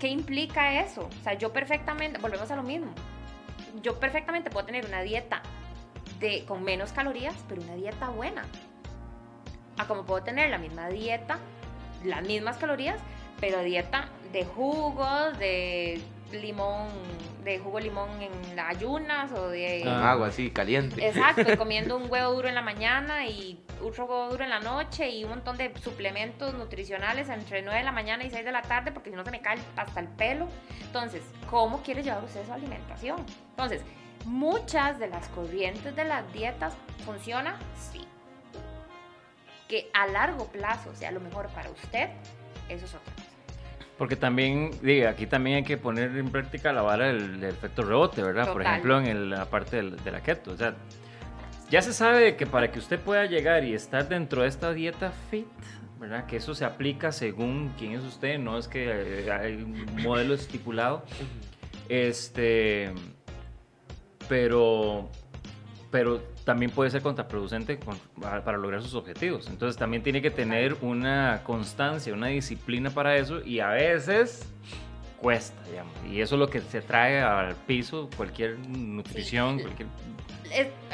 ¿Qué 0.01 0.09
implica 0.09 0.81
eso? 0.81 1.09
O 1.09 1.23
sea, 1.23 1.35
yo 1.35 1.53
perfectamente, 1.53 2.19
volvemos 2.19 2.51
a 2.51 2.57
lo 2.57 2.63
mismo, 2.63 2.93
yo 3.83 3.99
perfectamente 3.99 4.51
puedo 4.51 4.67
tener 4.67 4.87
una 4.87 5.03
dieta 5.03 5.43
de, 6.21 6.45
con 6.45 6.63
menos 6.63 6.93
calorías, 6.93 7.35
pero 7.49 7.63
una 7.63 7.75
dieta 7.75 8.09
buena. 8.09 8.45
A 9.79 9.87
como 9.87 10.05
puedo 10.05 10.23
tener 10.23 10.51
la 10.51 10.59
misma 10.59 10.89
dieta, 10.89 11.39
las 12.05 12.23
mismas 12.23 12.57
calorías, 12.59 13.01
pero 13.41 13.63
dieta 13.63 14.09
de 14.33 14.45
jugos, 14.45 15.39
de 15.39 16.01
limón, 16.35 16.89
de 17.45 17.59
jugo 17.59 17.79
de 17.79 17.85
limón 17.85 18.09
en 18.21 18.59
ayunas 18.59 19.33
o 19.33 19.49
de... 19.49 19.85
Ah, 19.87 20.13
agua, 20.13 20.31
sí, 20.31 20.51
caliente. 20.51 21.07
Exacto, 21.07 21.45
comiendo 21.59 21.97
un 21.97 22.11
huevo 22.11 22.33
duro 22.33 22.49
en 22.49 22.55
la 22.55 22.63
mañana 22.63 23.27
y 23.27 23.63
otro 23.83 24.07
huevo 24.07 24.31
duro 24.31 24.45
en 24.45 24.51
la 24.51 24.61
noche 24.61 25.09
y 25.11 25.25
un 25.25 25.31
montón 25.31 25.57
de 25.57 25.73
suplementos 25.83 26.55
nutricionales 26.55 27.29
entre 27.29 27.63
9 27.63 27.79
de 27.79 27.85
la 27.85 27.93
mañana 27.93 28.25
y 28.25 28.31
6 28.31 28.45
de 28.45 28.53
la 28.53 28.63
tarde 28.63 28.93
porque 28.93 29.11
si 29.11 29.17
no 29.17 29.25
se 29.25 29.31
me 29.31 29.41
cae 29.41 29.59
hasta 29.77 30.01
el 30.01 30.09
pelo. 30.09 30.49
Entonces, 30.83 31.23
¿cómo 31.51 31.83
quiere 31.83 32.03
llevar 32.03 32.25
usted 32.25 32.45
su 32.47 32.53
alimentación? 32.53 33.25
Entonces, 33.51 33.83
muchas 34.25 34.99
de 34.99 35.09
las 35.09 35.29
corrientes 35.29 35.95
de 35.95 36.05
las 36.05 36.31
dietas 36.33 36.75
funcionan, 37.05 37.57
sí. 37.91 38.07
Que 39.69 39.91
a 39.93 40.07
largo 40.07 40.47
plazo 40.49 40.95
sea 40.95 41.11
lo 41.11 41.21
mejor 41.21 41.49
para 41.49 41.71
usted, 41.71 42.11
eso 42.69 42.85
es 42.87 42.95
otra 42.95 43.13
cosa. 43.15 43.34
Porque 43.99 44.17
también, 44.17 44.73
diga, 44.83 45.11
aquí 45.11 45.27
también 45.27 45.57
hay 45.59 45.65
que 45.65 45.77
poner 45.77 46.17
en 46.17 46.31
práctica 46.31 46.73
la 46.73 46.83
vara 46.83 47.07
del, 47.07 47.43
efecto 47.45 47.83
rebote, 47.83 48.23
¿verdad? 48.23 48.53
Por 48.53 48.63
ejemplo, 48.63 49.01
en 49.01 49.31
la 49.31 49.45
parte 49.47 49.83
de 49.83 50.11
la 50.11 50.21
keto. 50.21 50.53
O 50.53 50.57
sea, 50.57 50.75
ya 51.71 51.81
se 51.81 51.93
sabe 51.93 52.37
que 52.37 52.47
para 52.47 52.71
que 52.71 52.79
usted 52.79 52.99
pueda 52.99 53.27
llegar 53.27 53.65
y 53.65 53.73
estar 53.73 54.09
dentro 54.09 54.43
de 54.43 54.49
esta 54.49 54.73
dieta 54.73 55.13
fit, 55.31 55.47
¿verdad? 56.01 56.27
Que 56.27 56.37
eso 56.37 56.55
se 56.55 56.65
aplica 56.65 57.13
según 57.13 57.73
quién 57.79 57.93
es 57.93 58.03
usted, 58.03 58.39
no 58.39 58.59
es 58.59 58.69
que 58.69 59.31
hay 59.31 59.55
un 59.57 60.03
modelo 60.03 60.35
estipulado. 60.35 61.05
Este, 61.89 62.93
pero, 64.29 65.09
pero 65.95 66.21
también 66.43 66.73
puede 66.73 66.91
ser 66.91 67.03
contraproducente 67.03 67.79
para 68.21 68.59
lograr 68.59 68.83
sus 68.83 68.97
objetivos. 68.97 69.47
Entonces 69.47 69.79
también 69.79 70.03
tiene 70.03 70.21
que 70.21 70.33
tener 70.33 70.77
una 70.81 71.43
constancia, 71.45 72.13
una 72.13 72.27
disciplina 72.27 72.91
para 72.91 73.17
eso 73.17 73.41
y 73.45 73.61
a 73.61 73.69
veces 73.69 74.53
cuesta, 75.21 75.63
digamos. 75.71 75.93
Y 76.11 76.21
eso 76.21 76.35
es 76.35 76.41
lo 76.41 76.49
que 76.49 76.61
se 76.63 76.83
trae 76.83 77.23
al 77.23 77.55
piso 77.55 78.11
cualquier 78.17 78.59
nutrición, 78.59 79.61
cualquier... 79.61 79.87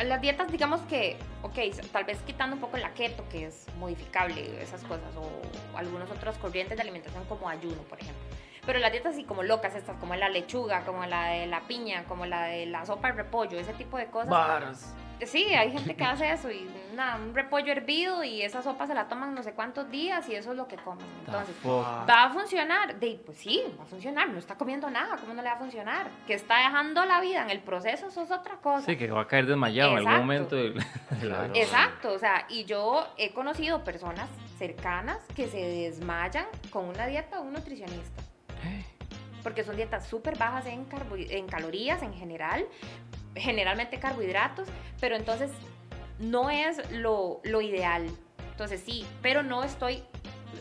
las 0.05 0.20
dietas, 0.20 0.53
digamos 0.53 0.82
que, 0.82 1.16
ok, 1.40 1.59
tal 1.92 2.05
vez 2.05 2.18
quitando 2.26 2.57
un 2.57 2.61
poco 2.61 2.76
la 2.76 2.92
keto, 2.92 3.26
que 3.30 3.46
es 3.46 3.68
modificable, 3.78 4.62
esas 4.62 4.84
cosas, 4.84 5.16
o 5.16 5.78
algunas 5.78 6.11
otras 6.11 6.36
corrientes 6.36 6.76
de 6.76 6.82
alimentación 6.82 7.24
como 7.24 7.48
ayuno, 7.48 7.80
por 7.84 7.98
ejemplo. 7.98 8.22
Pero 8.66 8.78
las 8.78 8.92
dietas 8.92 9.14
así 9.14 9.24
como 9.24 9.42
locas, 9.42 9.74
estas 9.74 9.96
como 9.96 10.14
la 10.14 10.28
lechuga, 10.28 10.84
como 10.84 11.04
la 11.06 11.28
de 11.28 11.46
la 11.46 11.61
piña, 11.62 12.04
como 12.04 12.26
la 12.26 12.44
de 12.44 12.66
la 12.66 12.84
sopa 12.86 13.08
de 13.08 13.14
repollo, 13.14 13.58
ese 13.58 13.72
tipo 13.74 13.96
de 13.96 14.06
cosas. 14.06 14.30
Varas 14.30 14.94
Sí, 15.26 15.44
hay 15.54 15.70
gente 15.70 15.94
que 15.94 16.04
hace 16.04 16.30
eso 16.32 16.50
y 16.50 16.68
nada, 16.94 17.16
un 17.16 17.34
repollo 17.34 17.72
hervido 17.72 18.24
y 18.24 18.42
esa 18.42 18.62
sopa 18.62 18.86
se 18.86 18.94
la 18.94 19.08
toman 19.08 19.34
no 19.34 19.42
sé 19.42 19.52
cuántos 19.52 19.90
días 19.90 20.28
y 20.28 20.34
eso 20.34 20.52
es 20.52 20.56
lo 20.56 20.66
que 20.66 20.76
comen. 20.76 21.04
Entonces, 21.26 21.54
¿va 21.66 22.24
a 22.24 22.30
funcionar? 22.30 22.98
De, 22.98 23.20
pues 23.24 23.38
sí, 23.38 23.62
va 23.78 23.84
a 23.84 23.86
funcionar, 23.86 24.28
no 24.30 24.38
está 24.38 24.56
comiendo 24.56 24.88
nada, 24.90 25.16
¿cómo 25.16 25.34
no 25.34 25.42
le 25.42 25.48
va 25.48 25.56
a 25.56 25.58
funcionar? 25.58 26.08
Que 26.26 26.34
está 26.34 26.58
dejando 26.58 27.04
la 27.04 27.20
vida 27.20 27.42
en 27.42 27.50
el 27.50 27.61
proceso, 27.61 28.08
eso 28.08 28.22
es 28.22 28.30
otra 28.30 28.56
cosa. 28.56 28.86
Sí, 28.86 28.96
que 28.96 29.11
va 29.11 29.22
a 29.22 29.26
caer 29.26 29.46
desmayado 29.46 29.98
en 29.98 30.08
algún 30.08 30.26
momento. 30.26 30.56
Exacto, 31.54 32.12
o 32.12 32.18
sea, 32.18 32.46
y 32.48 32.64
yo 32.64 33.06
he 33.16 33.32
conocido 33.32 33.84
personas 33.84 34.28
cercanas 34.58 35.18
que 35.34 35.48
se 35.48 35.58
desmayan 35.58 36.46
con 36.70 36.86
una 36.86 37.06
dieta 37.06 37.36
de 37.36 37.42
un 37.42 37.52
nutricionista. 37.52 38.22
Porque 39.42 39.64
son 39.64 39.76
dietas 39.76 40.06
súper 40.06 40.36
bajas 40.36 40.66
en, 40.66 40.86
en 41.30 41.46
calorías 41.46 42.02
en 42.02 42.12
general, 42.12 42.66
generalmente 43.34 43.98
carbohidratos, 43.98 44.68
pero 45.00 45.16
entonces 45.16 45.50
no 46.18 46.50
es 46.50 46.90
lo, 46.90 47.40
lo 47.44 47.61
ideal. 47.61 48.06
Entonces 48.50 48.82
sí, 48.84 49.06
pero 49.22 49.42
no 49.42 49.64
estoy 49.64 50.02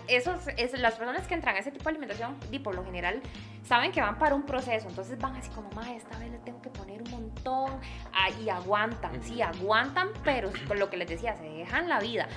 eso 0.08 0.36
es, 0.58 0.80
las 0.80 0.95
personas 0.95 1.28
que 1.28 1.34
entran 1.34 1.56
a 1.56 1.60
ese 1.60 1.72
tipo 1.72 1.86
de 1.86 1.91
alimentación 1.91 2.36
y 2.52 2.60
por 2.60 2.76
lo 2.76 2.84
general 2.84 3.22
saben 3.64 3.91
que 3.91 4.02
van 4.02 4.18
para 4.18 4.36
un 4.36 4.43
proceso, 4.43 4.88
entonces 4.88 5.20
van 5.20 5.36
así 5.36 5.50
como, 5.52 5.70
más 5.72 5.88
esta 5.89 6.18
vez 6.18 6.32
le 6.32 6.39
tengo 6.39 6.62
que 6.62 6.70
poner 6.70 7.02
un 7.02 7.12
montón 7.12 7.80
ah, 8.14 8.30
y 8.43 8.50
aguantan, 8.50 9.22
sí, 9.24 9.41
aguantan, 9.41 10.10
pero 10.24 10.52
por 10.68 10.78
lo 10.78 10.89
que 10.89 10.97
les 10.97 11.08
decía, 11.08 11.36
se 11.36 11.43
dejan 11.43 11.88
la 11.88 12.00
vida. 12.00 12.28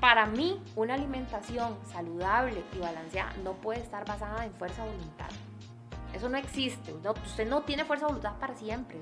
Para 0.00 0.24
mí, 0.24 0.58
una 0.76 0.94
alimentación 0.94 1.76
saludable 1.92 2.64
y 2.74 2.78
balanceada 2.78 3.34
no 3.44 3.52
puede 3.52 3.80
estar 3.80 4.06
basada 4.06 4.46
en 4.46 4.52
fuerza 4.54 4.84
de 4.84 4.92
voluntad. 4.92 5.28
Eso 6.14 6.28
no 6.28 6.38
existe. 6.38 6.92
usted 6.92 7.46
no 7.46 7.62
tiene 7.62 7.84
fuerza 7.84 8.06
de 8.06 8.12
voluntad 8.12 8.38
para 8.40 8.54
siempre. 8.54 8.98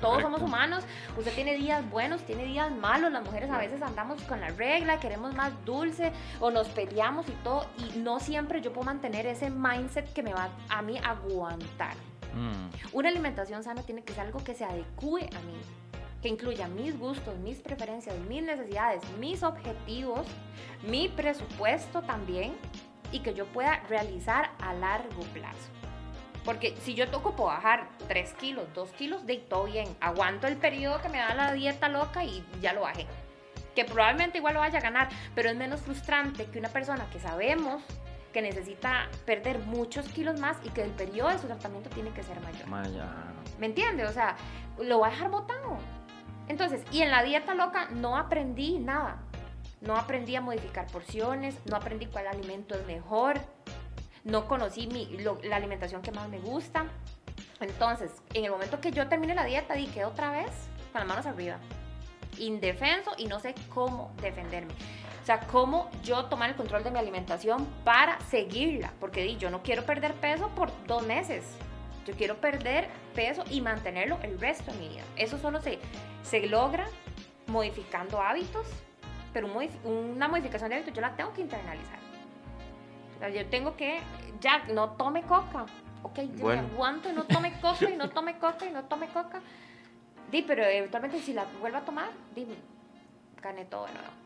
Todos 0.00 0.22
somos 0.22 0.40
humanos. 0.40 0.84
Usted 1.16 1.32
tiene 1.34 1.56
días 1.56 1.88
buenos, 1.90 2.22
tiene 2.22 2.44
días 2.44 2.70
malos. 2.70 3.12
Las 3.12 3.24
mujeres 3.24 3.50
a 3.50 3.58
veces 3.58 3.82
andamos 3.82 4.22
con 4.22 4.40
la 4.40 4.48
regla, 4.48 5.00
queremos 5.00 5.34
más 5.34 5.52
dulce 5.64 6.12
o 6.40 6.50
nos 6.50 6.68
peleamos 6.68 7.28
y 7.28 7.32
todo. 7.42 7.66
Y 7.78 7.98
no 7.98 8.20
siempre 8.20 8.60
yo 8.60 8.72
puedo 8.72 8.86
mantener 8.86 9.26
ese 9.26 9.50
mindset 9.50 10.12
que 10.12 10.22
me 10.22 10.32
va 10.32 10.50
a 10.68 10.82
mí 10.82 10.98
aguantar. 10.98 11.94
Mm. 12.34 12.96
Una 12.96 13.08
alimentación 13.08 13.62
sana 13.62 13.82
tiene 13.82 14.02
que 14.02 14.12
ser 14.12 14.26
algo 14.26 14.42
que 14.42 14.54
se 14.54 14.64
adecue 14.64 15.28
a 15.36 15.40
mí 15.40 15.54
que 16.22 16.28
incluya 16.28 16.68
mis 16.68 16.98
gustos, 16.98 17.36
mis 17.38 17.58
preferencias, 17.58 18.16
mis 18.20 18.42
necesidades, 18.42 19.02
mis 19.18 19.42
objetivos, 19.42 20.26
mi 20.88 21.08
presupuesto 21.08 22.02
también 22.02 22.54
y 23.10 23.20
que 23.20 23.34
yo 23.34 23.44
pueda 23.46 23.80
realizar 23.88 24.52
a 24.60 24.72
largo 24.72 25.22
plazo. 25.34 25.68
Porque 26.44 26.76
si 26.80 26.94
yo 26.94 27.08
toco 27.08 27.36
por 27.36 27.46
bajar 27.46 27.88
3 28.08 28.34
kilos, 28.34 28.66
2 28.74 28.90
kilos, 28.92 29.26
de 29.26 29.36
todo 29.36 29.64
bien. 29.64 29.86
Aguanto 30.00 30.46
el 30.46 30.56
periodo 30.56 31.00
que 31.00 31.08
me 31.08 31.18
da 31.18 31.34
la 31.34 31.52
dieta 31.52 31.88
loca 31.88 32.24
y 32.24 32.44
ya 32.60 32.72
lo 32.72 32.82
bajé. 32.82 33.06
Que 33.74 33.84
probablemente 33.84 34.38
igual 34.38 34.54
lo 34.54 34.60
vaya 34.60 34.78
a 34.78 34.82
ganar, 34.82 35.08
pero 35.34 35.50
es 35.50 35.56
menos 35.56 35.80
frustrante 35.80 36.46
que 36.46 36.58
una 36.58 36.68
persona 36.68 37.06
que 37.10 37.20
sabemos 37.20 37.82
que 38.32 38.42
necesita 38.42 39.08
perder 39.26 39.58
muchos 39.60 40.08
kilos 40.08 40.40
más 40.40 40.56
y 40.64 40.70
que 40.70 40.82
el 40.82 40.90
periodo 40.90 41.28
de 41.28 41.38
su 41.38 41.46
tratamiento 41.46 41.90
tiene 41.90 42.10
que 42.10 42.22
ser 42.22 42.40
mayor. 42.40 42.66
¿Me 43.58 43.66
entiende? 43.66 44.04
O 44.04 44.12
sea, 44.12 44.36
lo 44.78 45.00
va 45.00 45.08
a 45.08 45.10
dejar 45.10 45.30
botado. 45.30 45.78
Entonces, 46.48 46.82
y 46.90 47.02
en 47.02 47.10
la 47.10 47.22
dieta 47.22 47.54
loca 47.54 47.88
no 47.90 48.16
aprendí 48.16 48.78
nada. 48.78 49.22
No 49.80 49.96
aprendí 49.96 50.36
a 50.36 50.40
modificar 50.40 50.86
porciones, 50.86 51.56
no 51.68 51.76
aprendí 51.76 52.06
cuál 52.06 52.28
alimento 52.28 52.76
es 52.76 52.86
mejor, 52.86 53.40
no 54.22 54.46
conocí 54.46 54.88
la 55.42 55.56
alimentación 55.56 56.02
que 56.02 56.12
más 56.12 56.28
me 56.28 56.38
gusta. 56.38 56.86
Entonces, 57.60 58.12
en 58.34 58.44
el 58.44 58.50
momento 58.50 58.80
que 58.80 58.92
yo 58.92 59.08
terminé 59.08 59.34
la 59.34 59.44
dieta, 59.44 59.74
dije 59.74 60.04
otra 60.04 60.30
vez 60.30 60.50
con 60.92 61.00
las 61.00 61.08
manos 61.08 61.26
arriba, 61.26 61.58
indefenso 62.38 63.12
y 63.18 63.26
no 63.26 63.40
sé 63.40 63.54
cómo 63.68 64.12
defenderme. 64.20 64.72
O 65.22 65.24
sea, 65.24 65.40
cómo 65.40 65.88
yo 66.02 66.24
tomar 66.24 66.50
el 66.50 66.56
control 66.56 66.82
de 66.82 66.90
mi 66.90 66.98
alimentación 66.98 67.66
para 67.84 68.18
seguirla. 68.22 68.92
Porque 68.98 69.22
di, 69.22 69.36
yo 69.36 69.50
no 69.50 69.62
quiero 69.62 69.84
perder 69.84 70.14
peso 70.14 70.48
por 70.48 70.70
dos 70.86 71.06
meses. 71.06 71.44
Yo 72.06 72.14
quiero 72.14 72.36
perder 72.36 72.88
peso 73.14 73.44
y 73.50 73.60
mantenerlo 73.60 74.18
el 74.22 74.38
resto 74.40 74.72
de 74.72 74.78
mi 74.78 74.88
vida. 74.88 75.02
Eso 75.16 75.38
solo 75.38 75.60
se, 75.60 75.78
se 76.22 76.46
logra 76.46 76.86
modificando 77.46 78.20
hábitos, 78.20 78.66
pero 79.32 79.48
una 79.84 80.28
modificación 80.28 80.70
de 80.70 80.76
hábitos 80.76 80.94
yo 80.94 81.00
la 81.00 81.14
tengo 81.14 81.32
que 81.32 81.42
internalizar. 81.42 81.98
O 83.16 83.18
sea, 83.18 83.28
yo 83.28 83.46
tengo 83.46 83.76
que, 83.76 84.00
ya, 84.40 84.64
no 84.72 84.90
tome 84.90 85.22
coca. 85.22 85.66
Ok, 86.02 86.18
yo 86.36 86.46
me 86.46 86.58
aguanto 86.58 87.08
y 87.08 87.12
no 87.12 87.24
tome 87.24 87.52
coca 87.60 87.88
y 87.88 87.96
no 87.96 88.10
tome 88.10 88.38
coca 88.38 88.66
y 88.66 88.70
no 88.70 88.84
tome 88.84 89.08
coca. 89.08 89.40
Di, 90.30 90.42
pero 90.42 90.64
eventualmente 90.64 91.20
si 91.20 91.32
la 91.32 91.44
vuelvo 91.60 91.78
a 91.78 91.82
tomar, 91.82 92.10
di, 92.34 92.46
gané 93.40 93.64
todo 93.66 93.86
de 93.86 93.92
nuevo. 93.92 94.21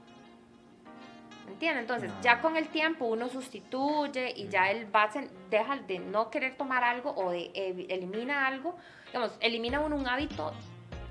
¿Me 1.46 1.52
entiendes? 1.52 1.82
Entonces, 1.82 2.12
ya 2.22 2.40
con 2.40 2.56
el 2.56 2.68
tiempo 2.68 3.06
uno 3.06 3.28
sustituye 3.28 4.32
y 4.36 4.48
ya 4.48 4.70
el 4.70 4.86
base 4.86 5.30
deja 5.48 5.76
de 5.76 6.00
no 6.00 6.30
querer 6.30 6.56
tomar 6.56 6.84
algo 6.84 7.14
o 7.16 7.30
de 7.30 7.50
elimina 7.88 8.46
algo. 8.46 8.76
Digamos, 9.06 9.32
elimina 9.40 9.80
uno 9.80 9.96
un 9.96 10.08
hábito 10.08 10.52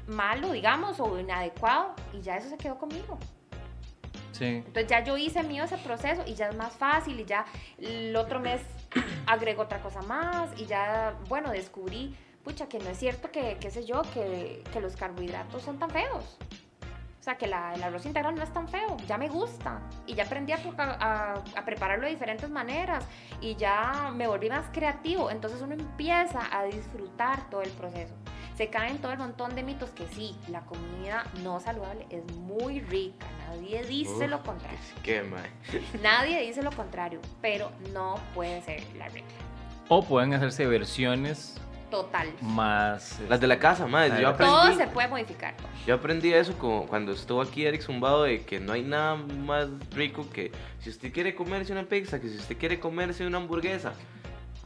malo, 0.08 0.52
digamos, 0.52 1.00
o 1.00 1.20
inadecuado 1.20 1.96
y 2.14 2.22
ya 2.22 2.38
eso 2.38 2.50
se 2.50 2.58
quedó 2.58 2.78
conmigo. 2.78 3.18
Sí. 4.34 4.46
Entonces 4.46 4.88
ya 4.88 5.04
yo 5.04 5.16
hice 5.16 5.42
mío 5.44 5.64
ese 5.64 5.78
proceso 5.78 6.24
y 6.28 6.34
ya 6.34 6.50
es 6.50 6.56
más 6.56 6.74
fácil 6.76 7.18
y 7.20 7.26
ya 7.26 7.46
el 7.78 8.14
otro 8.18 8.42
mes 8.42 8.62
agrego 9.26 9.64
otra 9.64 9.82
cosa 9.82 10.02
más 10.02 10.50
y 10.60 10.66
ya, 10.66 11.16
bueno, 11.30 11.52
descubrí, 11.52 12.14
pucha, 12.44 12.68
que 12.68 12.80
no 12.80 12.90
es 12.90 12.98
cierto 13.00 13.32
que, 13.32 13.58
qué 13.62 13.72
sé 13.72 13.86
yo, 13.86 14.02
que, 14.14 14.62
que 14.74 14.82
los 14.82 14.98
carbohidratos 14.98 15.64
son 15.64 15.80
tan 15.80 15.90
feos. 15.90 16.38
O 17.26 17.28
sea, 17.28 17.40
que 17.40 17.48
la, 17.48 17.74
el 17.74 17.82
arroz 17.82 18.06
integral 18.06 18.36
no 18.36 18.44
es 18.44 18.54
tan 18.54 18.68
feo, 18.68 18.98
ya 19.08 19.18
me 19.18 19.30
gusta. 19.30 19.82
Y 20.06 20.14
ya 20.14 20.26
aprendí 20.26 20.54
a, 20.54 20.60
a, 21.56 21.66
prepararlo 21.66 22.06
de 22.06 22.12
diferentes 22.12 22.52
maneras 22.52 23.04
y 23.42 23.56
ya 23.56 24.12
me 24.14 24.28
volví 24.28 24.48
más 24.48 24.68
creativo. 24.72 25.32
Entonces 25.32 25.60
uno 25.60 25.74
empieza 25.74 26.42
a 26.56 26.66
disfrutar 26.66 27.50
todo 27.50 27.64
el 27.64 27.72
proceso. 27.72 28.14
Se 28.56 28.70
caen 28.70 29.00
todo 29.00 29.12
el 29.12 29.18
montón 29.18 29.56
de 29.56 29.64
mitos 29.64 29.90
que 29.90 30.06
sí, 30.10 30.38
la 30.50 30.62
comida 30.66 31.26
no 31.42 31.60
saludable 31.60 32.06
es 32.12 32.32
muy 32.36 32.82
rica. 32.82 33.26
Nadie 33.50 33.84
dice 33.86 34.28
lo 34.28 34.44
contrario. 34.44 34.78
Qué 35.02 35.28
Nadie 36.04 36.42
dice 36.42 36.62
lo 36.62 36.72
contrario, 36.74 37.22
pero 37.42 37.72
no 37.92 38.20
puede 38.36 38.62
ser 38.62 38.84
la 38.98 39.08
regla. 39.10 39.34
O 39.90 40.04
pueden 40.04 40.36
hacerse 40.36 40.68
versiones 40.68 41.60
Total. 41.90 42.34
Más. 42.42 43.20
Las 43.30 43.40
de 43.40 43.48
la 43.48 43.60
casa, 43.60 43.86
madre. 43.88 44.22
Yo 44.22 44.30
aprendí, 44.30 44.54
Todo 44.54 44.76
se 44.76 44.88
puede 44.88 45.08
modificar. 45.08 45.54
Yo 45.86 45.96
aprendí 45.96 46.34
eso 46.34 46.58
como 46.58 46.88
cuando 46.88 47.12
estuvo 47.12 47.42
aquí 47.42 47.66
Eric 47.66 47.82
Zumbado 47.82 48.24
de 48.24 48.44
que 48.44 48.60
no 48.60 48.74
hay 48.74 48.84
nada 48.84 49.16
más 49.16 49.68
rico 49.92 50.28
que 50.30 50.52
si 50.80 50.90
usted 50.90 51.14
quiere 51.14 51.36
comerse 51.36 51.72
una 51.72 51.84
pizza, 51.84 52.20
que 52.20 52.28
si 52.28 52.38
usted 52.38 52.58
quiere 52.58 52.80
comerse 52.80 53.26
una 53.26 53.38
hamburguesa, 53.38 53.94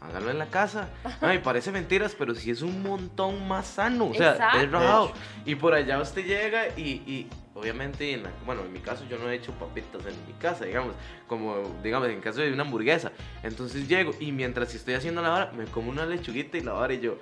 hágalo 0.01 0.31
en 0.31 0.39
la 0.39 0.47
casa. 0.47 0.89
Ay, 1.21 1.39
parece 1.39 1.71
mentiras, 1.71 2.15
pero 2.17 2.33
sí 2.35 2.51
es 2.51 2.61
un 2.61 2.81
montón 2.81 3.47
más 3.47 3.67
sano. 3.67 4.07
O 4.07 4.13
sea, 4.13 4.51
es 4.61 4.71
raro. 4.71 5.11
Y 5.45 5.55
por 5.55 5.73
allá 5.73 6.01
usted 6.01 6.25
llega 6.25 6.67
y 6.77 7.27
obviamente, 7.59 8.13
en 8.13 8.23
bueno, 8.45 8.61
en 8.61 8.71
mi 8.71 8.79
caso 8.79 9.03
yo 9.09 9.17
no 9.17 9.29
he 9.29 9.35
hecho 9.35 9.51
papitas 9.53 10.05
en 10.05 10.15
mi 10.27 10.33
casa, 10.39 10.65
digamos, 10.65 10.93
como, 11.27 11.55
digamos, 11.83 12.09
en 12.09 12.21
caso 12.21 12.41
de 12.41 12.51
una 12.53 12.63
hamburguesa. 12.63 13.11
Entonces 13.43 13.87
llego 13.87 14.13
y 14.19 14.31
mientras 14.31 14.73
estoy 14.73 14.93
haciendo 14.93 15.21
la 15.21 15.29
vara, 15.29 15.51
me 15.51 15.65
como 15.65 15.89
una 15.89 16.05
lechuguita 16.05 16.57
y 16.57 16.61
la 16.61 16.73
vara 16.73 16.93
y 16.93 16.99
yo, 16.99 17.17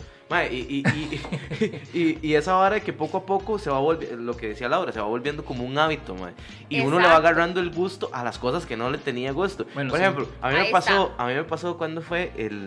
y, 0.51 0.55
y, 0.55 0.83
y, 1.93 2.19
y, 2.21 2.35
esa 2.35 2.53
vara 2.53 2.79
que 2.79 2.93
poco 2.93 3.17
a 3.17 3.25
poco 3.25 3.57
se 3.57 3.69
va 3.69 3.79
volviendo, 3.79 4.17
lo 4.17 4.35
que 4.35 4.49
decía 4.49 4.67
Laura, 4.69 4.91
se 4.91 4.99
va 4.99 5.07
volviendo 5.07 5.43
como 5.43 5.63
un 5.63 5.77
hábito, 5.77 6.15
Y 6.69 6.81
uno 6.81 6.99
le 6.99 7.07
va 7.07 7.15
agarrando 7.15 7.59
el 7.59 7.71
gusto 7.71 8.09
a 8.13 8.23
las 8.23 8.37
cosas 8.37 8.65
que 8.65 8.77
no 8.77 8.89
le 8.89 8.97
tenía 8.97 9.31
gusto. 9.31 9.65
Por 9.65 9.99
ejemplo, 9.99 10.27
a 10.41 10.49
mí 10.49 10.55
me 10.55 10.65
pasó, 10.65 11.13
a 11.17 11.27
mí 11.27 11.33
me 11.33 11.43
pasó 11.43 11.77
cuando 11.77 12.01
fue 12.01 12.31
el... 12.37 12.65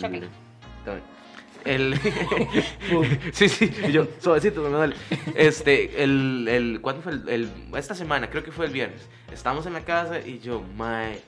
El. 1.65 1.99
sí, 3.33 3.49
sí, 3.49 3.71
yo, 3.93 4.07
suavecito, 4.19 4.63
me 4.63 4.69
duele. 4.71 4.97
Este, 5.35 6.03
el. 6.03 6.47
el 6.49 6.81
¿Cuándo 6.81 7.03
fue? 7.03 7.13
El, 7.13 7.51
esta 7.77 7.95
semana, 7.95 8.31
creo 8.31 8.43
que 8.43 8.53
fue 8.53 8.67
el 8.67 8.73
viernes. 8.73 9.09
Estamos 9.33 9.67
en 9.67 9.73
la 9.73 9.85
casa 9.85 10.21
y 10.21 10.39
yo, 10.39 10.63
mae, 10.77 11.21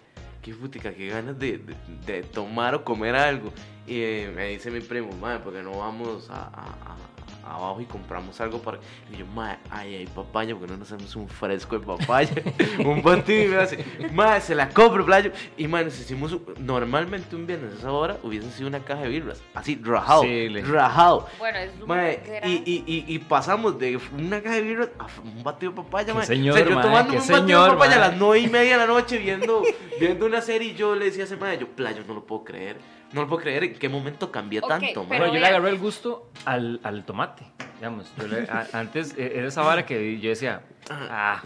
qué 0.43 0.55
putica, 0.55 0.93
qué 0.93 1.09
ganas 1.09 1.39
de, 1.39 1.61
de, 2.07 2.23
tomar 2.23 2.75
o 2.75 2.85
comer 2.85 3.15
algo. 3.15 3.53
Y 3.87 4.01
eh, 4.01 4.33
me 4.35 4.49
dice 4.49 4.71
mi 4.71 4.81
primo, 4.81 5.13
mae, 5.21 5.39
porque 5.39 5.63
no 5.63 5.79
vamos 5.79 6.29
a 6.31 6.97
abajo 7.45 7.81
y 7.81 7.85
compramos 7.85 8.41
algo 8.41 8.61
para. 8.61 8.79
Y 9.13 9.19
yo, 9.19 9.27
madre, 9.27 9.59
ay, 9.71 9.97
ay, 9.97 10.07
papaya, 10.07 10.55
porque 10.55 10.73
no 10.73 10.79
nos 10.79 10.91
hacemos 10.91 11.15
un 11.17 11.29
fresco 11.29 11.79
de 11.79 11.87
papaya, 11.87 12.33
un 12.85 13.03
batido 13.03 13.45
y 13.45 13.49
me 13.49 13.57
hace, 13.57 13.85
madre, 14.13 14.41
se 14.41 14.55
la 14.55 14.69
compro, 14.69 15.05
playo. 15.05 15.33
Y 15.57 15.69
madre, 15.69 15.87
nos 15.87 16.01
hicimos, 16.01 16.37
normalmente 16.59 17.37
un 17.37 17.47
viernes 17.47 17.75
a 17.75 17.79
esa 17.79 17.93
hora 17.93 18.19
hubiese 18.23 18.51
sido 18.51 18.69
una 18.69 18.81
caja 18.81 19.03
de 19.03 19.09
birras, 19.09 19.43
así, 19.55 19.81
rajado, 19.83 20.25
rajado. 20.65 21.27
Bueno, 21.39 21.59
es 21.59 22.23
y, 22.45 22.63
y, 22.65 22.85
y, 22.87 23.15
y, 23.15 23.19
pasamos 23.19 23.79
de 23.79 23.99
una 24.17 24.41
caja 24.41 24.57
de 24.57 24.63
birras 24.63 24.91
a 24.99 25.07
un 25.23 25.43
batido 25.43 25.73
de 25.73 25.83
papaya, 25.83 26.15
madre. 26.15 26.27
Señor, 26.27 26.55
o 26.55 26.59
sea, 26.59 26.69
yo 26.69 26.81
tomando 26.81 27.15
un 27.15 27.21
señor, 27.21 27.41
batido 27.41 27.65
de 27.65 27.71
papaya 27.71 27.97
a 27.97 28.09
las 28.11 28.17
nueve 28.17 28.41
y 28.41 28.49
media 28.49 28.73
de 28.73 28.79
la 28.79 28.87
noche 28.87 29.19
viendo, 29.19 29.63
viendo 29.99 30.27
una 30.27 30.41
serie 30.41 30.73
y 30.73 30.75
yo 30.75 30.95
le 30.95 31.07
decía 31.07 31.25
a 31.25 31.27
ese 31.27 31.37
madre, 31.37 31.59
yo, 31.59 31.69
playo, 31.69 32.03
no 32.07 32.15
lo 32.15 32.25
puedo 32.25 32.45
creer. 32.45 33.02
No 33.13 33.23
lo 33.23 33.29
puedo 33.29 33.43
creer 33.43 33.65
en 33.65 33.75
qué 33.75 33.89
momento 33.89 34.33
cambió 34.33 34.63
tanto. 34.63 35.07
Pero 35.09 35.27
yo 35.27 35.39
le 35.39 35.47
agarré 35.47 35.71
el 35.71 35.79
gusto 35.79 36.31
al, 36.45 36.81
al 36.83 37.05
tomate. 37.05 37.45
Digamos, 37.77 38.13
yo 38.17 38.25
antes 38.73 39.17
e, 39.19 39.39
era 39.39 39.49
esa 39.49 39.63
vara 39.63 39.85
que 39.85 40.19
yo 40.21 40.31
decía, 40.31 40.63
ah, 40.89 41.43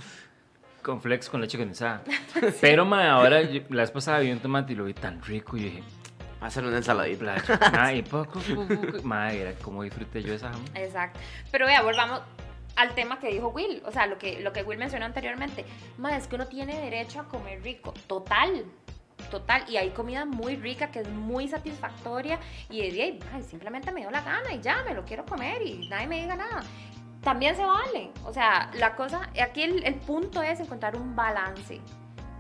con 0.83 1.01
flex 1.01 1.29
con 1.29 1.41
leche 1.41 1.59
condensada. 1.59 2.03
Pero 2.61 2.85
ma, 2.85 3.11
ahora 3.11 3.41
la 3.41 3.83
vez 3.83 3.91
pasada 3.91 4.21
vi 4.21 4.31
un 4.31 4.39
tomate 4.39 4.75
y 4.75 4.77
lo 4.77 4.85
vi 4.85 4.95
tan 4.95 5.23
rico 5.23 5.57
y 5.57 5.65
dije, 5.65 5.83
Va 6.43 6.49
a 6.49 6.51
ser 6.51 6.65
una 6.65 6.77
ensaladita. 6.77 7.43
Ah, 7.73 7.93
y 7.95 8.03
poco, 8.03 8.41
madre, 9.03 9.41
era 9.41 9.53
como 9.55 9.83
disfruté 9.83 10.23
yo 10.23 10.35
esa 10.35 10.51
jamón. 10.51 10.67
Exacto. 10.75 11.19
Pero 11.51 11.67
vea, 11.67 11.83
volvamos 11.83 12.21
al 12.77 12.95
tema 12.95 13.19
que 13.19 13.29
dijo 13.29 13.49
Will, 13.49 13.83
o 13.87 13.91
sea, 13.91 14.07
lo 14.07 14.19
que, 14.19 14.41
lo 14.41 14.53
que 14.53 14.63
Will 14.63 14.79
mencionó 14.79 15.07
anteriormente. 15.07 15.65
Madre, 15.97 16.19
es 16.19 16.27
que 16.27 16.37
uno 16.37 16.47
tiene 16.47 16.79
derecho 16.79 17.21
a 17.21 17.25
comer 17.25 17.63
rico. 17.63 17.95
Total 18.07 18.65
total. 19.31 19.65
Y 19.69 19.77
hay 19.77 19.91
comida 19.91 20.25
muy 20.25 20.57
rica 20.57 20.91
que 20.91 21.01
es 21.01 21.09
muy 21.09 21.49
satisfactoria 21.49 22.39
y 22.71 22.91
de 22.91 23.03
ahí, 23.03 23.21
simplemente 23.49 23.93
me 23.93 24.01
dio 24.01 24.11
la 24.11 24.23
gana 24.23 24.53
y 24.53 24.61
ya, 24.61 24.83
me 24.85 24.95
lo 24.95 25.05
quiero 25.05 25.25
comer 25.25 25.63
y 25.63 25.89
nadie 25.89 26.07
me 26.07 26.21
diga 26.21 26.37
nada. 26.37 26.63
También 27.23 27.57
se 27.57 27.65
vale. 27.65 28.11
O 28.25 28.33
sea, 28.33 28.71
la 28.75 28.95
cosa, 28.95 29.31
aquí 29.43 29.63
el, 29.63 29.85
el 29.85 29.95
punto 29.95 30.43
es 30.43 30.61
encontrar 30.61 30.97
un 30.97 31.17
balance. 31.17 31.81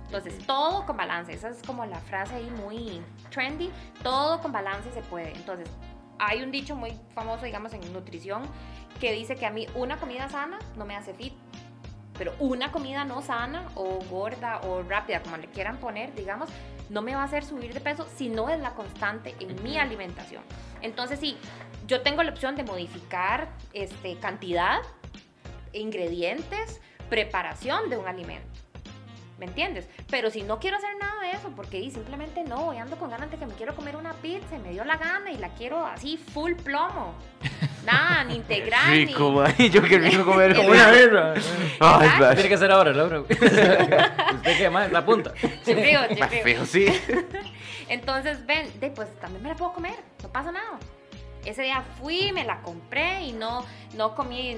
Entonces, 0.04 0.38
todo 0.46 0.86
con 0.86 0.96
balance. 0.96 1.32
Esa 1.32 1.48
es 1.48 1.62
como 1.62 1.84
la 1.84 1.98
frase 1.98 2.36
ahí 2.36 2.50
muy 2.62 3.02
trendy. 3.30 3.70
Todo 4.02 4.40
con 4.40 4.52
balance 4.52 4.90
se 4.92 5.02
puede. 5.02 5.32
Entonces, 5.34 5.68
hay 6.18 6.42
un 6.42 6.52
dicho 6.52 6.76
muy 6.76 6.92
famoso, 7.14 7.44
digamos, 7.44 7.72
en 7.74 7.92
nutrición, 7.92 8.42
que 9.00 9.12
dice 9.12 9.34
que 9.34 9.44
a 9.44 9.50
mí 9.50 9.66
una 9.74 9.96
comida 9.98 10.28
sana 10.28 10.58
no 10.76 10.86
me 10.86 10.94
hace 10.96 11.12
fit 11.12 11.34
pero 12.18 12.32
una 12.38 12.72
comida 12.72 13.04
no 13.04 13.22
sana 13.22 13.68
o 13.74 13.98
gorda 14.10 14.60
o 14.62 14.82
rápida, 14.82 15.22
como 15.22 15.36
le 15.36 15.48
quieran 15.48 15.78
poner, 15.78 16.14
digamos, 16.14 16.48
no 16.88 17.02
me 17.02 17.14
va 17.14 17.22
a 17.22 17.24
hacer 17.24 17.44
subir 17.44 17.74
de 17.74 17.80
peso 17.80 18.06
si 18.16 18.28
no 18.28 18.48
es 18.48 18.60
la 18.60 18.74
constante 18.74 19.34
en 19.40 19.62
mi 19.62 19.78
alimentación. 19.78 20.42
Entonces, 20.82 21.18
sí, 21.20 21.36
yo 21.86 22.02
tengo 22.02 22.22
la 22.22 22.30
opción 22.30 22.56
de 22.56 22.64
modificar 22.64 23.48
este, 23.72 24.16
cantidad, 24.16 24.80
ingredientes, 25.72 26.80
preparación 27.08 27.88
de 27.90 27.96
un 27.96 28.06
alimento. 28.06 28.55
¿Me 29.38 29.44
entiendes? 29.44 29.86
Pero 30.10 30.30
si 30.30 30.42
no 30.42 30.58
quiero 30.58 30.78
hacer 30.78 30.96
nada 30.98 31.20
de 31.20 31.32
eso, 31.32 31.50
porque 31.54 31.78
simplemente 31.90 32.42
no, 32.44 32.64
voy 32.64 32.78
ando 32.78 32.96
con 32.96 33.10
ganas 33.10 33.30
de 33.30 33.36
que 33.36 33.44
me 33.44 33.52
quiero 33.54 33.74
comer 33.76 33.94
una 33.96 34.14
pizza 34.14 34.56
y 34.56 34.58
me 34.60 34.70
dio 34.70 34.82
la 34.84 34.96
gana 34.96 35.30
y 35.30 35.36
la 35.36 35.50
quiero 35.50 35.84
así 35.84 36.16
full 36.16 36.54
plomo. 36.54 37.14
Nada, 37.84 38.24
ni 38.24 38.36
integral. 38.36 38.90
Rico, 38.90 39.44
ni... 39.58 39.70
yo 39.70 39.82
quiero 39.82 40.04
rico 40.04 40.24
comer 40.24 40.56
como 40.56 40.68
una 40.72 40.90
birra. 40.90 41.34
Ay, 41.78 42.08
Tiene 42.34 42.48
que 42.48 42.58
ser 42.58 42.72
ahora, 42.72 42.92
Laura. 42.92 43.20
¿Usted 43.20 44.58
qué 44.58 44.70
más? 44.70 44.90
La 44.90 45.04
punta. 45.04 45.32
Chifrío, 45.64 46.00
chifrío. 46.08 46.64
sí. 46.66 46.86
Entonces, 47.88 48.44
ven, 48.46 48.68
pues 48.94 49.14
también 49.20 49.42
me 49.42 49.50
la 49.50 49.54
puedo 49.54 49.72
comer, 49.72 49.94
no 50.22 50.28
pasa 50.30 50.50
nada. 50.50 50.78
ese 51.44 51.62
día 51.62 51.84
fui, 52.00 52.32
me 52.32 52.44
la 52.44 52.60
compré 52.62 53.22
y 53.22 53.32
no, 53.32 53.64
no 53.94 54.14
comí 54.16 54.56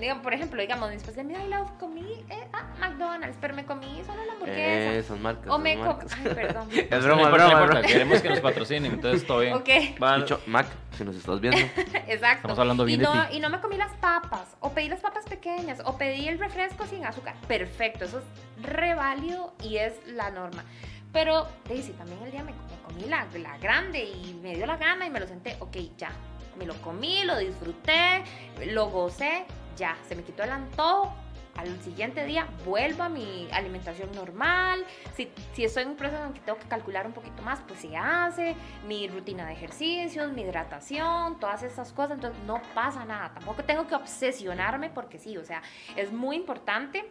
digamos, 0.00 0.22
por 0.22 0.34
ejemplo, 0.34 0.60
digamos, 0.60 0.90
después 0.90 1.16
de 1.16 1.24
mi 1.24 1.34
I 1.34 1.48
love 1.48 1.70
comí 1.78 2.24
eh, 2.28 2.48
ah, 2.52 2.66
McDonald's, 2.80 3.36
pero 3.40 3.54
me 3.54 3.64
comí 3.64 4.02
solo 4.04 4.24
la 4.24 4.32
hamburguesa. 4.32 4.94
Eh, 4.94 5.02
son 5.02 5.22
marcas. 5.22 5.48
O 5.48 5.58
me 5.58 5.76
comí. 5.76 6.04
Ay, 6.16 6.34
perdón. 6.34 6.68
es 6.90 7.04
broma, 7.04 7.22
no 7.22 7.30
broma, 7.32 7.60
broma. 7.62 7.82
Queremos 7.82 8.20
que 8.20 8.28
nos 8.28 8.40
patrocinen, 8.40 8.92
entonces 8.92 9.26
todo 9.26 9.40
bien. 9.40 9.54
Ok, 9.54 9.68
Escucho, 9.68 10.40
Mac, 10.46 10.66
si 10.96 11.04
nos 11.04 11.16
estás 11.16 11.40
viendo. 11.40 11.58
exacto. 12.06 12.36
Estamos 12.36 12.58
hablando 12.58 12.84
bien 12.84 13.00
y 13.00 13.04
de 13.04 13.08
no, 13.08 13.28
ti. 13.28 13.36
Y 13.36 13.40
no 13.40 13.50
me 13.50 13.60
comí 13.60 13.76
las 13.76 13.92
papas, 13.96 14.56
o 14.60 14.70
pedí 14.72 14.88
las 14.88 15.00
papas 15.00 15.24
pequeñas, 15.24 15.80
o 15.84 15.96
pedí 15.96 16.28
el 16.28 16.38
refresco 16.38 16.86
sin 16.86 17.04
azúcar. 17.04 17.34
Perfecto, 17.46 18.04
eso 18.04 18.18
es 18.18 18.62
re 18.62 18.94
válido 18.94 19.54
y 19.62 19.76
es 19.76 19.94
la 20.06 20.30
norma. 20.30 20.64
Pero, 21.12 21.46
Daisy, 21.68 21.92
también 21.92 22.22
el 22.22 22.30
día 22.30 22.42
me, 22.42 22.52
me 22.52 22.82
comí 22.86 23.04
la, 23.08 23.26
la 23.38 23.58
grande 23.58 24.02
y 24.02 24.38
me 24.42 24.56
dio 24.56 24.66
la 24.66 24.78
gana 24.78 25.06
y 25.06 25.10
me 25.10 25.20
lo 25.20 25.26
senté. 25.26 25.56
Ok, 25.60 25.76
ya. 25.98 26.10
Me 26.58 26.66
lo 26.66 26.74
comí, 26.82 27.24
lo 27.24 27.38
disfruté, 27.38 28.24
lo 28.66 28.90
gocé, 28.90 29.44
ya. 29.76 29.96
Se 30.08 30.14
me 30.14 30.22
quitó 30.22 30.42
el 30.42 30.50
antojo. 30.50 31.14
Al 31.54 31.68
siguiente 31.82 32.24
día 32.24 32.48
vuelvo 32.64 33.02
a 33.02 33.10
mi 33.10 33.46
alimentación 33.52 34.10
normal. 34.12 34.86
Si, 35.14 35.30
si 35.52 35.64
estoy 35.64 35.82
en 35.82 35.90
un 35.90 35.96
proceso 35.96 36.24
en 36.24 36.32
que 36.32 36.40
tengo 36.40 36.58
que 36.58 36.66
calcular 36.66 37.06
un 37.06 37.12
poquito 37.12 37.42
más, 37.42 37.60
pues 37.68 37.80
se 37.80 37.94
hace. 37.94 38.56
Mi 38.88 39.06
rutina 39.06 39.46
de 39.46 39.52
ejercicios, 39.52 40.32
mi 40.32 40.42
hidratación, 40.42 41.38
todas 41.38 41.62
esas 41.62 41.92
cosas. 41.92 42.12
Entonces 42.12 42.42
no 42.44 42.62
pasa 42.74 43.04
nada. 43.04 43.34
Tampoco 43.34 43.64
tengo 43.64 43.86
que 43.86 43.94
obsesionarme 43.94 44.88
porque 44.88 45.18
sí. 45.18 45.36
O 45.36 45.44
sea, 45.44 45.62
es 45.94 46.10
muy 46.10 46.36
importante 46.36 47.10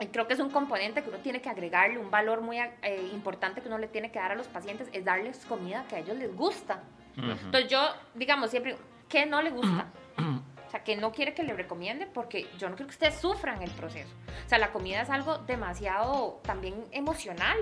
y 0.00 0.06
creo 0.06 0.26
que 0.26 0.34
es 0.34 0.40
un 0.40 0.50
componente 0.50 1.02
que 1.02 1.08
uno 1.08 1.18
tiene 1.18 1.40
que 1.40 1.48
agregarle, 1.48 1.98
un 1.98 2.10
valor 2.10 2.42
muy 2.42 2.58
eh, 2.58 3.10
importante 3.12 3.62
que 3.62 3.68
uno 3.68 3.78
le 3.78 3.88
tiene 3.88 4.10
que 4.10 4.18
dar 4.18 4.32
a 4.32 4.34
los 4.34 4.46
pacientes, 4.46 4.88
es 4.92 5.04
darles 5.04 5.44
comida 5.46 5.86
que 5.88 5.96
a 5.96 5.98
ellos 6.00 6.16
les 6.16 6.34
gusta. 6.36 6.82
Entonces 7.16 7.70
yo, 7.70 7.80
digamos, 8.14 8.50
siempre, 8.50 8.76
¿qué 9.08 9.24
no 9.24 9.40
le 9.40 9.50
gusta? 9.50 9.86
O 10.66 10.70
sea, 10.70 10.82
que 10.82 10.96
no 10.96 11.12
quiere 11.12 11.34
que 11.34 11.42
le 11.42 11.52
recomiende 11.52 12.06
porque 12.06 12.48
yo 12.58 12.68
no 12.68 12.76
quiero 12.76 12.88
que 12.88 12.94
ustedes 12.94 13.14
sufran 13.20 13.62
el 13.62 13.70
proceso. 13.70 14.12
O 14.44 14.48
sea, 14.48 14.58
la 14.58 14.72
comida 14.72 15.02
es 15.02 15.10
algo 15.10 15.38
demasiado 15.38 16.40
también 16.42 16.84
emocional. 16.90 17.56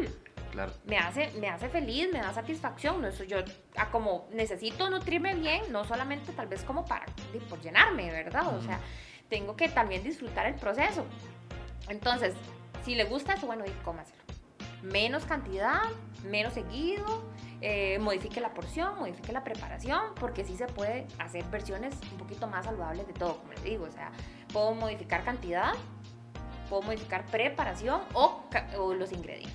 Claro. 0.50 0.72
Me 0.84 0.98
hace, 0.98 1.30
me 1.40 1.48
hace 1.48 1.68
feliz, 1.68 2.08
me 2.12 2.20
da 2.20 2.32
satisfacción. 2.32 3.02
¿no? 3.02 3.08
Eso 3.08 3.24
yo, 3.24 3.38
ah, 3.76 3.90
como 3.90 4.28
necesito 4.32 4.88
nutrirme 4.88 5.34
bien, 5.34 5.70
no 5.70 5.84
solamente 5.84 6.32
tal 6.32 6.46
vez 6.46 6.62
como 6.62 6.84
para, 6.86 7.06
por 7.50 7.60
llenarme, 7.60 8.10
¿verdad? 8.10 8.56
O 8.56 8.62
sea, 8.62 8.78
tengo 9.28 9.56
que 9.56 9.68
también 9.68 10.02
disfrutar 10.02 10.46
el 10.46 10.54
proceso. 10.54 11.04
Entonces, 11.88 12.34
si 12.84 12.94
le 12.94 13.04
gusta 13.04 13.34
eso, 13.34 13.46
bueno, 13.46 13.64
y 13.66 13.70
cómaselo. 13.84 14.22
Menos 14.82 15.24
cantidad, 15.24 15.82
menos 16.24 16.54
seguido, 16.54 17.24
eh, 17.60 17.98
modifique 18.00 18.40
la 18.40 18.52
porción, 18.52 18.98
modifique 18.98 19.32
la 19.32 19.42
preparación, 19.44 20.00
porque 20.18 20.44
sí 20.44 20.56
se 20.56 20.66
puede 20.66 21.06
hacer 21.18 21.44
versiones 21.50 21.94
un 22.12 22.18
poquito 22.18 22.46
más 22.46 22.64
saludables 22.66 23.06
de 23.06 23.12
todo, 23.12 23.38
como 23.38 23.52
les 23.52 23.62
digo. 23.64 23.84
O 23.84 23.92
sea, 23.92 24.10
puedo 24.52 24.74
modificar 24.74 25.24
cantidad, 25.24 25.72
puedo 26.68 26.82
modificar 26.82 27.24
preparación 27.26 28.00
o, 28.12 28.42
o 28.78 28.94
los 28.94 29.12
ingredientes. 29.12 29.52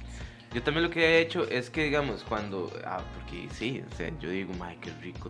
Yo 0.53 0.63
también 0.63 0.83
lo 0.85 0.89
que 0.89 1.05
he 1.05 1.21
hecho 1.21 1.47
es 1.47 1.69
que, 1.69 1.83
digamos, 1.83 2.23
cuando. 2.23 2.71
Ah, 2.83 3.01
porque 3.15 3.47
sí, 3.53 3.83
o 3.91 3.95
sea, 3.95 4.09
yo 4.19 4.29
digo, 4.31 4.53
madre, 4.55 4.77
qué 4.81 4.89
rico 5.01 5.29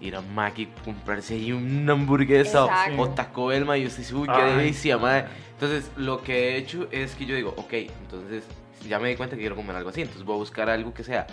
ir 0.00 0.14
a 0.16 0.20
Mac 0.20 0.58
y 0.58 0.66
comprarse 0.84 1.34
ahí 1.34 1.52
una 1.52 1.92
hamburguesa 1.94 2.64
o- 2.64 2.68
Exacto. 2.68 3.00
o 3.02 3.08
Taco 3.10 3.46
Bell, 3.46 3.64
ma, 3.64 3.76
y 3.78 3.86
usted 3.86 3.98
dice, 4.00 4.14
uy, 4.14 4.28
qué 4.28 4.42
delicia, 4.42 4.96
madre. 4.98 5.22
madre. 5.24 5.36
Entonces, 5.52 5.90
lo 5.96 6.22
que 6.22 6.50
he 6.50 6.56
hecho 6.56 6.88
es 6.90 7.14
que 7.14 7.24
yo 7.26 7.34
digo, 7.34 7.54
ok, 7.56 7.72
entonces 7.72 8.44
ya 8.86 8.98
me 8.98 9.08
di 9.08 9.16
cuenta 9.16 9.36
que 9.36 9.40
quiero 9.40 9.56
comer 9.56 9.74
algo 9.76 9.88
así, 9.90 10.02
entonces 10.02 10.24
voy 10.24 10.34
a 10.36 10.38
buscar 10.38 10.68
algo 10.68 10.92
que 10.94 11.02
sea 11.02 11.26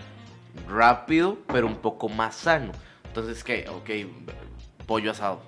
rápido, 0.67 1.37
pero 1.47 1.67
un 1.67 1.75
poco 1.75 2.09
más 2.09 2.35
sano. 2.35 2.71
Entonces, 3.05 3.43
¿qué? 3.43 3.65
Ok, 3.69 3.89
pollo 4.85 5.11
asado. 5.11 5.41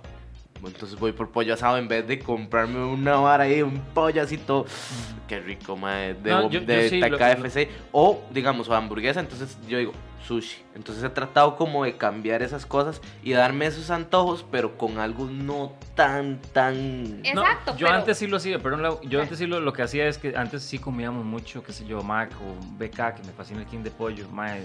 Entonces 0.66 0.97
voy 0.97 1.12
por 1.12 1.30
pollo 1.30 1.53
asado 1.53 1.78
en 1.78 1.88
vez 1.88 2.08
de 2.08 2.18
comprarme 2.18 2.84
una 2.84 3.18
vara 3.18 3.43
ahí, 3.43 3.62
un 3.62 3.80
pollo 3.93 4.22
así 4.22 4.38
todo. 4.38 4.66
Qué 5.28 5.39
rico, 5.39 5.76
madre, 5.76 6.16
de, 6.16 6.32
No, 6.32 6.49
yo- 6.49 6.60
yo 6.62 6.66
de 6.66 6.89
sí, 6.89 6.99
lo- 6.99 7.18
KFC. 7.18 7.70
O, 7.91 8.22
digamos, 8.32 8.68
o 8.70 8.74
hamburguesa, 8.74 9.20
entonces 9.20 9.58
yo 9.68 9.78
digo, 9.78 9.91
sushi. 10.26 10.58
Entonces 10.74 11.03
he 11.03 11.10
tratado 11.10 11.56
como 11.56 11.84
de 11.84 11.97
cambiar 11.97 12.41
esas 12.41 12.66
cosas 12.66 12.99
y 13.22 13.34
darme 13.34 13.68
esos 13.68 13.91
antojos, 13.91 14.43
pero 14.49 14.76
con 14.78 14.97
algo 14.97 15.26
no 15.26 15.74
tan, 15.93 16.39
tan... 16.53 17.22
No, 17.22 17.28
Exacto, 17.43 17.76
yo 17.78 17.86
pero- 17.88 17.99
antes 17.99 18.18
sí 18.18 18.26
lo 18.26 18.38
hacía, 18.38 18.58
pero 18.60 19.01
yo 19.03 19.22
antes 19.22 19.38
sí 19.38 19.45
lo, 19.45 19.60
lo 19.60 19.74
que 19.74 19.84
hacía 19.84 20.08
es 20.08 20.18
que 20.18 20.36
antes 20.36 20.64
sí 20.64 20.80
comíamos 20.80 21.26
mucho, 21.26 21.64
qué 21.64 21.74
sé 21.74 21.86
yo, 21.86 22.01
Mac 22.01 22.32
o 22.41 22.56
BK, 22.78 23.14
que 23.16 23.24
me 23.24 23.34
fascina 23.34 23.60
el 23.60 23.68
king 23.68 23.80
de 23.84 23.91
pollo. 23.91 24.28
Mae, 24.30 24.64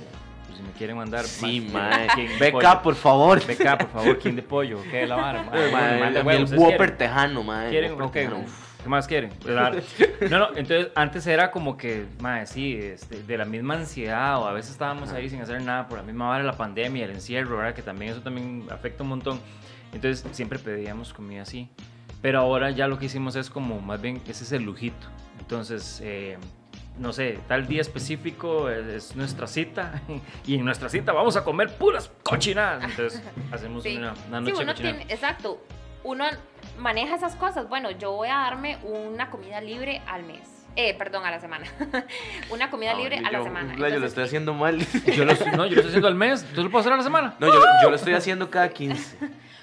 pues 0.50 0.58
si 0.58 0.62
me 0.62 0.72
quieren 0.72 0.96
mandar. 0.96 1.24
Sí, 1.24 1.68
mae, 1.72 2.08
Beca, 2.38 2.82
por 2.82 2.94
favor. 2.94 3.40
BK, 3.40 3.78
por 3.78 3.88
favor, 3.88 4.18
king 4.18 4.34
de 4.34 4.42
pollo. 4.42 4.82
¿Qué 4.90 5.04
es 5.04 5.08
la 5.08 5.16
vara? 5.16 5.42
mae? 5.42 6.00
Manda 6.00 6.20
el 6.20 6.26
huevos, 6.26 6.44
¿ustedes 6.44 6.62
Whopper 6.62 6.96
tejano, 6.96 7.42
madre. 7.42 7.70
¿Quieren? 7.70 7.92
Whopper 7.92 8.10
tejano. 8.10 8.44
¿Qué 8.82 8.88
más 8.88 9.06
quieren? 9.06 9.30
Claro. 9.40 9.80
No, 10.30 10.38
no, 10.38 10.48
entonces 10.56 10.88
antes 10.94 11.26
era 11.26 11.50
como 11.50 11.76
que, 11.76 12.06
madre, 12.20 12.46
sí, 12.46 12.78
este, 12.80 13.22
de 13.22 13.38
la 13.38 13.44
misma 13.44 13.74
ansiedad 13.74 14.38
o 14.38 14.46
a 14.46 14.52
veces 14.52 14.72
estábamos 14.72 15.12
ahí 15.12 15.28
sin 15.28 15.40
hacer 15.40 15.62
nada 15.62 15.86
por 15.88 15.98
la 15.98 16.04
misma 16.04 16.30
hora 16.30 16.38
de 16.38 16.44
la 16.44 16.56
pandemia, 16.56 17.04
el 17.04 17.10
encierro, 17.12 17.58
¿verdad? 17.58 17.74
Que 17.74 17.82
también 17.82 18.12
eso 18.12 18.22
también 18.22 18.66
afecta 18.70 19.02
un 19.02 19.10
montón. 19.10 19.40
Entonces 19.92 20.24
siempre 20.32 20.58
pedíamos 20.58 21.12
comida 21.12 21.42
así. 21.42 21.68
Pero 22.22 22.38
ahora 22.38 22.70
ya 22.70 22.86
lo 22.86 22.98
que 22.98 23.06
hicimos 23.06 23.34
es 23.36 23.50
como, 23.50 23.80
más 23.80 24.00
bien, 24.00 24.20
ese 24.26 24.44
es 24.44 24.52
el 24.52 24.62
lujito. 24.62 25.06
Entonces, 25.38 26.00
eh, 26.02 26.36
no 27.00 27.12
sé, 27.12 27.38
tal 27.48 27.66
día 27.66 27.80
específico 27.80 28.70
es, 28.70 28.86
es 28.86 29.16
nuestra 29.16 29.46
cita 29.48 30.00
y 30.46 30.54
en 30.54 30.64
nuestra 30.64 30.88
cita 30.88 31.12
vamos 31.12 31.36
a 31.36 31.42
comer 31.42 31.74
puras 31.76 32.10
cochinadas. 32.22 32.84
Entonces 32.84 33.22
hacemos 33.52 33.82
Sí. 33.82 33.96
una, 33.96 34.14
una 34.28 34.38
Sí, 34.44 34.50
noche 34.52 34.62
uno 34.62 34.74
tiene, 34.74 35.02
exacto. 35.08 35.60
Uno 36.04 36.24
maneja 36.78 37.14
esas 37.16 37.36
cosas. 37.36 37.68
Bueno, 37.68 37.90
yo 37.90 38.12
voy 38.12 38.28
a 38.28 38.36
darme 38.36 38.78
una 38.84 39.28
comida 39.30 39.60
libre 39.60 40.00
al 40.06 40.22
mes. 40.22 40.48
Eh, 40.76 40.94
perdón, 40.94 41.26
a 41.26 41.30
la 41.30 41.40
semana. 41.40 41.66
una 42.50 42.70
comida 42.70 42.92
Ah, 42.92 42.96
libre 42.96 43.20
yo- 43.20 43.26
a 43.26 43.30
la 43.30 43.42
semana. 43.42 43.72
Yo 43.74 43.78
lo 43.80 43.86
Entonces, 43.86 44.08
estoy 44.10 44.24
haciendo 44.24 44.54
mal. 44.54 44.78
Yo 44.78 45.24
lo, 45.24 45.34
no, 45.56 45.66
yo 45.66 45.74
lo 45.74 45.80
estoy 45.80 45.88
haciendo 45.88 46.08
al 46.08 46.14
mes. 46.14 46.44
¿Tú 46.54 46.62
lo 46.62 46.70
puedo 46.70 46.80
hacer 46.80 46.92
a 46.92 46.96
la 46.96 47.02
semana? 47.02 47.34
No, 47.40 47.48
yo, 47.48 47.60
yo 47.82 47.90
lo 47.90 47.96
estoy 47.96 48.14
haciendo 48.14 48.50
cada 48.50 48.68
15. 48.70 49.16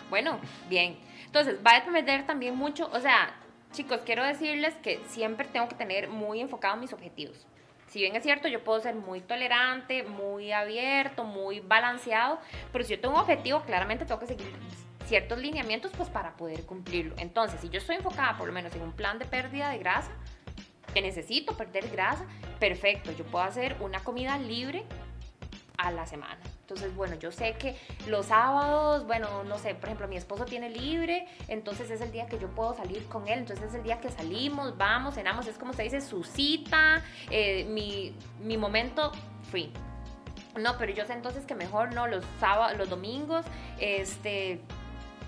Bueno, 0.09 0.39
bien. 0.69 0.97
Entonces, 1.25 1.55
va 1.65 1.71
a 1.71 1.79
depender 1.81 2.25
también 2.27 2.55
mucho, 2.55 2.89
o 2.93 2.99
sea, 2.99 3.33
chicos, 3.77 4.01
quiero 4.03 4.25
decirles 4.25 4.73
que 4.81 4.99
siempre 5.07 5.47
tengo 5.47 5.67
que 5.67 5.75
tener 5.75 6.09
muy 6.09 6.41
enfocados 6.41 6.79
mis 6.79 6.93
objetivos. 6.93 7.45
Si 7.85 7.99
bien 7.99 8.15
es 8.15 8.23
cierto, 8.23 8.47
yo 8.47 8.63
puedo 8.63 8.79
ser 8.79 8.95
muy 8.95 9.21
tolerante, 9.21 10.01
muy 10.01 10.51
abierto, 10.51 11.23
muy 11.23 11.59
balanceado, 11.59 12.39
pero 12.71 12.83
si 12.83 12.95
yo 12.95 12.99
tengo 12.99 13.13
un 13.13 13.21
objetivo, 13.21 13.61
claramente 13.61 14.03
tengo 14.05 14.19
que 14.19 14.25
seguir 14.25 14.51
ciertos 15.05 15.37
lineamientos 15.37 15.91
pues 15.95 16.09
para 16.09 16.35
poder 16.35 16.65
cumplirlo. 16.65 17.13
Entonces, 17.19 17.61
si 17.61 17.69
yo 17.69 17.77
estoy 17.77 17.97
enfocada 17.97 18.35
por 18.35 18.47
lo 18.47 18.53
menos 18.53 18.73
en 18.75 18.81
un 18.81 18.93
plan 18.93 19.19
de 19.19 19.25
pérdida 19.25 19.69
de 19.69 19.77
grasa, 19.77 20.09
que 20.91 21.03
necesito 21.03 21.55
perder 21.55 21.87
grasa, 21.89 22.25
perfecto, 22.59 23.11
yo 23.11 23.25
puedo 23.25 23.45
hacer 23.45 23.75
una 23.79 23.99
comida 23.99 24.39
libre 24.39 24.85
a 25.77 25.91
la 25.91 26.07
semana. 26.07 26.39
Entonces, 26.67 26.93
bueno, 26.97 27.15
yo 27.15 27.31
sé 27.31 27.53
que 27.53 27.77
los 28.07 28.25
sábados, 28.25 29.07
bueno, 29.07 29.45
no 29.45 29.57
sé, 29.57 29.73
por 29.73 29.85
ejemplo, 29.85 30.09
mi 30.09 30.17
esposo 30.17 30.43
tiene 30.43 30.69
libre, 30.69 31.25
entonces 31.47 31.89
es 31.89 32.01
el 32.01 32.11
día 32.11 32.25
que 32.27 32.37
yo 32.39 32.49
puedo 32.49 32.75
salir 32.75 33.05
con 33.07 33.25
él, 33.29 33.39
entonces 33.39 33.69
es 33.69 33.73
el 33.73 33.83
día 33.83 34.01
que 34.01 34.11
salimos, 34.11 34.77
vamos, 34.77 35.15
cenamos, 35.15 35.47
es 35.47 35.57
como 35.57 35.71
se 35.71 35.83
dice, 35.83 36.01
su 36.01 36.25
cita, 36.25 37.01
eh, 37.31 37.63
mi, 37.69 38.13
mi 38.41 38.57
momento 38.57 39.13
free. 39.49 39.71
No, 40.59 40.77
pero 40.77 40.91
yo 40.91 41.05
sé 41.05 41.13
entonces 41.13 41.45
que 41.45 41.55
mejor 41.55 41.93
no, 41.93 42.05
los 42.05 42.25
sábados, 42.37 42.77
los 42.77 42.89
domingos, 42.89 43.45
este, 43.79 44.59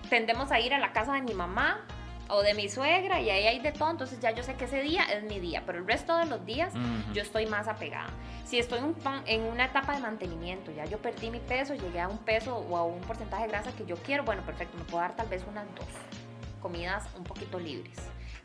tendemos 0.09 0.51
a 0.51 0.59
ir 0.59 0.73
a 0.73 0.77
la 0.77 0.91
casa 0.91 1.13
de 1.13 1.21
mi 1.21 1.33
mamá 1.33 1.85
o 2.29 2.41
de 2.41 2.53
mi 2.53 2.69
suegra 2.69 3.19
y 3.19 3.29
ahí 3.29 3.47
hay 3.47 3.59
de 3.59 3.71
todo, 3.71 3.89
entonces 3.91 4.19
ya 4.19 4.31
yo 4.31 4.43
sé 4.43 4.55
que 4.55 4.65
ese 4.65 4.81
día 4.81 5.03
es 5.11 5.23
mi 5.23 5.39
día, 5.39 5.63
pero 5.65 5.79
el 5.79 5.87
resto 5.87 6.15
de 6.15 6.25
los 6.25 6.45
días 6.45 6.73
yo 7.13 7.21
estoy 7.21 7.47
más 7.47 7.67
apegada. 7.67 8.09
Si 8.45 8.59
estoy 8.59 8.79
en, 8.79 8.85
un 8.85 8.95
en 9.25 9.41
una 9.41 9.65
etapa 9.65 9.93
de 9.93 9.99
mantenimiento, 9.99 10.71
ya 10.71 10.85
yo 10.85 10.99
perdí 10.99 11.29
mi 11.29 11.39
peso, 11.39 11.73
llegué 11.73 11.99
a 11.99 12.07
un 12.07 12.19
peso 12.19 12.57
o 12.57 12.77
a 12.77 12.85
un 12.85 13.01
porcentaje 13.01 13.43
de 13.43 13.49
grasa 13.49 13.71
que 13.73 13.85
yo 13.85 13.95
quiero, 13.97 14.23
bueno, 14.23 14.43
perfecto, 14.43 14.77
me 14.77 14.83
puedo 14.83 15.01
dar 15.01 15.15
tal 15.15 15.27
vez 15.27 15.43
unas 15.47 15.65
dos 15.75 15.87
comidas 16.61 17.07
un 17.17 17.23
poquito 17.23 17.59
libres. 17.59 17.97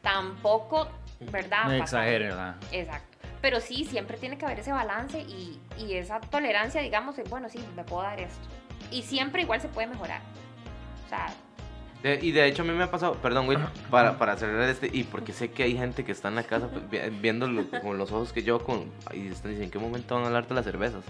Tampoco, 0.03 0.89
¿verdad? 1.21 1.65
No 1.65 1.73
exagere, 1.73 2.27
¿verdad? 2.27 2.57
Exacto. 2.73 3.19
Pero 3.41 3.61
sí, 3.61 3.85
siempre 3.85 4.17
tiene 4.17 4.39
que 4.39 4.47
haber 4.47 4.61
ese 4.61 4.73
balance 4.73 5.21
y, 5.21 5.61
y 5.79 5.95
esa 5.95 6.21
tolerancia, 6.21 6.81
digamos, 6.81 7.17
de, 7.17 7.25
bueno, 7.25 7.49
sí, 7.51 7.63
me 7.77 7.85
puedo 7.85 8.03
dar 8.03 8.21
esto. 8.21 8.49
Y 8.91 9.03
siempre 9.03 9.43
igual 9.43 9.61
se 9.61 9.69
puede 9.69 9.87
mejorar. 9.87 10.21
O 11.05 11.09
sea, 11.09 11.27
De- 12.05 12.19
y 12.23 12.33
de 12.33 12.47
hecho 12.47 12.63
a 12.63 12.67
mí 12.67 12.73
me 12.73 12.85
ha 12.85 12.91
pasado, 12.91 13.15
perdón, 13.15 13.47
güey, 13.47 13.57
para, 13.91 14.19
para 14.19 14.37
cerrar 14.37 14.69
este, 14.69 14.91
y 14.93 15.05
porque 15.05 15.33
sé 15.33 15.51
que 15.51 15.63
hay 15.63 15.75
gente 15.77 16.05
que 16.05 16.13
está 16.13 16.29
en 16.29 16.35
la 16.37 16.43
casa 16.45 16.69
pues, 16.69 16.89
vi- 16.91 16.99
viéndolo 17.21 17.65
con 17.83 17.97
los 17.99 18.13
ojos 18.13 18.33
que 18.33 18.43
yo, 18.43 18.59
con, 18.59 18.91
y 19.15 19.29
están 19.29 19.53
diciendo, 19.53 19.63
¿en 19.65 19.71
qué 19.71 19.79
momento 19.79 20.15
van 20.15 20.25
a 20.25 20.27
hablar 20.27 20.47
de 20.47 20.55
las 20.55 20.65
cervezas? 20.67 21.03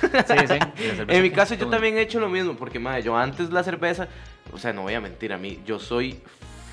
Sí, 0.00 0.06
sí. 0.48 0.54
y 0.82 0.88
la 0.88 0.94
cerveza 0.96 1.12
En 1.12 1.22
mi 1.22 1.30
caso 1.30 1.54
yo 1.54 1.68
también 1.68 1.98
he 1.98 2.00
hecho 2.00 2.18
lo 2.18 2.30
mismo, 2.30 2.54
porque 2.56 2.78
madre, 2.78 3.02
yo 3.02 3.14
antes 3.16 3.50
la 3.50 3.62
cerveza, 3.62 4.08
o 4.50 4.58
sea, 4.58 4.72
no 4.72 4.82
voy 4.82 4.94
a 4.94 5.00
mentir, 5.02 5.34
a 5.34 5.38
mí, 5.38 5.60
yo 5.66 5.78
soy 5.78 6.18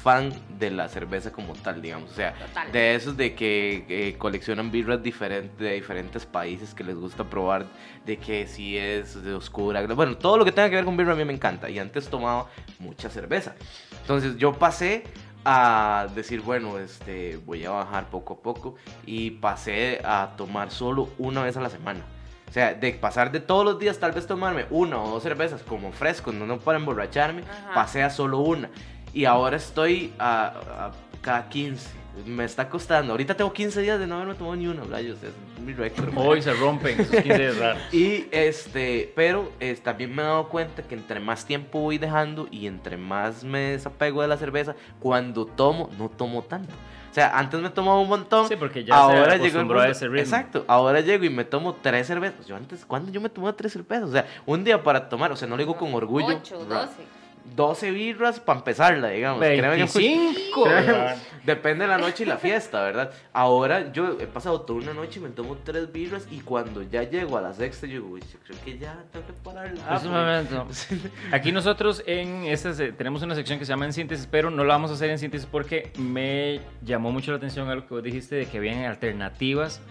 fan 0.05 0.31
de 0.59 0.69
la 0.69 0.87
cerveza 0.87 1.31
como 1.31 1.53
tal, 1.53 1.81
digamos. 1.81 2.11
O 2.11 2.13
sea, 2.13 2.35
de 2.71 2.93
esos 2.93 3.17
de 3.17 3.33
que 3.33 4.15
coleccionan 4.19 4.69
birras 4.69 5.01
diferentes 5.01 5.57
de 5.57 5.73
diferentes 5.73 6.27
países 6.27 6.75
que 6.75 6.83
les 6.83 6.95
gusta 6.95 7.23
probar, 7.23 7.65
de 8.05 8.17
que 8.17 8.45
si 8.45 8.77
es 8.77 9.23
de 9.23 9.33
oscura. 9.33 9.83
Bueno, 9.87 10.15
todo 10.15 10.37
lo 10.37 10.45
que 10.45 10.51
tenga 10.51 10.69
que 10.69 10.75
ver 10.75 10.85
con 10.85 10.95
birra 10.95 11.13
a 11.13 11.15
mí 11.15 11.25
me 11.25 11.33
encanta. 11.33 11.71
Y 11.71 11.79
antes 11.79 12.07
tomaba 12.07 12.45
mucha 12.77 13.09
cerveza. 13.09 13.55
Entonces 14.01 14.37
yo 14.37 14.53
pasé 14.53 15.05
a 15.43 16.07
decir, 16.13 16.41
bueno, 16.41 16.77
este, 16.77 17.39
voy 17.43 17.65
a 17.65 17.71
bajar 17.71 18.07
poco 18.11 18.35
a 18.35 18.37
poco 18.43 18.75
y 19.07 19.31
pasé 19.31 20.01
a 20.05 20.33
tomar 20.37 20.69
solo 20.69 21.09
una 21.17 21.41
vez 21.41 21.57
a 21.57 21.61
la 21.61 21.71
semana. 21.71 22.05
O 22.47 22.53
sea, 22.55 22.75
de 22.75 22.91
pasar 22.93 23.31
de 23.31 23.39
todos 23.39 23.65
los 23.65 23.79
días 23.79 23.97
tal 23.97 24.11
vez 24.11 24.27
tomarme 24.27 24.67
una 24.69 25.01
o 25.01 25.09
dos 25.09 25.23
cervezas 25.23 25.63
como 25.63 25.91
fresco, 25.91 26.31
no, 26.31 26.45
no 26.45 26.59
para 26.59 26.77
emborracharme, 26.77 27.43
pasé 27.73 28.03
a 28.03 28.11
solo 28.11 28.39
una. 28.39 28.69
Y 29.15 29.25
ahora 29.25 29.57
estoy 29.57 30.13
a, 30.19 30.47
a 30.47 30.91
cada 31.21 31.49
15 31.49 32.05
me 32.25 32.45
está 32.45 32.69
costando. 32.69 33.11
Ahorita 33.11 33.35
tengo 33.35 33.51
15 33.51 33.81
días 33.81 33.99
de 33.99 34.07
no 34.07 34.15
haberme 34.15 34.35
tomado 34.35 34.55
ni 34.55 34.67
una, 34.67 34.83
rayos, 34.83 35.17
es 35.21 35.33
mi 35.61 35.73
récord. 35.73 36.13
Hoy 36.15 36.41
se 36.41 36.53
rompen 36.53 36.99
esos 36.99 37.21
15 37.21 37.37
días 37.37 37.57
raros. 37.57 37.81
y 37.91 38.27
este, 38.31 39.11
pero 39.15 39.51
también 39.83 40.15
me 40.15 40.21
he 40.21 40.25
dado 40.25 40.47
cuenta 40.47 40.83
que 40.83 40.95
entre 40.95 41.19
más 41.19 41.45
tiempo 41.45 41.79
voy 41.79 41.97
dejando 41.97 42.47
y 42.51 42.67
entre 42.67 42.97
más 42.97 43.43
me 43.43 43.71
desapego 43.71 44.21
de 44.21 44.27
la 44.27 44.37
cerveza, 44.37 44.75
cuando 44.99 45.45
tomo, 45.45 45.89
no 45.97 46.09
tomo 46.09 46.43
tanto. 46.43 46.73
O 47.11 47.13
sea, 47.15 47.37
antes 47.37 47.61
me 47.61 47.69
tomaba 47.69 47.99
un 47.99 48.09
montón. 48.09 48.47
Sí, 48.47 48.55
porque 48.57 48.83
ya 48.83 48.95
ahora 48.95 49.31
se 49.31 49.35
acostumbró 49.35 49.79
a 49.79 49.87
ese 49.87 50.05
ritmo. 50.05 50.19
Exacto. 50.19 50.65
Ahora 50.67 50.99
llego 50.99 51.23
y 51.23 51.29
me 51.29 51.45
tomo 51.45 51.73
tres 51.75 52.07
cervezas. 52.07 52.45
Yo 52.45 52.57
antes, 52.57 52.85
¿cuándo 52.85 53.09
yo 53.09 53.21
me 53.21 53.29
tomaba 53.29 53.55
tres 53.55 53.71
cervezas? 53.71 54.09
O 54.09 54.11
sea, 54.11 54.27
un 54.45 54.65
día 54.65 54.83
para 54.83 55.07
tomar, 55.07 55.31
o 55.31 55.35
sea, 55.37 55.47
no 55.47 55.55
lo 55.55 55.63
digo 55.63 55.77
con 55.77 55.93
orgullo. 55.93 56.27
8, 56.27 56.65
12. 56.65 57.24
12 57.55 57.91
birras 57.91 58.39
para 58.39 58.59
empezarla, 58.59 59.09
digamos. 59.09 59.39
25. 59.39 60.65
depende 61.45 61.85
de 61.85 61.89
la 61.89 61.97
noche 61.97 62.23
y 62.23 62.25
la 62.25 62.37
fiesta, 62.37 62.83
¿verdad? 62.83 63.11
Ahora 63.31 63.91
yo 63.91 64.17
he 64.19 64.27
pasado 64.27 64.61
toda 64.61 64.79
una 64.79 64.93
noche 64.93 65.19
y 65.19 65.23
me 65.23 65.29
tomo 65.29 65.57
tres 65.63 65.91
birras 65.91 66.27
y 66.31 66.39
cuando 66.39 66.81
ya 66.81 67.03
llego 67.03 67.37
a 67.37 67.41
la 67.41 67.53
sexta, 67.53 67.85
yo 67.87 67.93
digo, 67.93 68.17
yo 68.17 68.39
creo 68.43 68.57
que 68.63 68.77
ya 68.77 69.03
tengo 69.11 69.25
que 69.27 69.33
pararla. 69.33 69.95
Es 69.95 70.03
un 70.03 70.11
momento. 70.11 70.67
Aquí 71.31 71.51
nosotros 71.51 72.03
en 72.05 72.45
esta 72.45 72.73
tenemos 72.97 73.21
una 73.21 73.35
sección 73.35 73.59
que 73.59 73.65
se 73.65 73.69
llama 73.69 73.85
En 73.85 73.93
Síntesis, 73.93 74.27
pero 74.29 74.49
no 74.49 74.63
la 74.63 74.73
vamos 74.73 74.91
a 74.91 74.95
hacer 74.95 75.09
en 75.09 75.19
síntesis 75.19 75.47
porque 75.49 75.91
me 75.97 76.61
llamó 76.83 77.11
mucho 77.11 77.31
la 77.31 77.37
atención 77.37 77.69
algo 77.69 77.87
que 77.87 77.93
vos 77.93 78.03
dijiste 78.03 78.35
de 78.35 78.45
que 78.47 78.57
habían 78.57 78.83
alternativas 78.83 79.81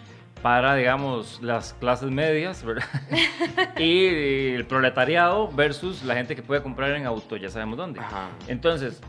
para, 0.45 0.74
digamos, 0.74 1.40
las 1.40 1.72
clases 1.72 2.11
medias, 2.11 2.62
¿verdad? 2.62 2.84
y 3.78 4.53
el 4.53 4.66
proletariado 4.66 5.49
versus 5.49 6.03
la 6.05 6.14
gente 6.16 6.36
que 6.36 6.42
puede 6.42 6.62
comprar 6.62 6.90
en 6.90 7.07
auto, 7.07 7.38
ya 7.38 7.49
sabemos 7.49 7.78
dónde. 7.78 8.03
Entonces, 8.47 9.01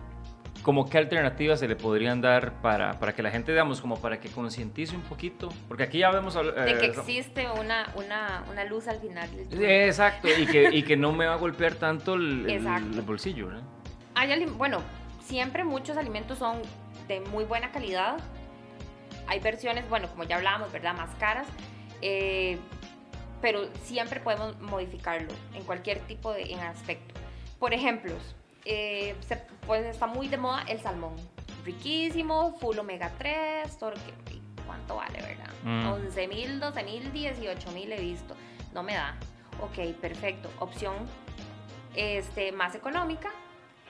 ¿como 0.64 0.90
qué 0.90 0.98
alternativas 0.98 1.60
se 1.60 1.68
le 1.68 1.76
podrían 1.76 2.22
dar 2.22 2.62
para, 2.62 2.98
para 3.02 3.14
que 3.14 3.22
la 3.22 3.32
gente, 3.32 3.52
digamos, 3.52 3.82
como 3.82 4.00
para 4.00 4.18
que 4.22 4.30
concientice 4.30 4.96
un 4.96 5.02
poquito? 5.02 5.50
Porque 5.68 5.84
aquí 5.84 5.98
ya 5.98 6.10
vemos... 6.10 6.38
Eh, 6.38 6.42
de 6.42 6.78
que 6.78 6.86
existe 6.86 7.46
una, 7.60 7.92
una, 7.96 8.46
una, 8.50 8.64
luz 8.64 8.88
al 8.88 9.02
final. 9.02 9.28
Exacto, 9.52 10.30
y 10.30 10.46
que, 10.46 10.70
y 10.74 10.84
que 10.84 10.96
no 10.96 11.12
me 11.12 11.26
va 11.26 11.34
a 11.34 11.38
golpear 11.38 11.76
tanto 11.76 12.14
el, 12.14 12.50
el, 12.50 13.02
bolsillo, 13.02 13.52
¿no? 13.52 13.60
Hay, 14.14 14.46
bueno, 14.46 14.78
siempre 15.20 15.66
muchos 15.66 15.98
alimentos 15.98 16.38
son 16.38 16.62
de 17.10 17.20
muy 17.20 17.44
buena 17.44 17.74
calidad, 17.74 18.20
hay 19.28 19.40
versiones, 19.40 19.88
bueno, 19.90 20.10
como 20.10 20.24
ya 20.24 20.38
hablábamos, 20.38 20.72
¿verdad? 20.72 20.96
Más 20.96 21.14
caras. 21.16 21.48
Eh, 22.02 22.58
pero 23.42 23.68
siempre 23.84 24.20
podemos 24.20 24.60
modificarlo 24.62 25.32
en 25.54 25.64
cualquier 25.64 26.00
tipo 26.02 26.32
de 26.34 26.52
en 26.54 26.60
aspecto. 26.60 27.14
Por 27.60 27.74
ejemplo, 27.74 28.14
eh, 28.66 29.16
pues 29.66 29.86
está 29.86 30.08
muy 30.08 30.28
de 30.28 30.38
moda 30.38 30.64
el 30.68 30.80
salmón. 30.82 31.16
Riquísimo, 31.64 32.58
full 32.60 32.78
omega 32.78 33.12
3, 33.18 33.78
todo 33.78 33.94
¿cuánto 34.66 34.96
vale, 34.96 35.22
verdad? 35.22 35.94
11 35.94 36.28
mil, 36.28 36.60
12 36.60 36.84
mil, 36.84 37.12
18 37.12 37.72
mil 37.72 37.92
he 37.92 38.00
visto. 38.00 38.36
No 38.74 38.84
me 38.84 38.94
da. 38.94 39.16
Ok, 39.62 39.96
perfecto. 40.00 40.50
Opción 40.60 40.96
este, 41.96 42.52
más 42.52 42.76
económica, 42.76 43.32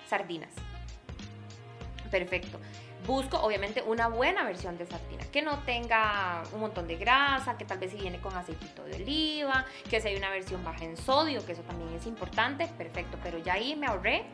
sardinas. 0.07 0.51
Perfecto 2.11 2.59
busco 3.05 3.37
obviamente 3.37 3.83
una 3.83 4.07
buena 4.07 4.43
versión 4.43 4.77
de 4.77 4.85
sardina, 4.85 5.23
que 5.31 5.41
no 5.41 5.59
tenga 5.59 6.43
un 6.53 6.61
montón 6.61 6.87
de 6.87 6.95
grasa, 6.97 7.57
que 7.57 7.65
tal 7.65 7.79
vez 7.79 7.91
si 7.91 7.97
viene 7.97 8.19
con 8.19 8.35
aceitito 8.35 8.83
de 8.83 8.95
oliva, 8.95 9.65
que 9.89 10.01
sea 10.01 10.15
una 10.17 10.29
versión 10.29 10.63
baja 10.63 10.83
en 10.83 10.97
sodio, 10.97 11.45
que 11.45 11.53
eso 11.53 11.61
también 11.63 11.93
es 11.93 12.05
importante, 12.05 12.67
perfecto, 12.77 13.17
pero 13.23 13.37
ya 13.37 13.53
ahí 13.53 13.75
me 13.75 13.87
ahorré, 13.87 14.25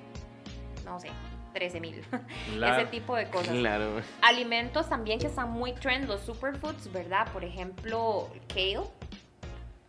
no 0.86 1.00
sé, 1.00 1.10
13 1.54 1.80
mil. 1.82 2.06
Ese 2.64 2.86
tipo 2.86 3.16
de 3.16 3.30
cosas. 3.30 3.56
Claro. 3.56 4.02
Alimentos 4.22 4.90
también 4.90 5.20
que 5.20 5.28
están 5.28 5.52
muy 5.52 5.74
trend, 5.74 6.08
los 6.08 6.22
superfoods, 6.22 6.92
¿verdad? 6.92 7.28
Por 7.32 7.44
ejemplo, 7.44 8.30
kale. 8.48 8.82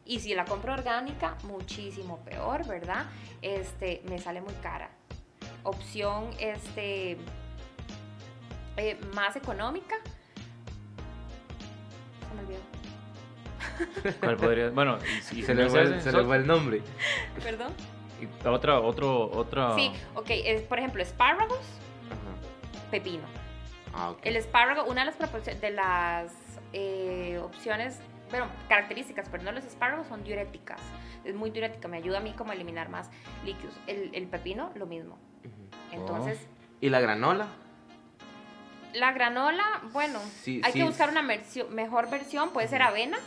Y 0.05 0.19
si 0.21 0.35
la 0.35 0.45
compro 0.45 0.73
orgánica, 0.73 1.37
muchísimo 1.45 2.19
peor, 2.25 2.67
¿verdad? 2.67 3.07
Este, 3.41 4.03
me 4.09 4.19
sale 4.19 4.41
muy 4.41 4.55
cara. 4.55 4.91
Opción, 5.63 6.31
este, 6.41 7.19
eh, 8.77 8.99
más 9.15 9.37
económica. 9.37 9.97
Se 12.29 12.35
me 12.35 12.43
olvidó. 12.43 12.61
¿Cuál 14.21 14.37
podría? 14.37 14.71
Bueno, 14.71 14.99
y, 15.33 15.43
se, 15.43 15.55
le 15.55 15.69
fue, 15.69 16.37
el 16.37 16.47
nombre. 16.47 16.83
¿Perdón? 17.43 17.73
Y 18.21 18.47
otra, 18.47 18.81
otro, 18.81 19.31
otra. 19.31 19.75
Sí, 19.75 19.93
ok. 20.15 20.27
Es, 20.29 20.63
por 20.63 20.79
ejemplo, 20.79 21.03
espárragos, 21.03 21.61
pepino. 22.91 23.25
Ah, 23.95 24.15
El 24.23 24.37
espárrago, 24.37 24.85
una 24.85 25.05
de 25.05 25.13
las, 25.13 25.61
de 25.61 25.71
las 25.71 26.33
eh, 26.73 27.39
opciones, 27.43 28.01
bueno, 28.31 28.47
características, 28.69 29.29
pero 29.29 29.43
no 29.43 29.53
los 29.53 29.65
espárragos 29.65 30.07
son 30.07 30.25
diuréticas. 30.25 30.81
Es 31.25 31.35
muy 31.35 31.51
diurética, 31.51 31.89
me 31.89 31.99
ayuda 31.99 32.19
a 32.19 32.21
mí 32.21 32.33
como 32.33 32.53
a 32.53 32.55
eliminar 32.55 32.89
más 32.89 33.11
líquidos. 33.45 33.75
El, 33.87 34.11
el 34.15 34.27
pepino, 34.29 34.71
lo 34.75 34.87
mismo. 34.87 35.19
Entonces. 35.93 36.47
¿Y 36.81 36.89
la 36.89 37.01
granola? 37.01 37.49
La 38.95 39.13
granola, 39.13 39.65
bueno, 39.93 40.19
hay 40.63 40.73
que 40.73 40.85
buscar 40.85 41.11
una 41.11 41.23
mejor 41.23 42.11
versión, 42.11 42.51
puede 42.51 42.69
ser 42.69 42.83
avena, 42.83 43.19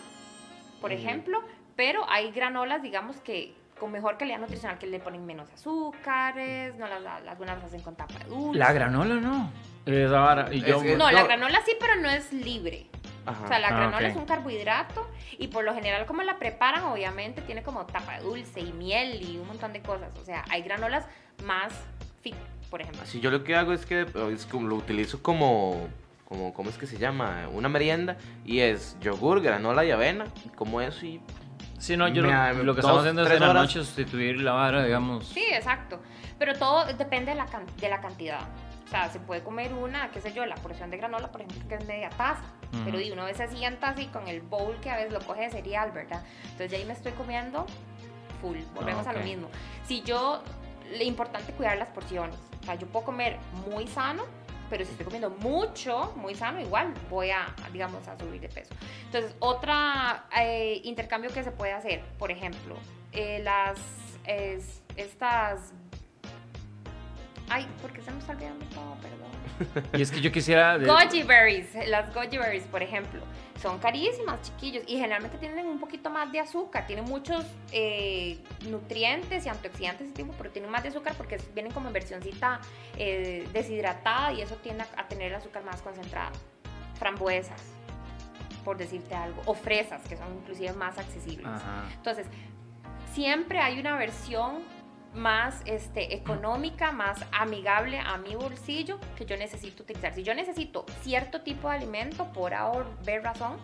por 0.81 0.91
ejemplo, 0.91 1.41
pero 1.75 2.09
hay 2.09 2.31
granolas, 2.31 2.81
digamos 2.81 3.17
que 3.17 3.53
con 3.79 3.91
mejor 3.91 4.17
calidad 4.17 4.39
nutricional, 4.39 4.77
que 4.77 4.87
le 4.87 4.99
ponen 4.99 5.25
menos 5.25 5.51
azúcares, 5.51 6.75
no 6.75 6.87
las, 6.87 7.03
algunas 7.27 7.57
las 7.57 7.65
hacen 7.65 7.81
con 7.81 7.95
tapa 7.95 8.17
de 8.19 8.25
dulce. 8.25 8.57
La 8.57 8.71
granola 8.71 9.15
no. 9.15 9.51
y 10.51 10.61
yo, 10.61 10.81
no, 10.95 11.11
la 11.11 11.23
granola 11.23 11.61
sí, 11.65 11.73
pero 11.79 11.95
no 11.95 12.09
es 12.09 12.31
libre. 12.31 12.87
O 13.25 13.47
sea, 13.47 13.57
la 13.59 13.69
ah, 13.69 13.71
granola 13.71 14.07
es 14.07 14.15
un 14.15 14.25
carbohidrato 14.25 15.09
y 15.39 15.47
por 15.47 15.63
lo 15.63 15.73
general 15.73 16.05
como 16.05 16.21
la 16.21 16.37
preparan, 16.37 16.83
obviamente 16.83 17.41
tiene 17.41 17.63
como 17.63 17.85
tapa 17.85 18.17
de 18.17 18.23
dulce 18.23 18.59
y 18.59 18.71
miel 18.71 19.21
y 19.21 19.37
un 19.37 19.47
montón 19.47 19.73
de 19.73 19.81
cosas. 19.81 20.09
O 20.21 20.23
sea, 20.23 20.45
hay 20.49 20.61
granolas 20.61 21.07
más 21.43 21.73
fit 22.21 22.35
por 22.69 22.81
ejemplo. 22.81 23.05
Si 23.05 23.19
yo 23.19 23.31
lo 23.31 23.43
que 23.43 23.55
hago 23.55 23.73
es 23.73 23.85
que 23.85 24.05
es 24.31 24.45
como, 24.45 24.67
lo 24.67 24.75
utilizo 24.75 25.21
como, 25.21 25.87
como, 26.27 26.53
¿cómo 26.53 26.69
es 26.69 26.77
que 26.77 26.87
se 26.87 26.97
llama? 26.97 27.47
Una 27.51 27.69
merienda 27.69 28.17
y 28.45 28.59
es 28.59 28.97
yogur, 29.01 29.41
granola 29.41 29.85
y 29.85 29.91
avena, 29.91 30.25
como 30.55 30.81
eso 30.81 31.05
y... 31.05 31.21
Sí, 31.77 31.97
no, 31.97 32.07
yo 32.07 32.21
lo, 32.23 32.73
que 32.73 32.79
estamos 32.79 33.01
haciendo 33.01 33.23
es 33.23 33.31
en 33.31 33.41
la 33.41 33.53
noche 33.53 33.79
sustituir 33.79 34.39
la 34.41 34.53
vara, 34.53 34.83
digamos. 34.85 35.27
Sí, 35.27 35.43
exacto. 35.51 35.99
Pero 36.39 36.53
todo 36.53 36.85
depende 36.85 37.31
de 37.31 37.35
la, 37.35 37.47
de 37.79 37.89
la 37.89 38.01
cantidad. 38.01 38.41
O 38.85 38.87
sea, 38.87 39.09
se 39.09 39.19
puede 39.19 39.43
comer 39.43 39.73
una, 39.73 40.09
qué 40.11 40.21
sé 40.21 40.31
yo, 40.33 40.45
la 40.45 40.55
porción 40.55 40.89
de 40.89 40.97
granola, 40.97 41.31
por 41.31 41.41
ejemplo, 41.41 41.67
que 41.67 41.75
es 41.75 41.85
media 41.85 42.09
taza. 42.09 42.43
Pero 42.83 42.99
y 42.99 43.09
una 43.11 43.23
vez 43.23 43.37
se 43.37 43.47
sienta 43.47 43.89
así 43.89 44.07
con 44.07 44.27
el 44.27 44.41
bowl 44.41 44.75
que 44.81 44.89
a 44.89 44.97
veces 44.97 45.13
lo 45.13 45.21
coge 45.21 45.43
de 45.43 45.49
cereal, 45.49 45.91
¿verdad? 45.91 46.23
Entonces 46.43 46.71
ya 46.71 46.77
ahí 46.77 46.85
me 46.85 46.93
estoy 46.93 47.13
comiendo 47.13 47.65
full. 48.41 48.57
Volvemos 48.75 49.07
a 49.07 49.13
lo 49.13 49.21
mismo. 49.21 49.47
Si 49.85 50.01
yo, 50.01 50.43
le 50.91 51.03
importante 51.05 51.53
cuidar 51.53 51.77
las 51.77 51.89
porciones. 51.89 52.35
O 52.65 52.67
sea, 52.67 52.73
yo 52.73 52.87
puedo 52.87 53.05
comer 53.05 53.37
muy 53.69 53.85
sano, 53.85 54.23
pero 54.71 54.83
si 54.83 54.89
estoy 54.89 55.05
comiendo 55.05 55.29
mucho, 55.29 56.11
muy 56.15 56.33
sano, 56.33 56.59
igual 56.59 56.95
voy 57.11 57.29
a, 57.29 57.45
digamos, 57.71 58.07
a 58.07 58.17
subir 58.17 58.41
de 58.41 58.49
peso. 58.49 58.73
Entonces, 59.05 59.35
otra 59.37 60.25
eh, 60.35 60.81
intercambio 60.83 61.31
que 61.31 61.43
se 61.43 61.51
puede 61.51 61.73
hacer, 61.73 62.01
por 62.17 62.31
ejemplo, 62.31 62.75
eh, 63.11 63.39
las, 63.43 63.77
estas... 64.95 65.73
Ay, 67.49 67.67
¿por 67.81 67.91
qué 67.91 68.01
se 68.01 68.11
me 68.11 68.19
está 68.19 68.33
olvidando 68.33 68.65
todo? 68.67 68.97
Perdón. 69.01 69.89
y 69.93 70.01
es 70.01 70.11
que 70.11 70.21
yo 70.21 70.31
quisiera... 70.31 70.77
Goji 70.77 71.23
berries, 71.23 71.73
las 71.87 72.13
goji 72.13 72.37
berries, 72.37 72.63
por 72.63 72.81
ejemplo 72.81 73.21
son 73.61 73.79
carísimas, 73.79 74.41
chiquillos, 74.41 74.83
y 74.85 74.97
generalmente 74.97 75.37
tienen 75.37 75.65
un 75.65 75.79
poquito 75.79 76.09
más 76.09 76.31
de 76.31 76.39
azúcar, 76.39 76.85
tienen 76.85 77.05
muchos 77.05 77.45
eh, 77.71 78.43
nutrientes 78.69 79.45
y 79.45 79.49
antioxidantes, 79.49 80.13
tipo, 80.13 80.33
pero 80.37 80.51
tienen 80.51 80.69
más 80.69 80.83
de 80.83 80.89
azúcar 80.89 81.13
porque 81.15 81.37
vienen 81.53 81.71
como 81.71 81.87
en 81.87 81.93
versioncita 81.93 82.59
eh, 82.97 83.47
deshidratada 83.53 84.33
y 84.33 84.41
eso 84.41 84.55
tiende 84.57 84.83
a 84.95 85.07
tener 85.07 85.31
el 85.31 85.35
azúcar 85.35 85.63
más 85.63 85.81
concentrado. 85.81 86.33
Frambuesas, 86.99 87.61
por 88.63 88.77
decirte 88.77 89.15
algo, 89.15 89.41
o 89.45 89.53
fresas, 89.53 90.01
que 90.07 90.17
son 90.17 90.27
inclusive 90.35 90.73
más 90.73 90.97
accesibles. 90.97 91.47
Entonces, 91.95 92.27
siempre 93.13 93.59
hay 93.59 93.79
una 93.79 93.95
versión 93.95 94.59
más 95.15 95.61
este, 95.65 96.13
económica, 96.15 96.91
más 96.91 97.25
amigable 97.31 97.99
a 97.99 98.17
mi 98.17 98.35
bolsillo 98.35 98.99
que 99.15 99.25
yo 99.25 99.37
necesito 99.37 99.83
utilizar. 99.83 100.13
Si 100.13 100.23
yo 100.23 100.33
necesito 100.33 100.85
cierto 101.01 101.41
tipo 101.41 101.69
de 101.69 101.77
alimento, 101.77 102.31
por 102.33 102.53
ahora 102.53 102.87
ver 103.03 103.23
razón, 103.23 103.57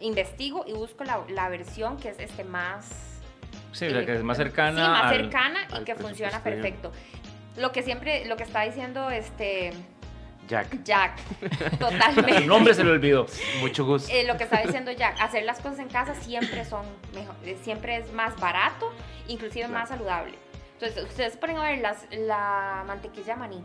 investigo 0.00 0.64
y 0.66 0.72
busco 0.72 1.04
la, 1.04 1.20
la 1.28 1.48
versión 1.48 1.96
que 1.96 2.10
es 2.10 2.18
este 2.18 2.44
más... 2.44 3.20
Sí, 3.72 3.88
la 3.88 4.04
que 4.04 4.14
es 4.14 4.22
más 4.22 4.36
cercana. 4.36 4.84
Sí, 4.84 4.90
más 4.90 5.14
cercana 5.14 5.68
y 5.80 5.84
que 5.84 5.94
funciona 5.94 6.42
perfecto. 6.42 6.92
Lo 7.56 7.72
que 7.72 7.82
siempre, 7.82 8.24
lo 8.26 8.36
que 8.36 8.44
está 8.44 8.62
diciendo 8.62 9.10
este... 9.10 9.72
Jack. 10.48 10.82
Jack, 10.82 11.20
totalmente. 11.78 12.40
Su 12.40 12.46
nombre 12.46 12.74
se 12.74 12.82
le 12.82 12.90
olvidó. 12.90 13.26
Mucho 13.60 13.84
gusto. 13.84 14.10
Eh, 14.12 14.24
lo 14.26 14.36
que 14.36 14.44
está 14.44 14.62
diciendo 14.62 14.90
Jack, 14.90 15.20
hacer 15.20 15.44
las 15.44 15.60
cosas 15.60 15.78
en 15.78 15.88
casa 15.88 16.14
siempre 16.14 16.64
son 16.64 16.84
mejor, 17.14 17.36
eh, 17.44 17.56
siempre 17.62 17.98
es 17.98 18.12
más 18.12 18.38
barato, 18.40 18.92
inclusive 19.28 19.68
más 19.68 19.90
saludable. 19.90 20.36
Entonces, 20.72 21.04
ustedes 21.04 21.36
ponen 21.36 21.58
a 21.58 21.64
ver 21.64 21.78
las, 21.78 22.06
la 22.10 22.84
mantequilla 22.86 23.36
maní 23.36 23.62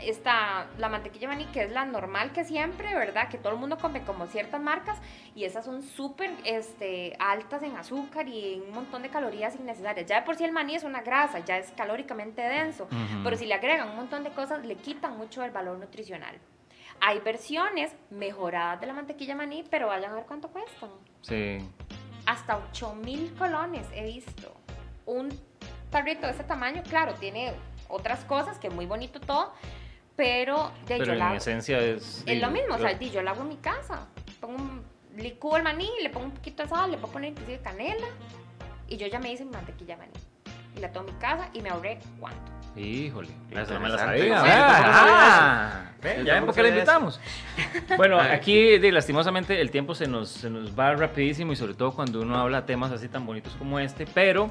está 0.00 0.66
la 0.78 0.88
mantequilla 0.88 1.28
maní, 1.28 1.44
que 1.46 1.62
es 1.62 1.72
la 1.72 1.84
normal 1.84 2.32
que 2.32 2.44
siempre, 2.44 2.94
¿verdad? 2.94 3.28
Que 3.28 3.38
todo 3.38 3.52
el 3.52 3.58
mundo 3.58 3.78
come 3.78 4.02
como 4.02 4.26
ciertas 4.26 4.60
marcas 4.60 4.98
y 5.34 5.44
esas 5.44 5.64
son 5.64 5.82
súper 5.82 6.30
este, 6.44 7.16
altas 7.18 7.62
en 7.62 7.76
azúcar 7.76 8.28
y 8.28 8.54
en 8.54 8.62
un 8.62 8.72
montón 8.72 9.02
de 9.02 9.08
calorías 9.08 9.56
innecesarias. 9.56 10.06
Ya 10.06 10.20
de 10.20 10.22
por 10.22 10.36
sí 10.36 10.44
el 10.44 10.52
maní 10.52 10.74
es 10.74 10.84
una 10.84 11.02
grasa, 11.02 11.40
ya 11.40 11.58
es 11.58 11.70
calóricamente 11.72 12.42
denso, 12.42 12.88
pero 13.24 13.36
si 13.36 13.46
le 13.46 13.54
agregan 13.54 13.88
un 13.88 13.96
montón 13.96 14.24
de 14.24 14.30
cosas, 14.30 14.64
le 14.64 14.76
quitan 14.76 15.16
mucho 15.16 15.42
el 15.42 15.50
valor 15.50 15.78
nutricional. 15.78 16.38
Hay 17.00 17.20
versiones 17.20 17.94
mejoradas 18.10 18.80
de 18.80 18.86
la 18.86 18.92
mantequilla 18.92 19.34
maní, 19.36 19.64
pero 19.70 19.86
vayan 19.88 20.12
a 20.12 20.14
ver 20.14 20.24
cuánto 20.26 20.48
cuestan. 20.48 20.90
Sí. 21.22 21.58
Hasta 22.26 22.58
8 22.70 22.94
mil 22.96 23.32
colones 23.34 23.86
he 23.94 24.04
visto. 24.04 24.54
Un 25.06 25.28
tarrito 25.90 26.26
de 26.26 26.32
ese 26.32 26.44
tamaño, 26.44 26.82
claro, 26.82 27.14
tiene 27.14 27.54
otras 27.88 28.24
cosas, 28.24 28.58
que 28.58 28.70
muy 28.70 28.86
bonito 28.86 29.20
todo, 29.20 29.52
pero 30.18 30.72
de 30.88 30.98
pero 30.98 31.12
en 31.12 31.22
esencia 31.36 31.78
es... 31.78 32.24
Es 32.26 32.42
lo 32.42 32.50
mismo, 32.50 32.74
o 32.74 32.78
sea, 32.78 32.98
yo 32.98 33.22
lo 33.22 33.30
hago 33.30 33.42
en 33.42 33.48
mi 33.50 33.56
casa. 33.58 34.08
Pongo 34.40 34.56
un 34.56 34.82
licúo 35.16 35.56
el 35.56 35.62
maní, 35.62 35.88
le 36.02 36.10
pongo 36.10 36.26
un 36.26 36.32
poquito 36.32 36.64
de 36.64 36.68
sal, 36.68 36.90
le 36.90 36.98
puedo 36.98 37.12
poner 37.12 37.30
inclusive 37.30 37.60
canela 37.60 38.08
y 38.88 38.96
yo 38.96 39.06
ya 39.06 39.20
me 39.20 39.30
hice 39.30 39.44
mantequilla 39.44 39.96
maní. 39.96 40.10
Y 40.76 40.80
la 40.80 40.90
tomo 40.90 41.08
en 41.08 41.14
mi 41.14 41.20
casa 41.20 41.48
y 41.52 41.62
me 41.62 41.70
ahorré 41.70 42.00
cuánto. 42.18 42.50
Híjole, 42.74 43.28
esa 43.52 43.78
me 43.78 43.88
la 43.88 43.98
sabía. 43.98 44.42
Ah, 44.44 45.92
ya 46.24 46.34
ven 46.34 46.46
por 46.46 46.54
qué 46.54 46.62
la 46.64 46.68
invitamos. 46.70 47.20
Bueno, 47.96 48.18
aquí 48.20 48.76
lastimosamente 48.90 49.60
el 49.60 49.70
tiempo 49.70 49.94
se 49.94 50.08
nos, 50.08 50.30
se 50.30 50.50
nos 50.50 50.76
va 50.76 50.96
rapidísimo 50.96 51.52
y 51.52 51.56
sobre 51.56 51.74
todo 51.74 51.92
cuando 51.92 52.22
uno 52.22 52.36
habla 52.36 52.66
temas 52.66 52.90
así 52.90 53.08
tan 53.08 53.24
bonitos 53.24 53.54
como 53.54 53.78
este, 53.78 54.04
pero 54.04 54.50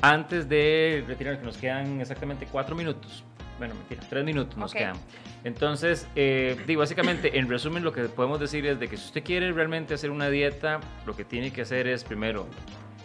antes 0.00 0.48
de 0.48 1.04
retirar, 1.08 1.40
que 1.40 1.44
nos 1.44 1.56
quedan 1.56 2.00
exactamente 2.00 2.46
cuatro 2.46 2.76
minutos, 2.76 3.24
bueno, 3.58 3.74
mentira, 3.74 4.02
tres 4.08 4.24
minutos 4.24 4.56
nos 4.56 4.72
quedan. 4.72 4.96
Entonces, 5.44 6.06
eh, 6.14 6.56
digo, 6.66 6.80
básicamente, 6.80 7.38
en 7.38 7.48
resumen, 7.48 7.84
lo 7.84 7.92
que 7.92 8.02
podemos 8.04 8.40
decir 8.40 8.66
es 8.66 8.78
de 8.78 8.88
que 8.88 8.96
si 8.96 9.06
usted 9.06 9.22
quiere 9.22 9.52
realmente 9.52 9.94
hacer 9.94 10.10
una 10.10 10.30
dieta, 10.30 10.80
lo 11.06 11.16
que 11.16 11.24
tiene 11.24 11.52
que 11.52 11.62
hacer 11.62 11.88
es 11.88 12.04
primero 12.04 12.46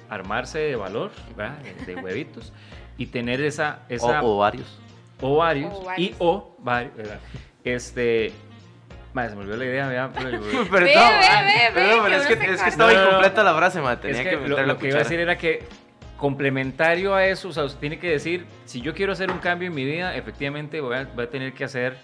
armarse 0.10 0.60
de 0.60 0.76
valor, 0.76 1.12
¿verdad? 1.36 1.58
de 1.86 1.96
huevitos, 1.96 2.54
y 2.98 3.08
tener 3.08 3.42
esa... 3.42 3.80
esa 3.90 4.22
o 4.22 4.38
ovarios. 4.38 4.80
Ovarios. 5.22 5.74
Y 5.98 6.16
o 6.20 6.56
varios, 6.60 6.96
¿verdad? 6.96 7.20
Este... 7.64 8.32
Madre, 9.14 9.30
se 9.30 9.36
me 9.36 9.42
olvidó 9.42 9.58
la 9.58 9.66
idea, 9.66 9.88
¿verdad? 9.88 10.12
Pero, 10.16 10.42
perdón, 10.72 10.72
ve, 10.72 10.86
ve, 10.86 11.72
perdón, 11.74 12.00
pero 12.04 12.16
es 12.16 12.26
que, 12.26 12.34
es 12.34 12.64
que 12.64 12.70
estaba 12.70 12.94
incompleta 12.94 13.44
la 13.44 13.56
frase, 13.56 13.80
madre. 13.80 14.12
Tenía 14.12 14.24
que, 14.28 14.48
lo, 14.48 14.66
lo 14.66 14.78
que 14.80 14.88
iba 14.88 14.96
a 14.98 15.04
decir 15.04 15.20
era 15.20 15.38
que 15.38 15.64
complementario 16.24 17.14
a 17.14 17.26
eso, 17.26 17.50
o 17.50 17.52
sea, 17.52 17.66
usted 17.66 17.82
tiene 17.82 18.00
que 18.00 18.08
decir, 18.08 18.46
si 18.64 18.80
yo 18.80 18.94
quiero 18.94 19.12
hacer 19.12 19.30
un 19.30 19.40
cambio 19.40 19.68
en 19.68 19.76
mi 19.76 19.84
vida, 19.84 20.16
efectivamente 20.16 20.80
voy 20.80 20.96
a, 20.96 21.30
tener 21.30 21.52
que 21.52 21.66
hacer 21.66 21.98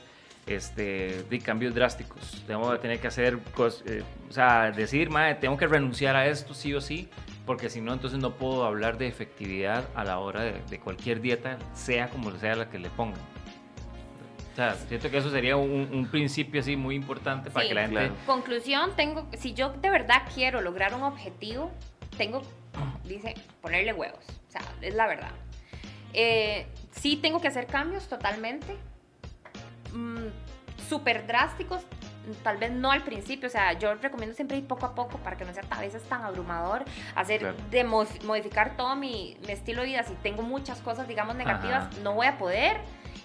este, 0.45 1.23
de 1.29 1.39
cambios 1.39 1.73
drásticos. 1.73 2.43
Tengo 2.45 2.69
que 2.69 2.79
tener 2.79 2.99
que 2.99 3.07
hacer, 3.07 3.39
cosas, 3.55 3.81
eh, 3.87 4.03
o 4.29 4.33
sea, 4.33 4.71
decir, 4.71 5.09
madre, 5.09 5.35
tengo 5.35 5.55
que 5.55 5.67
renunciar 5.67 6.17
a 6.17 6.27
esto 6.27 6.53
sí 6.53 6.73
o 6.73 6.81
sí, 6.81 7.07
porque 7.45 7.69
si 7.69 7.79
no, 7.79 7.93
entonces 7.93 8.19
no 8.19 8.31
puedo 8.35 8.65
hablar 8.65 8.97
de 8.97 9.07
efectividad 9.07 9.85
a 9.95 10.03
la 10.03 10.19
hora 10.19 10.41
de, 10.41 10.79
cualquier 10.79 11.21
dieta, 11.21 11.57
sea 11.73 12.09
como 12.09 12.29
sea 12.31 12.55
la 12.55 12.69
que 12.69 12.77
le 12.77 12.89
pongan. 12.89 13.21
O 14.51 14.55
sea, 14.57 14.75
siento 14.75 15.09
que 15.09 15.19
eso 15.19 15.29
sería 15.29 15.55
un, 15.55 16.09
principio 16.11 16.59
así 16.59 16.75
muy 16.75 16.95
importante 16.95 17.51
para 17.51 17.65
que 17.65 17.73
la 17.73 17.81
gente... 17.83 18.11
Conclusión, 18.25 18.97
tengo, 18.97 19.29
si 19.37 19.53
yo 19.53 19.69
de 19.69 19.89
verdad 19.89 20.23
quiero 20.35 20.59
lograr 20.59 20.93
un 20.93 21.03
objetivo, 21.03 21.71
tengo 22.17 22.41
dice 23.03 23.35
ponerle 23.61 23.93
huevos. 23.93 24.23
O 24.47 24.51
sea, 24.51 24.61
es 24.81 24.93
la 24.95 25.07
verdad. 25.07 25.31
Eh, 26.13 26.67
sí 26.91 27.17
tengo 27.17 27.39
que 27.39 27.47
hacer 27.47 27.67
cambios 27.67 28.07
totalmente. 28.07 28.77
Mm, 29.93 30.27
súper 30.87 31.27
drásticos, 31.27 31.81
tal 32.43 32.57
vez 32.57 32.71
no 32.71 32.91
al 32.91 33.03
principio, 33.03 33.47
o 33.47 33.51
sea, 33.51 33.73
yo 33.73 33.93
recomiendo 33.95 34.35
siempre 34.35 34.57
ir 34.57 34.67
poco 34.67 34.85
a 34.87 34.95
poco 34.95 35.17
para 35.19 35.37
que 35.37 35.45
no 35.45 35.53
sea 35.53 35.63
a 35.69 35.81
veces 35.81 36.01
tan 36.03 36.23
abrumador, 36.23 36.83
hacer, 37.15 37.55
de 37.55 37.83
modificar 37.83 38.75
todo 38.75 38.95
mi, 38.95 39.37
estilo 39.47 39.81
de 39.81 39.87
vida, 39.87 40.03
si 40.03 40.13
tengo 40.15 40.41
muchas 40.41 40.79
cosas, 40.81 41.07
digamos, 41.07 41.35
negativas, 41.35 41.95
no 41.99 42.13
voy 42.13 42.27
a 42.27 42.37
poder 42.37 42.77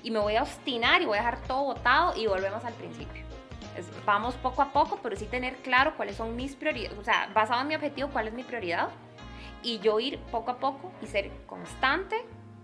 y 0.03 0.11
me 0.11 0.19
voy 0.19 0.37
a 0.37 0.43
obstinar 0.43 1.01
y 1.01 1.07
voy 1.07 1.17
a 1.17 1.21
dejar 1.21 1.41
todo 1.43 1.65
botado 1.65 2.15
y 2.17 2.27
volvemos 2.27 2.65
al 2.65 2.75
principio. 2.75 3.23
vamos 4.05 4.35
poco 4.37 4.63
a 4.63 4.73
poco, 4.73 5.01
pero 5.03 5.17
sí 5.17 5.25
tener 5.27 5.57
claro 5.57 5.97
cuáles 5.97 6.17
son 6.17 6.37
mis 6.37 6.55
prioridades, 6.55 6.99
o 6.99 7.05
sea, 7.05 7.29
basado 7.35 7.63
en 7.63 7.69
mi 7.69 7.75
objetivo, 7.75 8.09
cuál 8.11 8.29
es 8.29 8.35
mi 8.35 8.43
prioridad 8.43 8.89
y 9.65 9.81
yo 9.81 9.99
ir 9.99 10.19
poco 10.31 10.53
a 10.53 10.59
poco 10.59 10.93
y 11.03 11.07
ser 11.07 11.31
constante, 11.47 12.17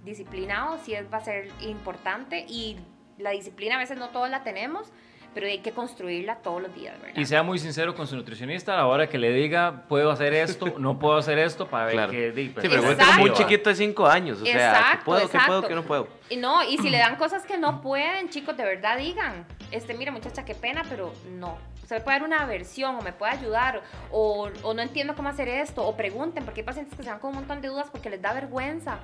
disciplinado, 0.05 0.79
si 0.79 0.95
es, 0.95 1.13
va 1.13 1.19
a 1.19 1.25
ser 1.25 1.49
importante 1.63 2.45
y 2.49 2.77
la 3.19 3.31
disciplina 3.31 3.77
a 3.77 3.79
veces 3.79 3.99
no 3.99 4.11
todos 4.11 4.31
la 4.31 4.43
tenemos, 4.45 4.93
pero 5.35 5.47
hay 5.47 5.59
que 5.59 5.73
construirla 5.73 6.37
todos 6.37 6.61
los 6.61 6.75
días, 6.75 7.01
¿verdad? 7.01 7.21
Y 7.21 7.25
sea 7.25 7.43
muy 7.43 7.59
sincero 7.59 7.95
con 7.95 8.07
su 8.07 8.17
nutricionista 8.17 8.75
a 8.75 8.79
la 8.79 8.87
hora 8.87 9.09
que 9.09 9.19
le 9.19 9.33
diga, 9.33 9.85
puedo 9.89 10.11
hacer 10.11 10.35
esto, 10.35 10.75
no 10.79 10.99
puedo 10.99 11.17
hacer 11.17 11.39
esto, 11.39 11.69
para 11.69 11.87
ver 11.87 12.11
qué... 12.11 12.33
Sí, 12.35 12.53
pero 12.55 12.91
es 12.91 12.97
como 12.97 13.25
un 13.25 13.33
chiquito 13.33 13.71
de 13.71 13.77
5 13.77 14.07
años, 14.07 14.43
o 14.43 14.45
sea, 14.45 14.99
¿qué 14.99 15.05
puedo, 15.05 15.29
qué 15.29 15.39
puedo, 15.47 15.63
qué 15.69 15.75
no 15.75 15.83
puedo? 15.85 16.09
Y 16.29 16.37
no, 16.37 16.65
y 16.65 16.79
si 16.79 16.91
le 16.91 16.99
dan 16.99 17.17
cosas 17.19 17.45
que 17.45 17.59
no 17.59 17.81
pueden, 17.81 18.29
chicos, 18.29 18.57
de 18.57 18.65
verdad 18.65 18.99
digan, 18.99 19.47
este, 19.71 19.95
mira 19.95 20.11
muchacha, 20.11 20.45
qué 20.45 20.55
pena, 20.55 20.83
pero 20.89 21.13
no, 21.39 21.59
me 21.95 22.01
puede 22.01 22.19
dar 22.19 22.27
una 22.27 22.47
versión 22.47 22.97
o 22.97 23.03
me 23.03 23.13
puede 23.13 23.33
ayudar 23.33 23.83
o, 24.11 24.51
o, 24.63 24.75
no 24.75 24.83
entiendo 24.83 25.15
cómo 25.15 25.29
hacer 25.29 25.49
esto 25.49 25.87
o 25.87 25.97
pregunten 25.97 26.45
porque 26.45 26.61
hay 26.61 26.67
pacientes 26.67 26.97
que 26.97 27.03
se 27.03 27.11
van 27.11 27.19
con 27.19 27.31
un 27.31 27.37
montón 27.37 27.61
de 27.61 27.69
dudas 27.69 27.89
porque 27.91 28.11
les 28.11 28.21
da 28.21 28.33
vergüenza. 28.33 28.99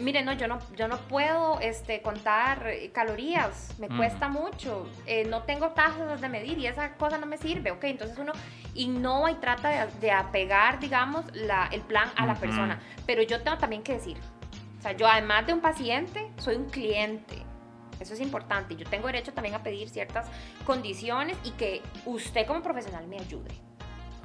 Mire, 0.00 0.22
no, 0.22 0.32
yo 0.32 0.46
no, 0.46 0.60
yo 0.76 0.86
no 0.86 0.96
puedo 1.08 1.58
este, 1.60 2.02
contar 2.02 2.70
calorías, 2.92 3.74
me 3.80 3.88
cuesta 3.88 4.28
mucho, 4.28 4.88
eh, 5.06 5.24
no 5.24 5.42
tengo 5.42 5.70
tazas 5.70 6.20
de 6.20 6.28
medir 6.28 6.56
y 6.58 6.68
esa 6.68 6.94
cosa 6.94 7.18
no 7.18 7.26
me 7.26 7.36
sirve, 7.36 7.72
ok, 7.72 7.82
entonces 7.82 8.16
uno 8.16 8.32
innova 8.74 9.32
y 9.32 9.34
trata 9.36 9.86
de, 9.86 9.92
de 9.98 10.12
apegar, 10.12 10.78
digamos, 10.78 11.24
la, 11.34 11.68
el 11.72 11.80
plan 11.80 12.08
a 12.14 12.26
la 12.26 12.36
persona, 12.36 12.78
pero 13.06 13.22
yo 13.22 13.42
tengo 13.42 13.58
también 13.58 13.82
que 13.82 13.94
decir, 13.94 14.16
o 14.78 14.82
sea, 14.82 14.92
yo 14.92 15.08
además 15.08 15.48
de 15.48 15.54
un 15.54 15.60
paciente, 15.60 16.30
soy 16.36 16.54
un 16.54 16.70
cliente, 16.70 17.42
eso 18.00 18.14
es 18.14 18.20
importante. 18.20 18.76
Yo 18.76 18.86
tengo 18.86 19.06
derecho 19.06 19.32
también 19.32 19.54
a 19.54 19.62
pedir 19.62 19.88
ciertas 19.88 20.26
condiciones 20.64 21.36
y 21.44 21.52
que 21.52 21.82
usted 22.04 22.46
como 22.46 22.62
profesional 22.62 23.06
me 23.06 23.18
ayude. 23.18 23.68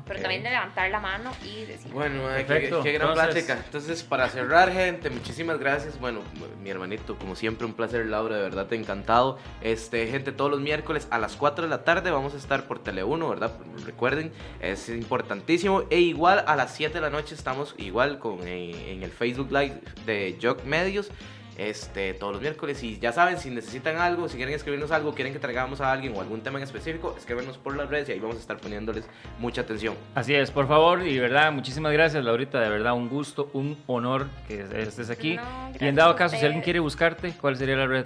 Pero 0.05 0.19
también 0.19 0.43
de 0.43 0.49
levantar 0.49 0.89
la 0.89 0.99
mano 0.99 1.31
y 1.43 1.63
decir. 1.63 1.91
Bueno, 1.91 2.23
qué, 2.45 2.91
gran 2.91 3.13
plática. 3.13 3.61
Entonces, 3.65 4.03
para 4.03 4.27
cerrar, 4.27 4.71
gente, 4.71 5.09
muchísimas 5.09 5.59
gracias. 5.59 5.97
Bueno, 5.97 6.19
mi 6.61 6.69
hermanito, 6.69 7.17
como 7.17 7.35
siempre, 7.35 7.65
un 7.65 7.73
placer, 7.73 8.05
Laura, 8.07 8.35
de 8.35 8.41
verdad, 8.41 8.67
te 8.67 8.75
he 8.75 8.79
encantado. 8.79 9.37
Este, 9.61 10.07
gente, 10.07 10.33
todos 10.33 10.51
los 10.51 10.59
miércoles 10.59 11.07
a 11.09 11.19
las 11.19 11.37
4 11.37 11.63
de 11.65 11.69
la 11.69 11.85
tarde 11.85 12.11
vamos 12.11 12.33
a 12.33 12.37
estar 12.37 12.67
por 12.67 12.79
Tele 12.79 13.03
1, 13.03 13.29
¿verdad? 13.29 13.53
Recuerden, 13.85 14.33
es 14.59 14.89
importantísimo. 14.89 15.83
E 15.89 15.99
igual 15.99 16.43
a 16.47 16.57
las 16.57 16.73
7 16.75 16.95
de 16.95 17.01
la 17.01 17.09
noche 17.09 17.33
estamos 17.33 17.73
igual 17.77 18.19
con, 18.19 18.45
eh, 18.45 18.91
en 18.91 19.03
el 19.03 19.11
Facebook 19.11 19.51
Live 19.51 19.79
de 20.05 20.37
Jock 20.41 20.65
Medios 20.65 21.11
este, 21.57 22.13
todos 22.13 22.33
los 22.33 22.41
miércoles. 22.41 22.81
Y 22.83 22.99
ya 22.99 23.11
saben, 23.11 23.37
si 23.37 23.49
necesitan 23.49 23.97
algo, 23.97 24.29
si 24.29 24.37
quieren 24.37 24.55
escribirnos 24.55 24.91
algo, 24.91 25.13
quieren 25.13 25.33
que 25.33 25.39
traigamos 25.39 25.81
a 25.81 25.91
alguien 25.91 26.15
o 26.15 26.21
algún 26.21 26.41
tema 26.41 26.59
en 26.59 26.63
específico, 26.63 27.15
escríbenos 27.17 27.57
por 27.57 27.75
las 27.75 27.89
redes 27.89 28.09
y 28.09 28.13
ahí 28.13 28.19
vamos 28.19 28.37
a 28.37 28.39
estar 28.39 28.57
poniéndoles 28.57 29.05
mucha 29.39 29.61
atención. 29.61 29.95
Así 30.15 30.33
es, 30.33 30.51
por 30.51 30.67
favor, 30.67 31.05
y 31.05 31.17
verdad, 31.19 31.51
muchísimas 31.51 31.93
gracias, 31.93 32.23
Laurita, 32.23 32.59
de 32.59 32.69
verdad, 32.69 32.93
un 32.93 33.09
gusto, 33.09 33.49
un 33.53 33.77
honor 33.87 34.27
que 34.47 34.65
estés 34.81 35.09
aquí. 35.09 35.37
y 35.79 35.85
en 35.85 35.95
dado 35.95 36.15
caso, 36.15 36.35
si 36.37 36.45
alguien 36.45 36.61
quiere 36.61 36.79
buscarte, 36.79 37.33
¿cuál 37.39 37.57
sería 37.57 37.75
la 37.75 37.87
red? 37.87 38.05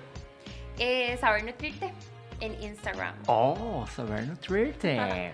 Eh, 0.79 1.17
saber 1.19 1.43
nutrirte 1.43 1.91
en 2.39 2.61
Instagram. 2.61 3.15
Oh, 3.27 3.85
saber 3.95 4.27
nutrirte. 4.27 5.33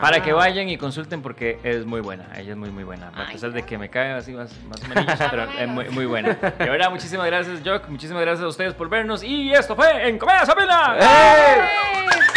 Para 0.00 0.22
que 0.22 0.32
vayan 0.32 0.68
y 0.68 0.76
consulten 0.76 1.22
porque 1.22 1.58
es 1.62 1.84
muy 1.84 2.00
buena. 2.00 2.26
Ella 2.36 2.52
es 2.52 2.56
muy, 2.56 2.70
muy 2.70 2.84
buena. 2.84 3.08
A 3.08 3.30
pesar 3.30 3.52
de 3.52 3.62
que 3.62 3.78
me 3.78 3.88
cae 3.88 4.12
así 4.12 4.32
más, 4.32 4.52
más 4.64 4.82
o 4.82 4.88
menos, 4.88 5.18
pero 5.30 5.44
es 5.44 5.68
muy, 5.68 5.88
muy 5.90 6.06
buena. 6.06 6.34
De 6.34 6.70
verdad, 6.70 6.90
muchísimas 6.90 7.26
gracias, 7.26 7.60
Jock. 7.64 7.88
Muchísimas 7.88 8.22
gracias 8.22 8.44
a 8.44 8.48
ustedes 8.48 8.74
por 8.74 8.88
vernos. 8.88 9.22
Y 9.22 9.52
esto 9.52 9.76
fue 9.76 10.08
En 10.08 10.18
Comedia 10.18 10.46
Sabina. 10.46 10.96
¡Hey! 10.98 12.31